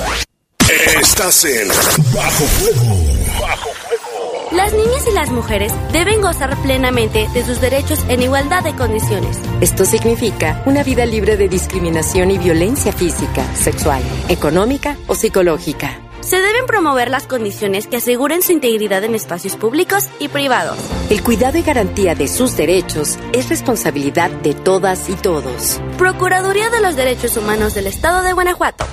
Estás 1.00 1.46
en 1.46 1.68
Bajo 2.12 2.46
Fuego. 2.46 2.98
Bajo 3.40 3.70
Fuego. 3.74 4.50
Las 4.52 4.74
niñas 4.74 5.06
y 5.08 5.12
las 5.14 5.30
mujeres 5.30 5.72
deben 5.94 6.22
gozar 6.22 6.60
plenamente 6.64 7.30
de 7.36 7.46
sus 7.46 7.62
derechos 7.62 8.00
en 8.10 8.24
igualdad 8.24 8.64
de 8.64 8.76
condiciones. 8.76 9.38
Esto 9.62 9.86
significa 9.86 10.64
una 10.66 10.82
vida 10.84 11.06
libre 11.06 11.38
de 11.38 11.50
discriminación 11.50 12.32
y 12.32 12.40
violencia 12.40 12.92
física, 12.92 13.46
sexual, 13.56 14.02
económica 14.28 14.98
o 15.06 15.14
psicológica. 15.14 16.02
Se 16.22 16.40
deben 16.40 16.68
promover 16.68 17.10
las 17.10 17.26
condiciones 17.26 17.88
que 17.88 17.98
aseguren 17.98 18.44
su 18.44 18.52
integridad 18.52 19.04
en 19.04 19.16
espacios 19.16 19.56
públicos 19.56 20.08
y 20.20 20.28
privados. 20.28 20.78
El 21.10 21.24
cuidado 21.24 21.58
y 21.58 21.64
garantía 21.64 22.14
de 22.14 22.28
sus 22.28 22.56
derechos 22.56 23.18
es 23.34 23.50
responsabilidad 23.50 24.30
de 24.30 24.54
todas 24.54 25.10
y 25.10 25.16
todos. 25.16 25.82
Procuraduría 25.98 26.70
de 26.70 26.80
los 26.80 26.96
Derechos 26.96 27.38
Humanos 27.38 27.74
del 27.74 27.88
Estado 27.88 28.22
de 28.22 28.34
Guanajuato. 28.34 28.86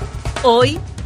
Hoy, 0.42 0.78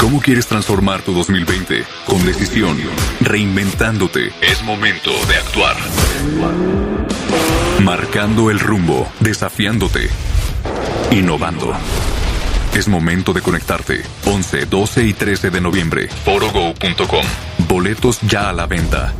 ¿Cómo 0.00 0.18
quieres 0.18 0.46
transformar 0.46 1.02
tu 1.02 1.12
2020? 1.12 1.84
Con 2.06 2.24
decisión, 2.24 2.78
reinventándote. 3.20 4.32
Es 4.40 4.62
momento 4.62 5.10
de 5.28 5.36
actuar. 5.36 5.76
Marcando 7.84 8.50
el 8.50 8.60
rumbo, 8.60 9.06
desafiándote, 9.20 10.08
innovando. 11.10 11.74
Es 12.74 12.88
momento 12.88 13.34
de 13.34 13.42
conectarte. 13.42 14.02
11, 14.24 14.64
12 14.64 15.04
y 15.04 15.12
13 15.12 15.50
de 15.50 15.60
noviembre. 15.60 16.08
Forogo.com. 16.08 17.26
Boletos 17.68 18.20
ya 18.22 18.48
a 18.48 18.54
la 18.54 18.66
venta. 18.66 19.12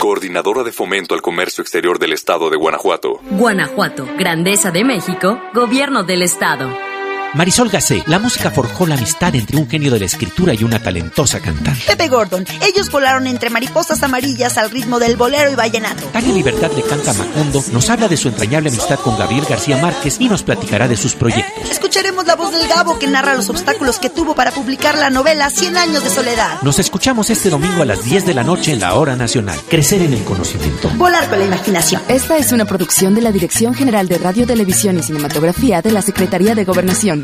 Coordinadora 0.00 0.62
de 0.62 0.70
Fomento 0.70 1.16
al 1.16 1.22
Comercio 1.22 1.62
Exterior 1.62 1.98
del 1.98 2.12
Estado 2.12 2.50
de 2.50 2.56
Guanajuato. 2.56 3.18
Guanajuato, 3.30 4.06
Grandeza 4.16 4.70
de 4.70 4.84
México, 4.84 5.40
Gobierno 5.54 6.04
del 6.04 6.22
Estado. 6.22 6.93
Marisol 7.34 7.68
Gacé, 7.68 8.04
la 8.06 8.20
música 8.20 8.52
forjó 8.52 8.86
la 8.86 8.94
amistad 8.94 9.34
entre 9.34 9.56
un 9.56 9.68
genio 9.68 9.90
de 9.90 9.98
la 9.98 10.06
escritura 10.06 10.54
y 10.54 10.62
una 10.62 10.80
talentosa 10.80 11.40
cantante. 11.40 11.82
Pepe 11.84 12.08
Gordon, 12.08 12.46
ellos 12.62 12.90
volaron 12.92 13.26
entre 13.26 13.50
mariposas 13.50 14.00
amarillas 14.04 14.56
al 14.56 14.70
ritmo 14.70 15.00
del 15.00 15.16
bolero 15.16 15.50
y 15.50 15.56
vallenato. 15.56 16.06
Tania 16.12 16.32
Libertad 16.32 16.70
le 16.76 16.82
canta 16.82 17.12
Macondo, 17.12 17.64
nos 17.72 17.90
habla 17.90 18.06
de 18.06 18.16
su 18.16 18.28
entrañable 18.28 18.68
amistad 18.68 19.00
con 19.00 19.18
Gabriel 19.18 19.46
García 19.48 19.78
Márquez 19.78 20.16
y 20.20 20.28
nos 20.28 20.44
platicará 20.44 20.86
de 20.86 20.96
sus 20.96 21.14
proyectos. 21.14 21.68
Escucharemos 21.68 22.24
la 22.24 22.36
voz 22.36 22.52
del 22.52 22.68
Gabo 22.68 23.00
que 23.00 23.08
narra 23.08 23.34
los 23.34 23.50
obstáculos 23.50 23.98
que 23.98 24.10
tuvo 24.10 24.36
para 24.36 24.52
publicar 24.52 24.96
la 24.96 25.10
novela 25.10 25.50
Cien 25.50 25.76
años 25.76 26.04
de 26.04 26.10
soledad. 26.10 26.62
Nos 26.62 26.78
escuchamos 26.78 27.30
este 27.30 27.50
domingo 27.50 27.82
a 27.82 27.86
las 27.86 28.04
10 28.04 28.26
de 28.26 28.34
la 28.34 28.44
noche 28.44 28.72
en 28.72 28.80
la 28.80 28.94
Hora 28.94 29.16
Nacional. 29.16 29.58
Crecer 29.68 30.02
en 30.02 30.12
el 30.12 30.22
conocimiento. 30.22 30.88
Volar 30.90 31.28
con 31.28 31.40
la 31.40 31.46
imaginación. 31.46 32.00
Esta 32.06 32.36
es 32.36 32.52
una 32.52 32.64
producción 32.64 33.14
de 33.14 33.22
la 33.22 33.32
Dirección 33.32 33.74
General 33.74 34.06
de 34.06 34.18
Radio, 34.18 34.46
Televisión 34.46 34.98
y 34.98 35.02
Cinematografía 35.02 35.82
de 35.82 35.90
la 35.90 36.00
Secretaría 36.00 36.54
de 36.54 36.64
Gobernación. 36.64 37.23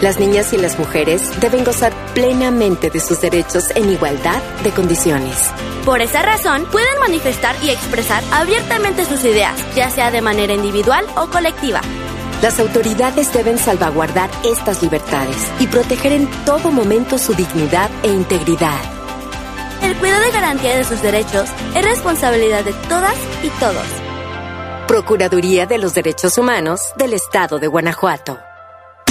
Las 0.00 0.20
niñas 0.20 0.52
y 0.52 0.58
las 0.58 0.78
mujeres 0.78 1.28
deben 1.40 1.64
gozar 1.64 1.92
plenamente 2.14 2.88
de 2.88 3.00
sus 3.00 3.20
derechos 3.20 3.70
en 3.74 3.90
igualdad 3.90 4.40
de 4.62 4.70
condiciones. 4.70 5.50
Por 5.84 6.00
esa 6.00 6.22
razón, 6.22 6.66
pueden 6.70 7.00
manifestar 7.00 7.56
y 7.64 7.70
expresar 7.70 8.22
abiertamente 8.30 9.04
sus 9.04 9.24
ideas, 9.24 9.56
ya 9.74 9.90
sea 9.90 10.12
de 10.12 10.20
manera 10.20 10.52
individual 10.52 11.04
o 11.16 11.26
colectiva. 11.28 11.80
Las 12.42 12.60
autoridades 12.60 13.32
deben 13.32 13.58
salvaguardar 13.58 14.30
estas 14.44 14.82
libertades 14.82 15.36
y 15.58 15.66
proteger 15.66 16.12
en 16.12 16.30
todo 16.44 16.70
momento 16.70 17.18
su 17.18 17.34
dignidad 17.34 17.90
e 18.04 18.08
integridad. 18.08 18.78
El 19.82 19.96
cuidado 19.96 20.28
y 20.28 20.32
garantía 20.32 20.76
de 20.76 20.84
sus 20.84 21.02
derechos 21.02 21.48
es 21.74 21.84
responsabilidad 21.84 22.64
de 22.64 22.72
todas 22.88 23.16
y 23.42 23.48
todos. 23.58 23.86
Procuraduría 24.86 25.66
de 25.66 25.78
los 25.78 25.94
Derechos 25.94 26.38
Humanos 26.38 26.92
del 26.96 27.14
Estado 27.14 27.58
de 27.58 27.66
Guanajuato. 27.66 28.47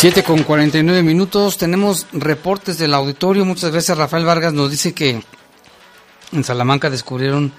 Siete 0.00 0.22
con 0.22 0.44
49 0.44 1.02
minutos. 1.02 1.58
Tenemos 1.58 2.06
reportes 2.14 2.78
del 2.78 2.94
auditorio. 2.94 3.44
Muchas 3.44 3.70
veces 3.70 3.98
Rafael 3.98 4.24
Vargas 4.24 4.54
nos 4.54 4.70
dice 4.70 4.94
que 4.94 5.22
en 6.32 6.42
Salamanca 6.42 6.88
descubrieron 6.88 7.52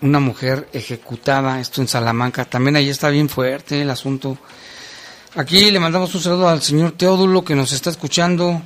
una 0.00 0.18
mujer 0.18 0.68
ejecutada. 0.72 1.60
Esto 1.60 1.80
en 1.80 1.86
Salamanca. 1.86 2.44
También 2.44 2.74
ahí 2.74 2.88
está 2.88 3.08
bien 3.08 3.28
fuerte 3.28 3.82
el 3.82 3.90
asunto. 3.90 4.36
Aquí 5.36 5.70
le 5.70 5.78
mandamos 5.78 6.12
un 6.12 6.20
saludo 6.20 6.48
al 6.48 6.60
señor 6.60 6.90
Teodulo 6.96 7.44
que 7.44 7.54
nos 7.54 7.70
está 7.70 7.90
escuchando. 7.90 8.60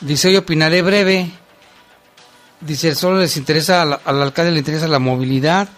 Dice, 0.00 0.28
hoy 0.28 0.38
opinaré 0.38 0.80
breve. 0.80 1.30
Dice, 2.62 2.94
solo 2.94 3.18
les 3.18 3.36
interesa, 3.36 3.82
al, 3.82 4.00
al 4.02 4.22
alcalde 4.22 4.52
le 4.52 4.60
interesa 4.60 4.88
la 4.88 4.98
movilidad. 4.98 5.68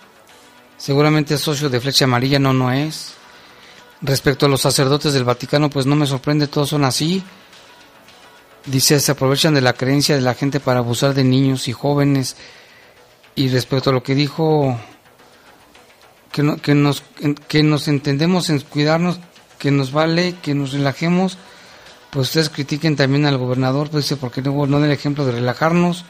Seguramente 0.76 1.34
es 1.34 1.41
socio 1.41 1.68
de 1.68 1.80
Flecha 1.80 2.05
Amarilla, 2.05 2.39
no, 2.39 2.53
no 2.53 2.70
es. 2.70 3.18
Respecto 4.01 4.46
a 4.46 4.49
los 4.49 4.61
sacerdotes 4.61 5.12
del 5.12 5.24
Vaticano, 5.24 5.70
pues 5.70 5.86
no 5.86 5.96
me 5.96 6.07
sorprende, 6.07 6.46
todos 6.46 6.68
son 6.68 6.84
así. 6.84 7.22
Dice, 8.66 9.01
se 9.01 9.12
aprovechan 9.12 9.55
de 9.55 9.61
la 9.61 9.72
creencia 9.72 10.14
de 10.14 10.20
la 10.20 10.34
gente 10.34 10.61
para 10.61 10.80
abusar 10.80 11.14
de 11.14 11.24
niños 11.24 11.66
y 11.66 11.72
jóvenes. 11.72 12.36
Y 13.34 13.49
respecto 13.49 13.90
a 13.90 13.92
lo 13.92 14.03
que 14.03 14.14
dijo, 14.14 14.78
que, 16.30 16.42
no, 16.42 16.57
que, 16.59 16.74
nos, 16.74 17.03
que 17.49 17.62
nos 17.62 17.88
entendemos 17.88 18.51
en 18.51 18.61
cuidarnos, 18.61 19.18
que 19.59 19.72
nos 19.72 19.90
vale, 19.90 20.36
que 20.42 20.55
nos 20.55 20.72
relajemos, 20.72 21.38
pues 22.11 22.28
ustedes 22.28 22.51
critiquen 22.51 22.94
también 22.94 23.26
al 23.26 23.36
gobernador, 23.36 23.90
pues 23.90 24.05
dice, 24.05 24.16
porque 24.16 24.42
no, 24.42 24.66
no 24.66 24.84
el 24.84 24.92
ejemplo 24.92 25.24
de 25.24 25.32
relajarnos. 25.32 26.05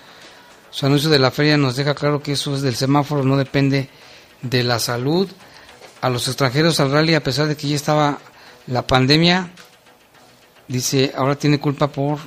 Su 0.71 0.85
anuncio 0.85 1.09
de 1.09 1.19
la 1.19 1.31
feria 1.31 1.57
nos 1.57 1.77
deja 1.77 1.95
claro 1.95 2.23
que 2.23 2.33
eso 2.33 2.55
es 2.55 2.61
del 2.61 2.77
semáforo, 2.77 3.25
no 3.25 3.39
depende 3.39 3.89
de 4.43 4.63
la 4.63 4.79
salud 4.79 5.29
a 6.01 6.09
los 6.09 6.29
extranjeros 6.29 6.81
al 6.81 6.93
rally 6.93 7.15
a 7.15 7.23
pesar 7.23 7.47
de 7.47 7.57
que 7.57 7.69
ya 7.69 7.77
estaba 7.77 8.19
la 8.67 8.87
pandemia. 8.87 9.51
Dice, 10.69 11.13
ahora 11.17 11.37
tiene 11.37 11.59
culpa 11.59 11.89
por 11.89 12.19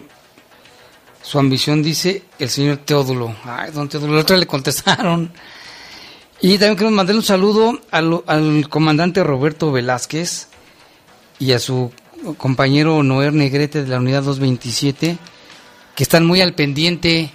su 1.22 1.38
ambición, 1.38 1.84
dice 1.84 2.24
el 2.40 2.50
señor 2.50 2.78
Teodulo. 2.78 3.36
Ay, 3.46 3.72
don 3.72 3.88
Teodulo, 3.88 4.16
la 4.16 4.22
otra 4.22 4.38
le 4.38 4.48
contestaron. 4.48 5.32
Y 6.42 6.58
también 6.58 6.76
queremos 6.76 6.98
mandarle 6.98 7.20
un 7.20 7.26
saludo 7.26 7.80
al, 7.92 8.24
al, 8.26 8.68
comandante 8.68 9.24
Roberto 9.24 9.72
Velázquez 9.72 10.48
y 11.38 11.52
a 11.52 11.60
su 11.60 11.92
compañero 12.38 13.04
Noer 13.04 13.34
Negrete 13.34 13.84
de 13.84 13.90
la 13.90 14.00
unidad 14.00 14.24
227, 14.24 15.18
que 15.96 16.04
están 16.04 16.26
muy 16.26 16.42
al 16.42 16.56
pendiente 16.56 17.32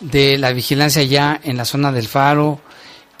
de 0.00 0.36
la 0.36 0.52
vigilancia 0.52 1.02
ya 1.02 1.40
en 1.42 1.56
la 1.56 1.64
zona 1.64 1.90
del 1.90 2.06
faro, 2.06 2.60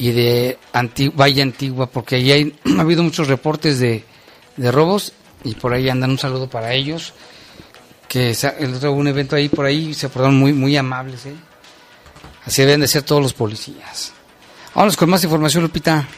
y 0.00 0.10
de 0.10 0.58
Anti- 0.72 1.10
Valle 1.10 1.42
Antigua, 1.42 1.86
porque 1.86 2.16
ahí 2.16 2.32
hay- 2.32 2.54
ha 2.78 2.80
habido 2.80 3.02
muchos 3.04 3.28
reportes 3.28 3.78
de, 3.78 4.02
de 4.56 4.72
robos 4.72 5.12
y 5.44 5.54
por 5.54 5.72
ahí 5.72 5.88
andan 5.88 6.10
un 6.10 6.18
saludo 6.18 6.48
para 6.50 6.72
ellos, 6.74 7.12
que 8.08 8.34
el 8.58 8.74
otro 8.74 8.92
un 8.92 9.06
evento 9.06 9.36
ahí 9.36 9.48
por 9.48 9.66
ahí 9.66 9.94
se 9.94 10.08
portaron 10.08 10.36
muy, 10.36 10.52
muy 10.52 10.76
amables, 10.76 11.26
¿eh? 11.26 11.34
Así 12.44 12.62
deben 12.62 12.80
de 12.80 12.88
ser 12.88 13.02
todos 13.02 13.22
los 13.22 13.34
policías. 13.34 14.12
Vámonos 14.74 14.96
con 14.96 15.08
más 15.10 15.22
información, 15.22 15.62
Lupita. 15.62 16.08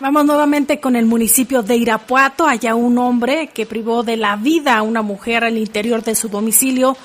Vamos 0.00 0.26
nuevamente 0.26 0.80
con 0.80 0.96
el 0.96 1.06
municipio 1.06 1.62
de 1.62 1.76
Irapuato. 1.76 2.46
Allá 2.46 2.74
un 2.74 2.98
hombre 2.98 3.48
que 3.54 3.64
privó 3.64 4.02
de 4.02 4.16
la 4.18 4.36
vida 4.36 4.76
a 4.76 4.82
una 4.82 5.00
mujer 5.02 5.44
al 5.44 5.56
interior 5.56 6.02
de 6.02 6.14
su 6.14 6.28
domicilio 6.28 6.96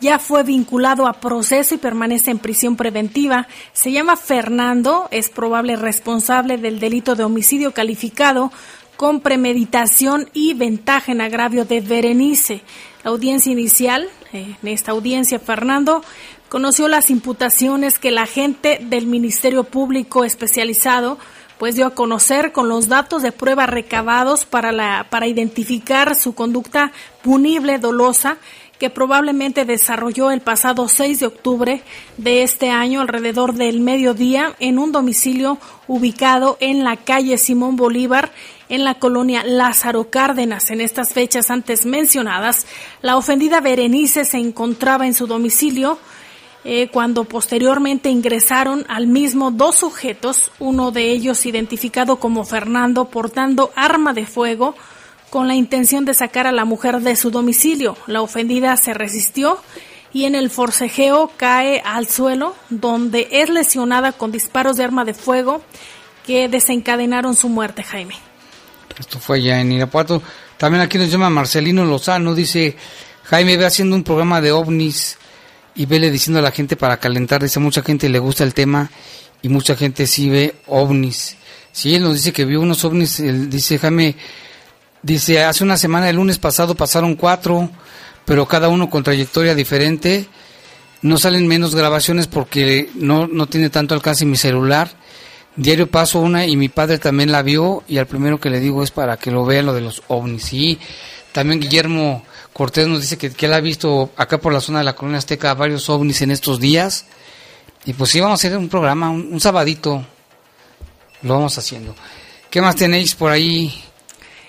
ya 0.00 0.18
fue 0.18 0.42
vinculado 0.42 1.06
a 1.06 1.14
proceso 1.14 1.74
y 1.74 1.78
permanece 1.78 2.30
en 2.30 2.38
prisión 2.38 2.76
preventiva. 2.76 3.48
Se 3.72 3.92
llama 3.92 4.16
Fernando, 4.16 5.08
es 5.10 5.30
probable 5.30 5.76
responsable 5.76 6.56
del 6.56 6.78
delito 6.78 7.14
de 7.14 7.24
homicidio 7.24 7.72
calificado 7.72 8.52
con 8.96 9.20
premeditación 9.20 10.28
y 10.32 10.54
ventaja 10.54 11.12
en 11.12 11.20
agravio 11.20 11.64
de 11.64 11.80
Berenice. 11.80 12.62
La 13.04 13.10
audiencia 13.10 13.52
inicial, 13.52 14.08
eh, 14.32 14.56
en 14.60 14.68
esta 14.68 14.92
audiencia, 14.92 15.38
Fernando 15.38 16.02
conoció 16.48 16.88
las 16.88 17.10
imputaciones 17.10 17.98
que 17.98 18.08
el 18.08 18.18
agente 18.18 18.80
del 18.82 19.06
Ministerio 19.06 19.64
Público 19.64 20.24
especializado 20.24 21.18
pues 21.58 21.74
dio 21.74 21.86
a 21.86 21.94
conocer 21.94 22.52
con 22.52 22.68
los 22.68 22.88
datos 22.88 23.22
de 23.22 23.32
prueba 23.32 23.66
recabados 23.66 24.44
para 24.44 24.70
la 24.72 25.08
para 25.10 25.26
identificar 25.26 26.14
su 26.14 26.34
conducta 26.34 26.92
punible 27.22 27.78
dolosa 27.78 28.38
que 28.78 28.90
probablemente 28.90 29.64
desarrolló 29.64 30.30
el 30.30 30.40
pasado 30.40 30.88
6 30.88 31.20
de 31.20 31.26
octubre 31.26 31.82
de 32.16 32.42
este 32.42 32.70
año 32.70 33.00
alrededor 33.00 33.54
del 33.54 33.80
mediodía 33.80 34.54
en 34.60 34.78
un 34.78 34.92
domicilio 34.92 35.58
ubicado 35.86 36.56
en 36.60 36.84
la 36.84 36.96
calle 36.96 37.38
Simón 37.38 37.76
Bolívar 37.76 38.30
en 38.68 38.84
la 38.84 38.94
colonia 38.94 39.42
Lázaro 39.44 40.10
Cárdenas. 40.10 40.70
En 40.70 40.80
estas 40.80 41.12
fechas 41.12 41.50
antes 41.50 41.86
mencionadas, 41.86 42.66
la 43.02 43.16
ofendida 43.16 43.60
Berenice 43.60 44.24
se 44.24 44.38
encontraba 44.38 45.06
en 45.06 45.14
su 45.14 45.26
domicilio 45.26 45.98
eh, 46.64 46.88
cuando 46.88 47.24
posteriormente 47.24 48.10
ingresaron 48.10 48.84
al 48.88 49.06
mismo 49.06 49.50
dos 49.50 49.76
sujetos, 49.76 50.50
uno 50.58 50.90
de 50.90 51.10
ellos 51.10 51.46
identificado 51.46 52.16
como 52.16 52.44
Fernando 52.44 53.06
portando 53.06 53.70
arma 53.74 54.12
de 54.12 54.26
fuego 54.26 54.74
con 55.30 55.48
la 55.48 55.54
intención 55.54 56.04
de 56.04 56.14
sacar 56.14 56.46
a 56.46 56.52
la 56.52 56.64
mujer 56.64 57.00
de 57.00 57.16
su 57.16 57.30
domicilio. 57.30 57.96
La 58.06 58.22
ofendida 58.22 58.76
se 58.76 58.94
resistió 58.94 59.58
y 60.12 60.24
en 60.24 60.34
el 60.34 60.50
forcejeo 60.50 61.30
cae 61.36 61.82
al 61.84 62.08
suelo, 62.08 62.54
donde 62.70 63.28
es 63.30 63.50
lesionada 63.50 64.12
con 64.12 64.32
disparos 64.32 64.76
de 64.76 64.84
arma 64.84 65.04
de 65.04 65.14
fuego 65.14 65.62
que 66.26 66.48
desencadenaron 66.48 67.34
su 67.34 67.48
muerte, 67.48 67.82
Jaime. 67.82 68.14
Esto 68.98 69.18
fue 69.18 69.38
allá 69.38 69.60
en 69.60 69.72
Irapuato. 69.72 70.22
También 70.56 70.82
aquí 70.82 70.98
nos 70.98 71.10
llama 71.10 71.30
Marcelino 71.30 71.84
Lozano, 71.84 72.34
dice, 72.34 72.76
Jaime 73.24 73.56
ve 73.56 73.66
haciendo 73.66 73.94
un 73.94 74.02
programa 74.02 74.40
de 74.40 74.52
ovnis 74.52 75.18
y 75.74 75.86
vele 75.86 76.10
diciendo 76.10 76.40
a 76.40 76.42
la 76.42 76.50
gente 76.50 76.76
para 76.76 76.96
calentar, 76.96 77.42
dice, 77.42 77.60
mucha 77.60 77.82
gente 77.82 78.08
le 78.08 78.18
gusta 78.18 78.44
el 78.44 78.54
tema 78.54 78.90
y 79.42 79.48
mucha 79.48 79.76
gente 79.76 80.06
sí 80.06 80.28
ve 80.28 80.56
ovnis. 80.66 81.36
Si 81.70 81.94
él 81.94 82.02
nos 82.02 82.14
dice 82.14 82.32
que 82.32 82.44
vio 82.44 82.60
unos 82.60 82.84
ovnis, 82.84 83.20
él 83.20 83.48
dice, 83.48 83.78
Jaime, 83.78 84.16
dice, 85.02 85.42
hace 85.44 85.64
una 85.64 85.76
semana, 85.76 86.08
el 86.08 86.16
lunes 86.16 86.38
pasado 86.38 86.74
pasaron 86.74 87.14
cuatro, 87.14 87.70
pero 88.24 88.46
cada 88.46 88.68
uno 88.68 88.90
con 88.90 89.02
trayectoria 89.02 89.54
diferente. 89.54 90.26
No 91.00 91.16
salen 91.16 91.46
menos 91.46 91.74
grabaciones 91.74 92.26
porque 92.26 92.90
no, 92.94 93.26
no 93.26 93.46
tiene 93.46 93.70
tanto 93.70 93.94
alcance 93.94 94.24
mi 94.24 94.36
celular. 94.36 94.90
Diario 95.56 95.90
paso 95.90 96.20
una 96.20 96.46
y 96.46 96.56
mi 96.56 96.68
padre 96.68 96.98
también 96.98 97.32
la 97.32 97.42
vio 97.42 97.82
y 97.88 97.98
al 97.98 98.06
primero 98.06 98.38
que 98.38 98.50
le 98.50 98.60
digo 98.60 98.82
es 98.82 98.90
para 98.90 99.16
que 99.16 99.30
lo 99.30 99.44
vea 99.44 99.62
lo 99.62 99.72
de 99.74 99.80
los 99.80 100.02
ovnis. 100.08 100.44
Sí, 100.44 100.78
también 101.32 101.60
Guillermo 101.60 102.24
Cortés 102.52 102.86
nos 102.86 103.00
dice 103.00 103.18
que, 103.18 103.30
que 103.30 103.46
él 103.46 103.54
ha 103.54 103.60
visto 103.60 104.10
acá 104.16 104.38
por 104.38 104.52
la 104.52 104.60
zona 104.60 104.78
de 104.78 104.84
la 104.84 104.94
colonia 104.94 105.18
azteca 105.18 105.54
varios 105.54 105.88
ovnis 105.88 106.22
en 106.22 106.30
estos 106.30 106.60
días. 106.60 107.06
Y 107.84 107.92
pues 107.92 108.10
sí, 108.10 108.20
vamos 108.20 108.44
a 108.44 108.46
hacer 108.46 108.58
un 108.58 108.68
programa, 108.68 109.10
un, 109.10 109.32
un 109.32 109.40
sabadito. 109.40 110.04
Lo 111.22 111.34
vamos 111.34 111.56
haciendo. 111.58 111.94
¿Qué 112.50 112.60
más 112.60 112.76
tenéis 112.76 113.14
por 113.14 113.30
ahí? 113.30 113.82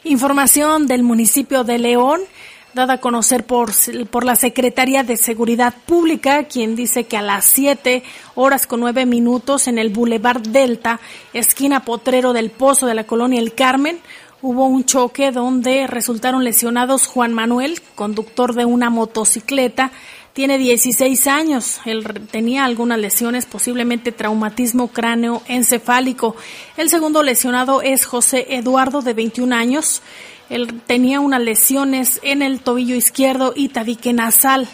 Información 0.03 0.87
del 0.87 1.03
municipio 1.03 1.65
de 1.65 1.77
León, 1.77 2.21
dada 2.73 2.93
a 2.93 3.01
conocer 3.01 3.45
por, 3.45 3.71
por 4.09 4.23
la 4.23 4.37
Secretaría 4.37 5.03
de 5.03 5.17
Seguridad 5.17 5.73
Pública, 5.85 6.45
quien 6.45 6.77
dice 6.77 7.03
que 7.03 7.17
a 7.17 7.21
las 7.21 7.45
7 7.45 8.03
horas 8.35 8.65
con 8.65 8.79
9 8.79 9.05
minutos 9.05 9.67
en 9.67 9.77
el 9.77 9.89
Boulevard 9.89 10.41
Delta, 10.41 11.01
esquina 11.33 11.83
Potrero 11.83 12.31
del 12.31 12.49
Pozo 12.49 12.85
de 12.85 12.93
la 12.93 13.03
colonia 13.03 13.41
El 13.41 13.53
Carmen, 13.53 13.99
hubo 14.41 14.67
un 14.67 14.85
choque 14.85 15.31
donde 15.31 15.85
resultaron 15.85 16.45
lesionados 16.45 17.07
Juan 17.07 17.33
Manuel, 17.33 17.81
conductor 17.95 18.53
de 18.53 18.63
una 18.63 18.89
motocicleta, 18.89 19.91
tiene 20.39 20.57
16 20.57 21.27
años. 21.27 21.81
Él 21.83 22.05
tenía 22.31 22.63
algunas 22.63 22.97
lesiones, 22.97 23.45
posiblemente 23.45 24.13
traumatismo 24.13 24.87
cráneo 24.87 25.41
encefálico. 25.49 26.33
El 26.77 26.89
segundo 26.89 27.23
lesionado 27.23 27.81
es 27.81 28.05
José 28.05 28.45
Eduardo, 28.55 29.01
de 29.01 29.13
21 29.13 29.53
años. 29.53 30.01
Él 30.49 30.79
tenía 30.87 31.19
unas 31.19 31.41
lesiones 31.41 32.21
en 32.23 32.41
el 32.41 32.61
tobillo 32.61 32.95
izquierdo 32.95 33.51
y 33.53 33.67
tabique 33.67 34.13
nasal. 34.13 34.69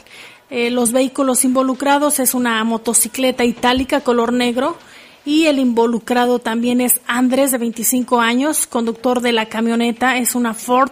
Eh, 0.51 0.69
los 0.69 0.91
vehículos 0.91 1.43
involucrados 1.43 2.19
es 2.19 2.35
una 2.35 2.63
motocicleta 2.63 3.43
itálica 3.43 4.01
color 4.01 4.33
negro 4.33 4.77
y 5.25 5.47
el 5.47 5.57
involucrado 5.57 6.37
también 6.37 6.79
es 6.79 7.01
Andrés, 7.07 7.51
de 7.51 7.57
25 7.57 8.21
años, 8.21 8.67
conductor 8.67 9.19
de 9.19 9.31
la 9.31 9.47
camioneta, 9.47 10.17
es 10.17 10.35
una 10.35 10.53
Ford. 10.53 10.91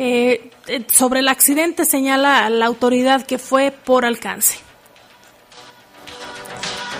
Eh, 0.00 0.52
sobre 0.90 1.20
el 1.20 1.28
accidente 1.28 1.84
señala 1.84 2.46
a 2.46 2.50
la 2.50 2.66
autoridad 2.66 3.26
que 3.26 3.38
fue 3.38 3.70
por 3.70 4.04
alcance. 4.04 4.58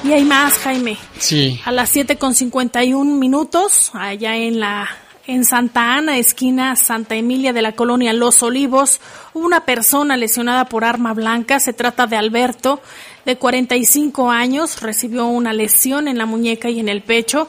Y 0.05 0.13
hay 0.13 0.25
más, 0.25 0.59
Jaime. 0.59 0.97
Sí. 1.19 1.61
A 1.65 1.73
las 1.73 1.89
7 1.91 2.17
con 2.17 2.35
51 2.35 3.17
minutos, 3.17 3.91
allá 3.95 4.37
en 4.37 4.61
la 4.61 4.89
en 5.29 5.45
Santa 5.45 5.95
Ana, 5.95 6.17
esquina 6.17 6.75
Santa 6.75 7.15
Emilia 7.15 7.53
de 7.53 7.61
la 7.61 7.73
colonia 7.73 8.15
Los 8.15 8.43
Olivos, 8.43 8.99
hubo 9.35 9.45
una 9.45 9.67
persona 9.67 10.17
lesionada 10.17 10.65
por 10.65 10.85
arma 10.85 11.13
blanca. 11.13 11.61
Se 11.61 11.75
trata 11.75 12.07
de 12.07 12.17
Alberto, 12.17 12.81
de 13.27 13.37
45 13.37 14.31
años, 14.31 14.81
recibió 14.81 15.27
una 15.27 15.53
lesión 15.53 16.09
en 16.09 16.17
la 16.17 16.25
muñeca 16.25 16.71
y 16.71 16.81
en 16.81 16.89
el 16.89 17.03
pecho. 17.03 17.49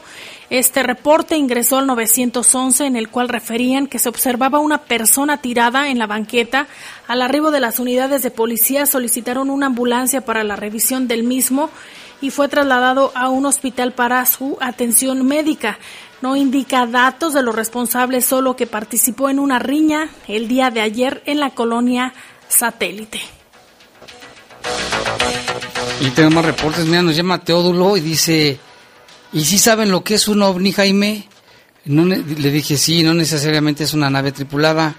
Este 0.50 0.82
reporte 0.82 1.36
ingresó 1.36 1.78
al 1.78 1.86
911 1.86 2.84
en 2.84 2.96
el 2.96 3.08
cual 3.08 3.28
referían 3.28 3.86
que 3.86 4.00
se 4.00 4.08
observaba 4.08 4.58
una 4.58 4.78
persona 4.78 5.40
tirada 5.40 5.90
en 5.90 6.00
la 6.00 6.08
banqueta. 6.08 6.66
Al 7.06 7.22
arribo 7.22 7.52
de 7.52 7.60
las 7.60 7.78
unidades 7.78 8.24
de 8.24 8.32
policía 8.32 8.84
solicitaron 8.86 9.48
una 9.48 9.66
ambulancia 9.66 10.24
para 10.24 10.42
la 10.42 10.56
revisión 10.56 11.06
del 11.06 11.22
mismo 11.22 11.70
y 12.20 12.30
fue 12.30 12.48
trasladado 12.48 13.12
a 13.14 13.28
un 13.28 13.46
hospital 13.46 13.92
para 13.92 14.26
su 14.26 14.58
atención 14.60 15.24
médica. 15.24 15.78
No 16.20 16.34
indica 16.34 16.84
datos 16.84 17.32
de 17.32 17.42
los 17.42 17.54
responsables, 17.54 18.24
solo 18.26 18.56
que 18.56 18.66
participó 18.66 19.30
en 19.30 19.38
una 19.38 19.60
riña 19.60 20.10
el 20.26 20.48
día 20.48 20.72
de 20.72 20.80
ayer 20.80 21.22
en 21.26 21.38
la 21.38 21.50
colonia 21.50 22.12
satélite. 22.48 23.20
Y 26.00 26.10
tenemos 26.10 26.44
reportes, 26.44 26.86
mira, 26.86 27.02
nos 27.02 27.14
llama 27.14 27.44
Teodulo 27.44 27.96
y 27.96 28.00
dice, 28.00 28.58
¿y 29.32 29.44
si 29.44 29.58
saben 29.58 29.90
lo 29.90 30.02
que 30.04 30.14
es 30.14 30.28
un 30.28 30.42
ovni, 30.42 30.72
Jaime? 30.72 31.28
Le 31.84 32.50
dije, 32.50 32.76
sí, 32.76 33.02
no 33.02 33.14
necesariamente 33.14 33.84
es 33.84 33.94
una 33.94 34.10
nave 34.10 34.32
tripulada. 34.32 34.94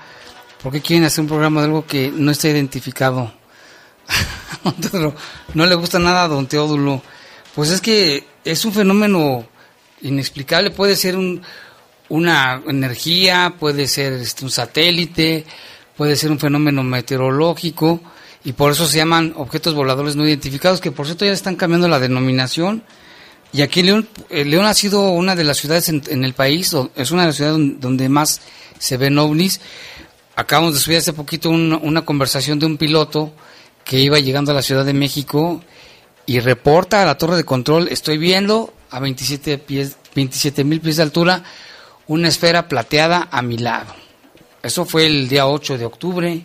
¿Por 0.62 0.72
qué 0.72 0.82
quieren 0.82 1.06
hacer 1.06 1.22
un 1.22 1.28
programa 1.28 1.62
de 1.62 1.68
algo 1.68 1.86
que 1.86 2.12
no 2.14 2.32
está 2.32 2.50
identificado? 2.50 3.34
No 5.54 5.66
le 5.66 5.76
gusta 5.76 5.98
nada 5.98 6.24
a 6.24 6.28
don 6.28 6.48
Teodulo. 6.48 7.02
Pues 7.56 7.72
es 7.72 7.82
que 7.82 8.26
es 8.46 8.64
un 8.64 8.74
fenómeno 8.74 9.46
inexplicable, 10.02 10.72
puede 10.72 10.96
ser 10.96 11.18
un, 11.18 11.42
una 12.10 12.62
energía, 12.68 13.56
puede 13.60 13.88
ser 13.88 14.14
este, 14.14 14.46
un 14.46 14.52
satélite, 14.52 15.46
puede 15.96 16.16
ser 16.16 16.32
un 16.32 16.40
fenómeno 16.40 16.84
meteorológico 16.84 18.02
y 18.44 18.54
por 18.54 18.72
eso 18.72 18.86
se 18.86 18.98
llaman 18.98 19.34
objetos 19.36 19.74
voladores 19.74 20.16
no 20.16 20.28
identificados, 20.28 20.82
que 20.82 20.92
por 20.92 21.06
cierto 21.06 21.26
ya 21.26 21.32
están 21.32 21.56
cambiando 21.56 21.88
la 21.88 22.00
denominación. 22.00 22.84
Y 23.54 23.62
aquí 23.62 23.84
León, 23.84 24.08
eh, 24.30 24.46
León 24.46 24.66
ha 24.66 24.74
sido 24.74 25.10
una 25.10 25.36
de 25.36 25.44
las 25.44 25.58
ciudades 25.58 25.90
en, 25.90 26.24
el 26.24 26.34
país, 26.34 26.74
es 26.96 27.12
una 27.12 27.24
de 27.24 27.28
las 27.28 27.36
ciudades 27.36 27.58
donde, 27.58 27.76
donde 27.80 28.10
más 28.10 28.40
se 28.80 28.96
ven 28.98 29.18
ovnis. 29.20 29.60
Acabamos 30.36 30.74
de 30.74 30.80
subir 30.80 30.98
hace 30.98 31.12
poquito 31.14 31.50
un- 31.50 31.74
una 31.84 32.04
conversación 32.06 32.60
de 32.60 32.66
un 32.66 32.78
piloto 32.78 33.34
que 33.84 34.00
iba 34.00 34.20
llegando 34.20 34.52
a 34.52 34.56
la 34.56 34.62
Ciudad 34.62 34.86
de 34.86 34.94
México 34.94 35.62
y 36.26 36.40
reporta 36.40 37.02
a 37.02 37.06
la 37.06 37.18
torre 37.18 37.36
de 37.36 37.44
control, 37.44 37.90
estoy 37.90 38.18
viendo 38.18 38.74
a 38.90 39.00
27 39.02 39.58
pies, 39.58 39.98
27 40.16 40.64
mil 40.64 40.80
pies 40.80 40.96
de 40.98 41.04
altura, 41.04 41.44
una 42.08 42.30
esfera 42.30 42.68
plateada 42.70 43.28
a 43.32 43.42
mi 43.42 43.58
lado. 43.58 43.94
Eso 44.64 44.86
fue 44.86 45.08
el 45.08 45.28
día 45.28 45.48
8 45.48 45.78
de 45.78 45.86
octubre. 45.86 46.42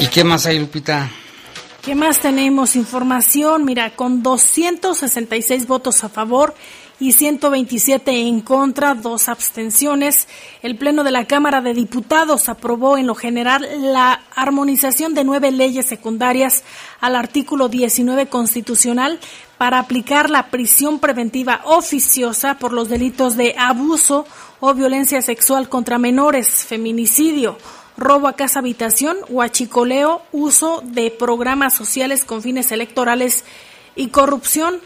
¿Y 0.00 0.06
qué 0.08 0.22
más 0.24 0.44
hay, 0.46 0.58
Lupita? 0.58 1.10
¿Qué 1.88 1.94
más 1.94 2.20
tenemos? 2.20 2.76
Información, 2.76 3.64
mira, 3.64 3.96
con 3.96 4.22
266 4.22 5.66
votos 5.66 6.04
a 6.04 6.10
favor 6.10 6.54
y 7.00 7.12
127 7.12 8.28
en 8.28 8.42
contra, 8.42 8.94
dos 8.94 9.30
abstenciones. 9.30 10.28
El 10.60 10.76
Pleno 10.76 11.02
de 11.02 11.12
la 11.12 11.24
Cámara 11.24 11.62
de 11.62 11.72
Diputados 11.72 12.50
aprobó 12.50 12.98
en 12.98 13.06
lo 13.06 13.14
general 13.14 13.66
la 13.80 14.20
armonización 14.36 15.14
de 15.14 15.24
nueve 15.24 15.50
leyes 15.50 15.86
secundarias 15.86 16.62
al 17.00 17.16
artículo 17.16 17.70
19 17.70 18.26
constitucional 18.26 19.18
para 19.56 19.78
aplicar 19.78 20.28
la 20.28 20.50
prisión 20.50 20.98
preventiva 20.98 21.62
oficiosa 21.64 22.58
por 22.58 22.74
los 22.74 22.90
delitos 22.90 23.34
de 23.34 23.54
abuso 23.56 24.26
o 24.60 24.74
violencia 24.74 25.22
sexual 25.22 25.70
contra 25.70 25.96
menores, 25.96 26.66
feminicidio, 26.66 27.56
robo 27.98 28.28
a 28.28 28.34
casa 28.34 28.60
habitación, 28.60 29.16
huachicoleo, 29.28 30.22
uso 30.32 30.82
de 30.84 31.10
programas 31.10 31.74
sociales 31.74 32.24
con 32.24 32.42
fines 32.42 32.72
electorales 32.72 33.44
y 33.96 34.08
corrupción 34.08 34.80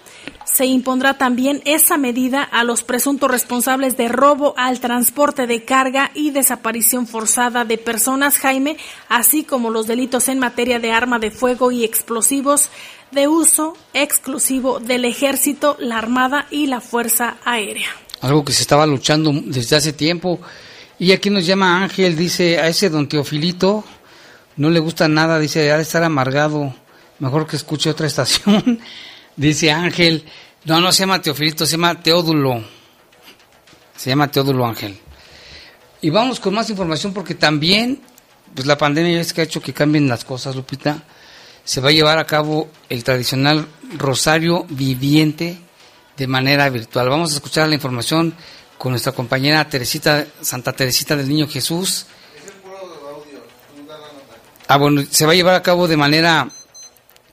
se 0.44 0.66
impondrá 0.66 1.16
también 1.16 1.62
esa 1.64 1.96
medida 1.96 2.42
a 2.42 2.64
los 2.64 2.82
presuntos 2.82 3.30
responsables 3.30 3.96
de 3.96 4.08
robo 4.08 4.54
al 4.56 4.80
transporte 4.80 5.46
de 5.46 5.64
carga 5.64 6.10
y 6.14 6.30
desaparición 6.30 7.06
forzada 7.06 7.64
de 7.64 7.78
personas, 7.78 8.38
Jaime, 8.38 8.76
así 9.08 9.44
como 9.44 9.70
los 9.70 9.86
delitos 9.86 10.28
en 10.28 10.38
materia 10.38 10.78
de 10.78 10.92
arma 10.92 11.18
de 11.18 11.30
fuego 11.30 11.72
y 11.72 11.84
explosivos 11.84 12.68
de 13.12 13.28
uso 13.28 13.76
exclusivo 13.94 14.78
del 14.80 15.04
ejército, 15.04 15.76
la 15.78 15.98
armada 15.98 16.46
y 16.50 16.66
la 16.66 16.80
fuerza 16.80 17.36
aérea. 17.44 17.88
Algo 18.20 18.44
que 18.44 18.52
se 18.52 18.62
estaba 18.62 18.86
luchando 18.86 19.32
desde 19.32 19.76
hace 19.76 19.92
tiempo. 19.92 20.38
Y 21.02 21.10
aquí 21.10 21.30
nos 21.30 21.44
llama 21.44 21.82
Ángel, 21.82 22.14
dice, 22.14 22.60
a 22.60 22.68
ese 22.68 22.88
don 22.88 23.08
Teofilito 23.08 23.82
no 24.56 24.70
le 24.70 24.78
gusta 24.78 25.08
nada, 25.08 25.40
dice, 25.40 25.72
ha 25.72 25.76
de 25.76 25.82
estar 25.82 26.04
amargado, 26.04 26.76
mejor 27.18 27.44
que 27.48 27.56
escuche 27.56 27.90
otra 27.90 28.06
estación. 28.06 28.78
Dice 29.36 29.72
Ángel, 29.72 30.24
no, 30.64 30.80
no 30.80 30.92
se 30.92 31.00
llama 31.00 31.20
Teofilito, 31.20 31.66
se 31.66 31.72
llama 31.72 32.00
Teodulo. 32.00 32.62
Se 33.96 34.10
llama 34.10 34.30
Teodulo 34.30 34.64
Ángel. 34.64 34.96
Y 36.02 36.10
vamos 36.10 36.38
con 36.38 36.54
más 36.54 36.70
información 36.70 37.12
porque 37.12 37.34
también, 37.34 38.00
pues 38.54 38.68
la 38.68 38.78
pandemia 38.78 39.20
es 39.20 39.32
que 39.32 39.40
ha 39.40 39.44
hecho 39.44 39.60
que 39.60 39.74
cambien 39.74 40.06
las 40.06 40.24
cosas, 40.24 40.54
Lupita. 40.54 41.02
Se 41.64 41.80
va 41.80 41.88
a 41.88 41.92
llevar 41.92 42.18
a 42.20 42.26
cabo 42.26 42.70
el 42.88 43.02
tradicional 43.02 43.66
Rosario 43.98 44.66
Viviente 44.68 45.58
de 46.16 46.26
manera 46.28 46.70
virtual. 46.70 47.08
Vamos 47.08 47.32
a 47.32 47.34
escuchar 47.34 47.68
la 47.68 47.74
información 47.74 48.36
con 48.82 48.90
nuestra 48.90 49.12
compañera 49.12 49.68
Teresita, 49.68 50.26
Santa 50.40 50.72
Teresita 50.72 51.14
del 51.14 51.28
Niño 51.28 51.46
Jesús. 51.46 52.04
Ah, 54.66 54.76
bueno, 54.76 55.04
se 55.08 55.24
va 55.24 55.30
a 55.30 55.34
llevar 55.36 55.54
a 55.54 55.62
cabo 55.62 55.86
de 55.86 55.96
manera, 55.96 56.48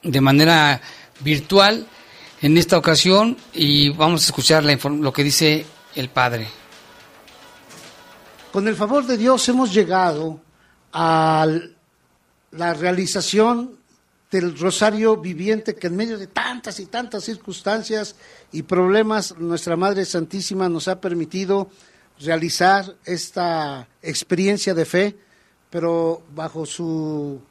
de 0.03 0.21
manera 0.21 0.79
virtual 1.21 1.87
en 2.43 2.55
esta 2.55 2.77
ocasión 2.77 3.35
y 3.51 3.89
vamos 3.89 4.21
a 4.21 4.25
escuchar 4.27 4.63
lo 4.63 5.11
que 5.11 5.23
dice 5.23 5.65
el 5.95 6.09
Padre. 6.09 6.47
Con 8.53 8.67
el 8.67 8.75
favor 8.75 9.07
de 9.07 9.17
Dios 9.17 9.49
hemos 9.49 9.73
llegado 9.73 10.39
a 10.93 11.47
la 12.51 12.73
realización 12.75 13.78
del 14.31 14.57
rosario 14.57 15.17
viviente 15.17 15.75
que 15.75 15.87
en 15.87 15.95
medio 15.95 16.17
de 16.17 16.27
tantas 16.27 16.79
y 16.79 16.85
tantas 16.85 17.23
circunstancias 17.23 18.15
y 18.51 18.63
problemas 18.63 19.35
nuestra 19.37 19.75
Madre 19.75 20.05
Santísima 20.05 20.69
nos 20.69 20.87
ha 20.87 21.01
permitido 21.01 21.69
realizar 22.19 22.95
esta 23.05 23.87
experiencia 24.01 24.73
de 24.73 24.85
fe, 24.85 25.17
pero 25.69 26.21
bajo 26.35 26.65
su 26.65 27.41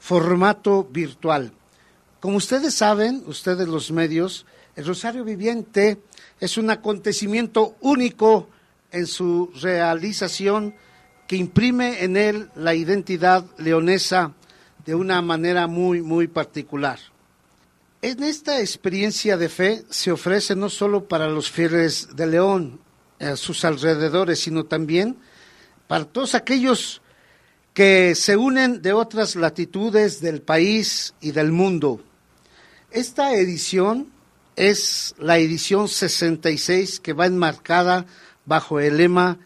formato 0.00 0.84
virtual. 0.84 1.52
Como 2.20 2.38
ustedes 2.38 2.74
saben, 2.74 3.22
ustedes 3.26 3.68
los 3.68 3.92
medios, 3.92 4.46
el 4.76 4.86
Rosario 4.86 5.24
Viviente 5.24 6.02
es 6.40 6.58
un 6.58 6.70
acontecimiento 6.70 7.76
único 7.80 8.48
en 8.90 9.06
su 9.06 9.52
realización 9.60 10.74
que 11.28 11.36
imprime 11.36 12.02
en 12.02 12.16
él 12.16 12.50
la 12.56 12.74
identidad 12.74 13.44
leonesa 13.58 14.32
de 14.84 14.94
una 14.94 15.22
manera 15.22 15.66
muy, 15.66 16.02
muy 16.02 16.26
particular. 16.26 16.98
En 18.02 18.22
esta 18.22 18.60
experiencia 18.60 19.36
de 19.36 19.48
fe 19.48 19.84
se 19.88 20.12
ofrece 20.12 20.54
no 20.54 20.68
solo 20.68 21.08
para 21.08 21.28
los 21.28 21.50
fieles 21.50 22.14
de 22.14 22.26
León, 22.26 22.80
a 23.18 23.36
sus 23.36 23.64
alrededores, 23.64 24.40
sino 24.40 24.64
también 24.64 25.16
para 25.86 26.04
todos 26.04 26.34
aquellos 26.34 27.00
que 27.72 28.14
se 28.14 28.36
unen 28.36 28.82
de 28.82 28.92
otras 28.92 29.36
latitudes 29.36 30.20
del 30.20 30.42
país 30.42 31.14
y 31.20 31.32
del 31.32 31.50
mundo. 31.50 32.00
Esta 32.90 33.34
edición 33.34 34.08
es 34.54 35.14
la 35.18 35.38
edición 35.38 35.88
66 35.88 37.00
que 37.00 37.12
va 37.12 37.26
enmarcada 37.26 38.06
bajo 38.44 38.78
el 38.78 38.98
lema 38.98 39.38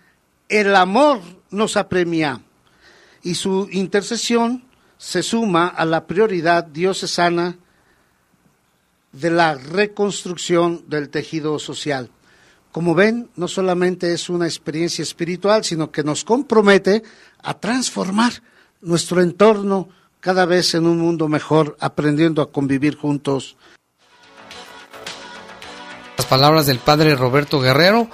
El 0.48 0.74
amor 0.76 1.20
nos 1.50 1.76
apremia 1.76 2.42
y 3.22 3.34
su 3.34 3.68
intercesión 3.70 4.67
se 4.98 5.22
suma 5.22 5.68
a 5.68 5.84
la 5.84 6.06
prioridad 6.06 6.64
diocesana 6.64 7.56
de 9.12 9.30
la 9.30 9.54
reconstrucción 9.54 10.84
del 10.88 11.08
tejido 11.08 11.58
social. 11.58 12.10
Como 12.72 12.94
ven, 12.94 13.30
no 13.36 13.48
solamente 13.48 14.12
es 14.12 14.28
una 14.28 14.46
experiencia 14.46 15.02
espiritual, 15.02 15.64
sino 15.64 15.90
que 15.90 16.04
nos 16.04 16.24
compromete 16.24 17.02
a 17.42 17.54
transformar 17.54 18.42
nuestro 18.82 19.22
entorno 19.22 19.88
cada 20.20 20.44
vez 20.44 20.74
en 20.74 20.86
un 20.86 20.98
mundo 20.98 21.28
mejor, 21.28 21.76
aprendiendo 21.80 22.42
a 22.42 22.50
convivir 22.50 22.96
juntos. 22.96 23.56
Las 26.16 26.26
palabras 26.26 26.66
del 26.66 26.80
padre 26.80 27.14
Roberto 27.14 27.60
Guerrero. 27.60 28.10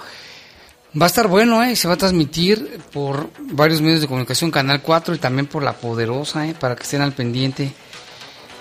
Va 0.99 1.05
a 1.05 1.07
estar 1.07 1.27
bueno, 1.27 1.61
¿eh? 1.61 1.75
se 1.75 1.89
va 1.89 1.95
a 1.95 1.97
transmitir 1.97 2.79
por 2.93 3.29
varios 3.37 3.81
medios 3.81 3.99
de 3.99 4.07
comunicación, 4.07 4.49
Canal 4.49 4.81
4 4.81 5.15
y 5.15 5.17
también 5.17 5.45
por 5.45 5.61
La 5.61 5.73
Poderosa, 5.73 6.47
¿eh? 6.47 6.55
para 6.57 6.75
que 6.75 6.83
estén 6.83 7.01
al 7.01 7.11
pendiente. 7.11 7.73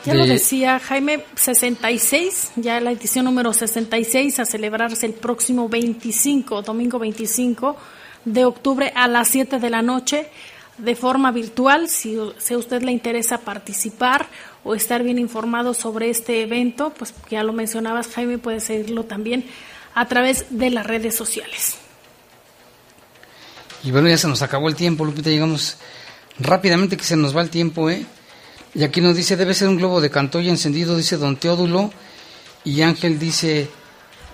Ya 0.05 0.15
lo 0.15 0.27
decía 0.27 0.81
Jaime, 0.81 1.25
66, 1.37 2.53
ya 2.57 2.81
la 2.81 2.91
edición 2.91 3.25
número 3.25 3.55
66 3.55 4.39
a 4.41 4.45
celebrarse 4.45 5.07
el 5.07 5.15
próximo 5.15 5.69
25, 5.69 6.63
domingo 6.63 6.99
25 6.99 7.77
de 8.25 8.45
octubre 8.45 8.93
a 8.95 9.07
las 9.09 9.29
7 9.29 9.61
de 9.61 9.71
la 9.71 9.83
noche 9.83 10.29
de 10.77 10.97
forma 10.97 11.31
virtual, 11.31 11.89
si, 11.89 12.19
a 12.19 12.59
usted 12.59 12.83
le 12.83 12.91
interesa 12.91 13.39
participar 13.39 14.27
o 14.65 14.75
estar 14.75 15.05
bien 15.05 15.21
informado 15.21 15.73
sobre 15.73 16.11
este 16.11 16.43
evento, 16.43 16.93
pues 16.99 17.15
ya 17.31 17.45
lo 17.45 17.53
mencionabas 17.53 18.09
Jaime, 18.09 18.39
puede 18.39 18.59
seguirlo 18.59 19.05
también 19.05 19.45
a 19.95 20.09
través 20.09 20.47
de 20.51 20.71
las 20.71 20.85
redes 20.85 21.15
sociales. 21.15 21.79
Y 23.85 23.91
bueno, 23.91 24.09
ya 24.09 24.17
se 24.17 24.29
nos 24.29 24.41
acabó 24.41 24.69
el 24.69 24.75
tiempo, 24.75 25.05
Lupita, 25.05 25.29
llegamos 25.29 25.77
rápidamente 26.39 26.97
que 26.97 27.05
se 27.05 27.17
nos 27.17 27.37
va 27.37 27.43
el 27.43 27.51
tiempo, 27.51 27.91
¿eh? 27.91 28.07
Y 28.75 28.83
aquí 28.83 29.01
nos 29.01 29.15
dice, 29.15 29.37
debe 29.37 29.53
ser 29.55 29.69
un 29.69 29.77
globo 29.77 30.01
de 30.01 30.11
Cantoya 30.11 30.51
encendido, 30.51 30.97
dice 30.97 31.19
Don 31.19 31.37
Teodulo, 31.37 31.93
y 32.65 32.81
Ángel 32.81 33.19
dice, 33.19 33.69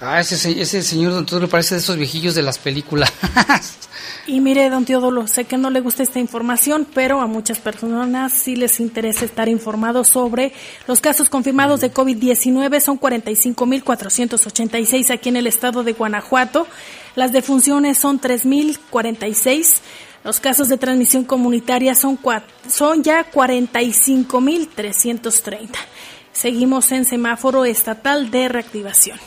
ah, 0.00 0.20
ese, 0.20 0.60
ese 0.60 0.82
señor 0.82 1.12
Don 1.12 1.26
Teodulo 1.26 1.48
parece 1.48 1.74
de 1.74 1.80
esos 1.80 1.96
viejillos 1.96 2.34
de 2.34 2.42
las 2.42 2.58
películas. 2.58 3.12
Y 4.26 4.40
mire, 4.40 4.68
don 4.70 4.84
Teodolo, 4.84 5.26
sé 5.26 5.44
que 5.44 5.58
no 5.58 5.70
le 5.70 5.80
gusta 5.80 6.02
esta 6.02 6.18
información, 6.20 6.86
pero 6.94 7.20
a 7.20 7.26
muchas 7.26 7.58
personas 7.58 8.32
sí 8.32 8.54
les 8.54 8.78
interesa 8.78 9.24
estar 9.24 9.48
informados 9.48 10.06
sobre 10.08 10.52
los 10.86 11.00
casos 11.00 11.28
confirmados 11.28 11.80
de 11.80 11.92
COVID-19. 11.92 12.78
Son 12.80 13.00
45.486 13.00 15.10
aquí 15.10 15.30
en 15.30 15.36
el 15.36 15.48
estado 15.48 15.82
de 15.82 15.94
Guanajuato. 15.94 16.68
Las 17.16 17.32
defunciones 17.32 17.98
son 17.98 18.20
3.046. 18.20 19.78
Los 20.22 20.38
casos 20.38 20.68
de 20.68 20.76
transmisión 20.76 21.24
comunitaria 21.24 21.94
son, 21.94 22.18
son 22.68 23.02
ya 23.02 23.32
45.330. 23.32 25.70
Seguimos 26.32 26.92
en 26.92 27.04
semáforo 27.04 27.64
estatal 27.64 28.30
de 28.30 28.48
reactivación, 28.48 29.18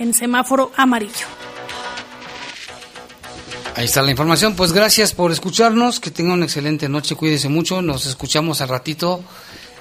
en 0.00 0.12
semáforo 0.12 0.72
amarillo. 0.76 1.26
Ahí 3.76 3.84
está 3.84 4.02
la 4.02 4.10
información. 4.10 4.56
Pues 4.56 4.72
gracias 4.72 5.14
por 5.14 5.30
escucharnos. 5.30 6.00
Que 6.00 6.10
tenga 6.10 6.34
una 6.34 6.46
excelente 6.46 6.88
noche. 6.88 7.14
Cuídese 7.14 7.48
mucho. 7.48 7.80
Nos 7.80 8.06
escuchamos 8.06 8.60
al 8.60 8.68
ratito 8.68 9.22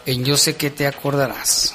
en 0.05 0.23
Yo 0.23 0.37
sé 0.37 0.55
que 0.55 0.69
te 0.69 0.85
acordarás. 0.85 1.73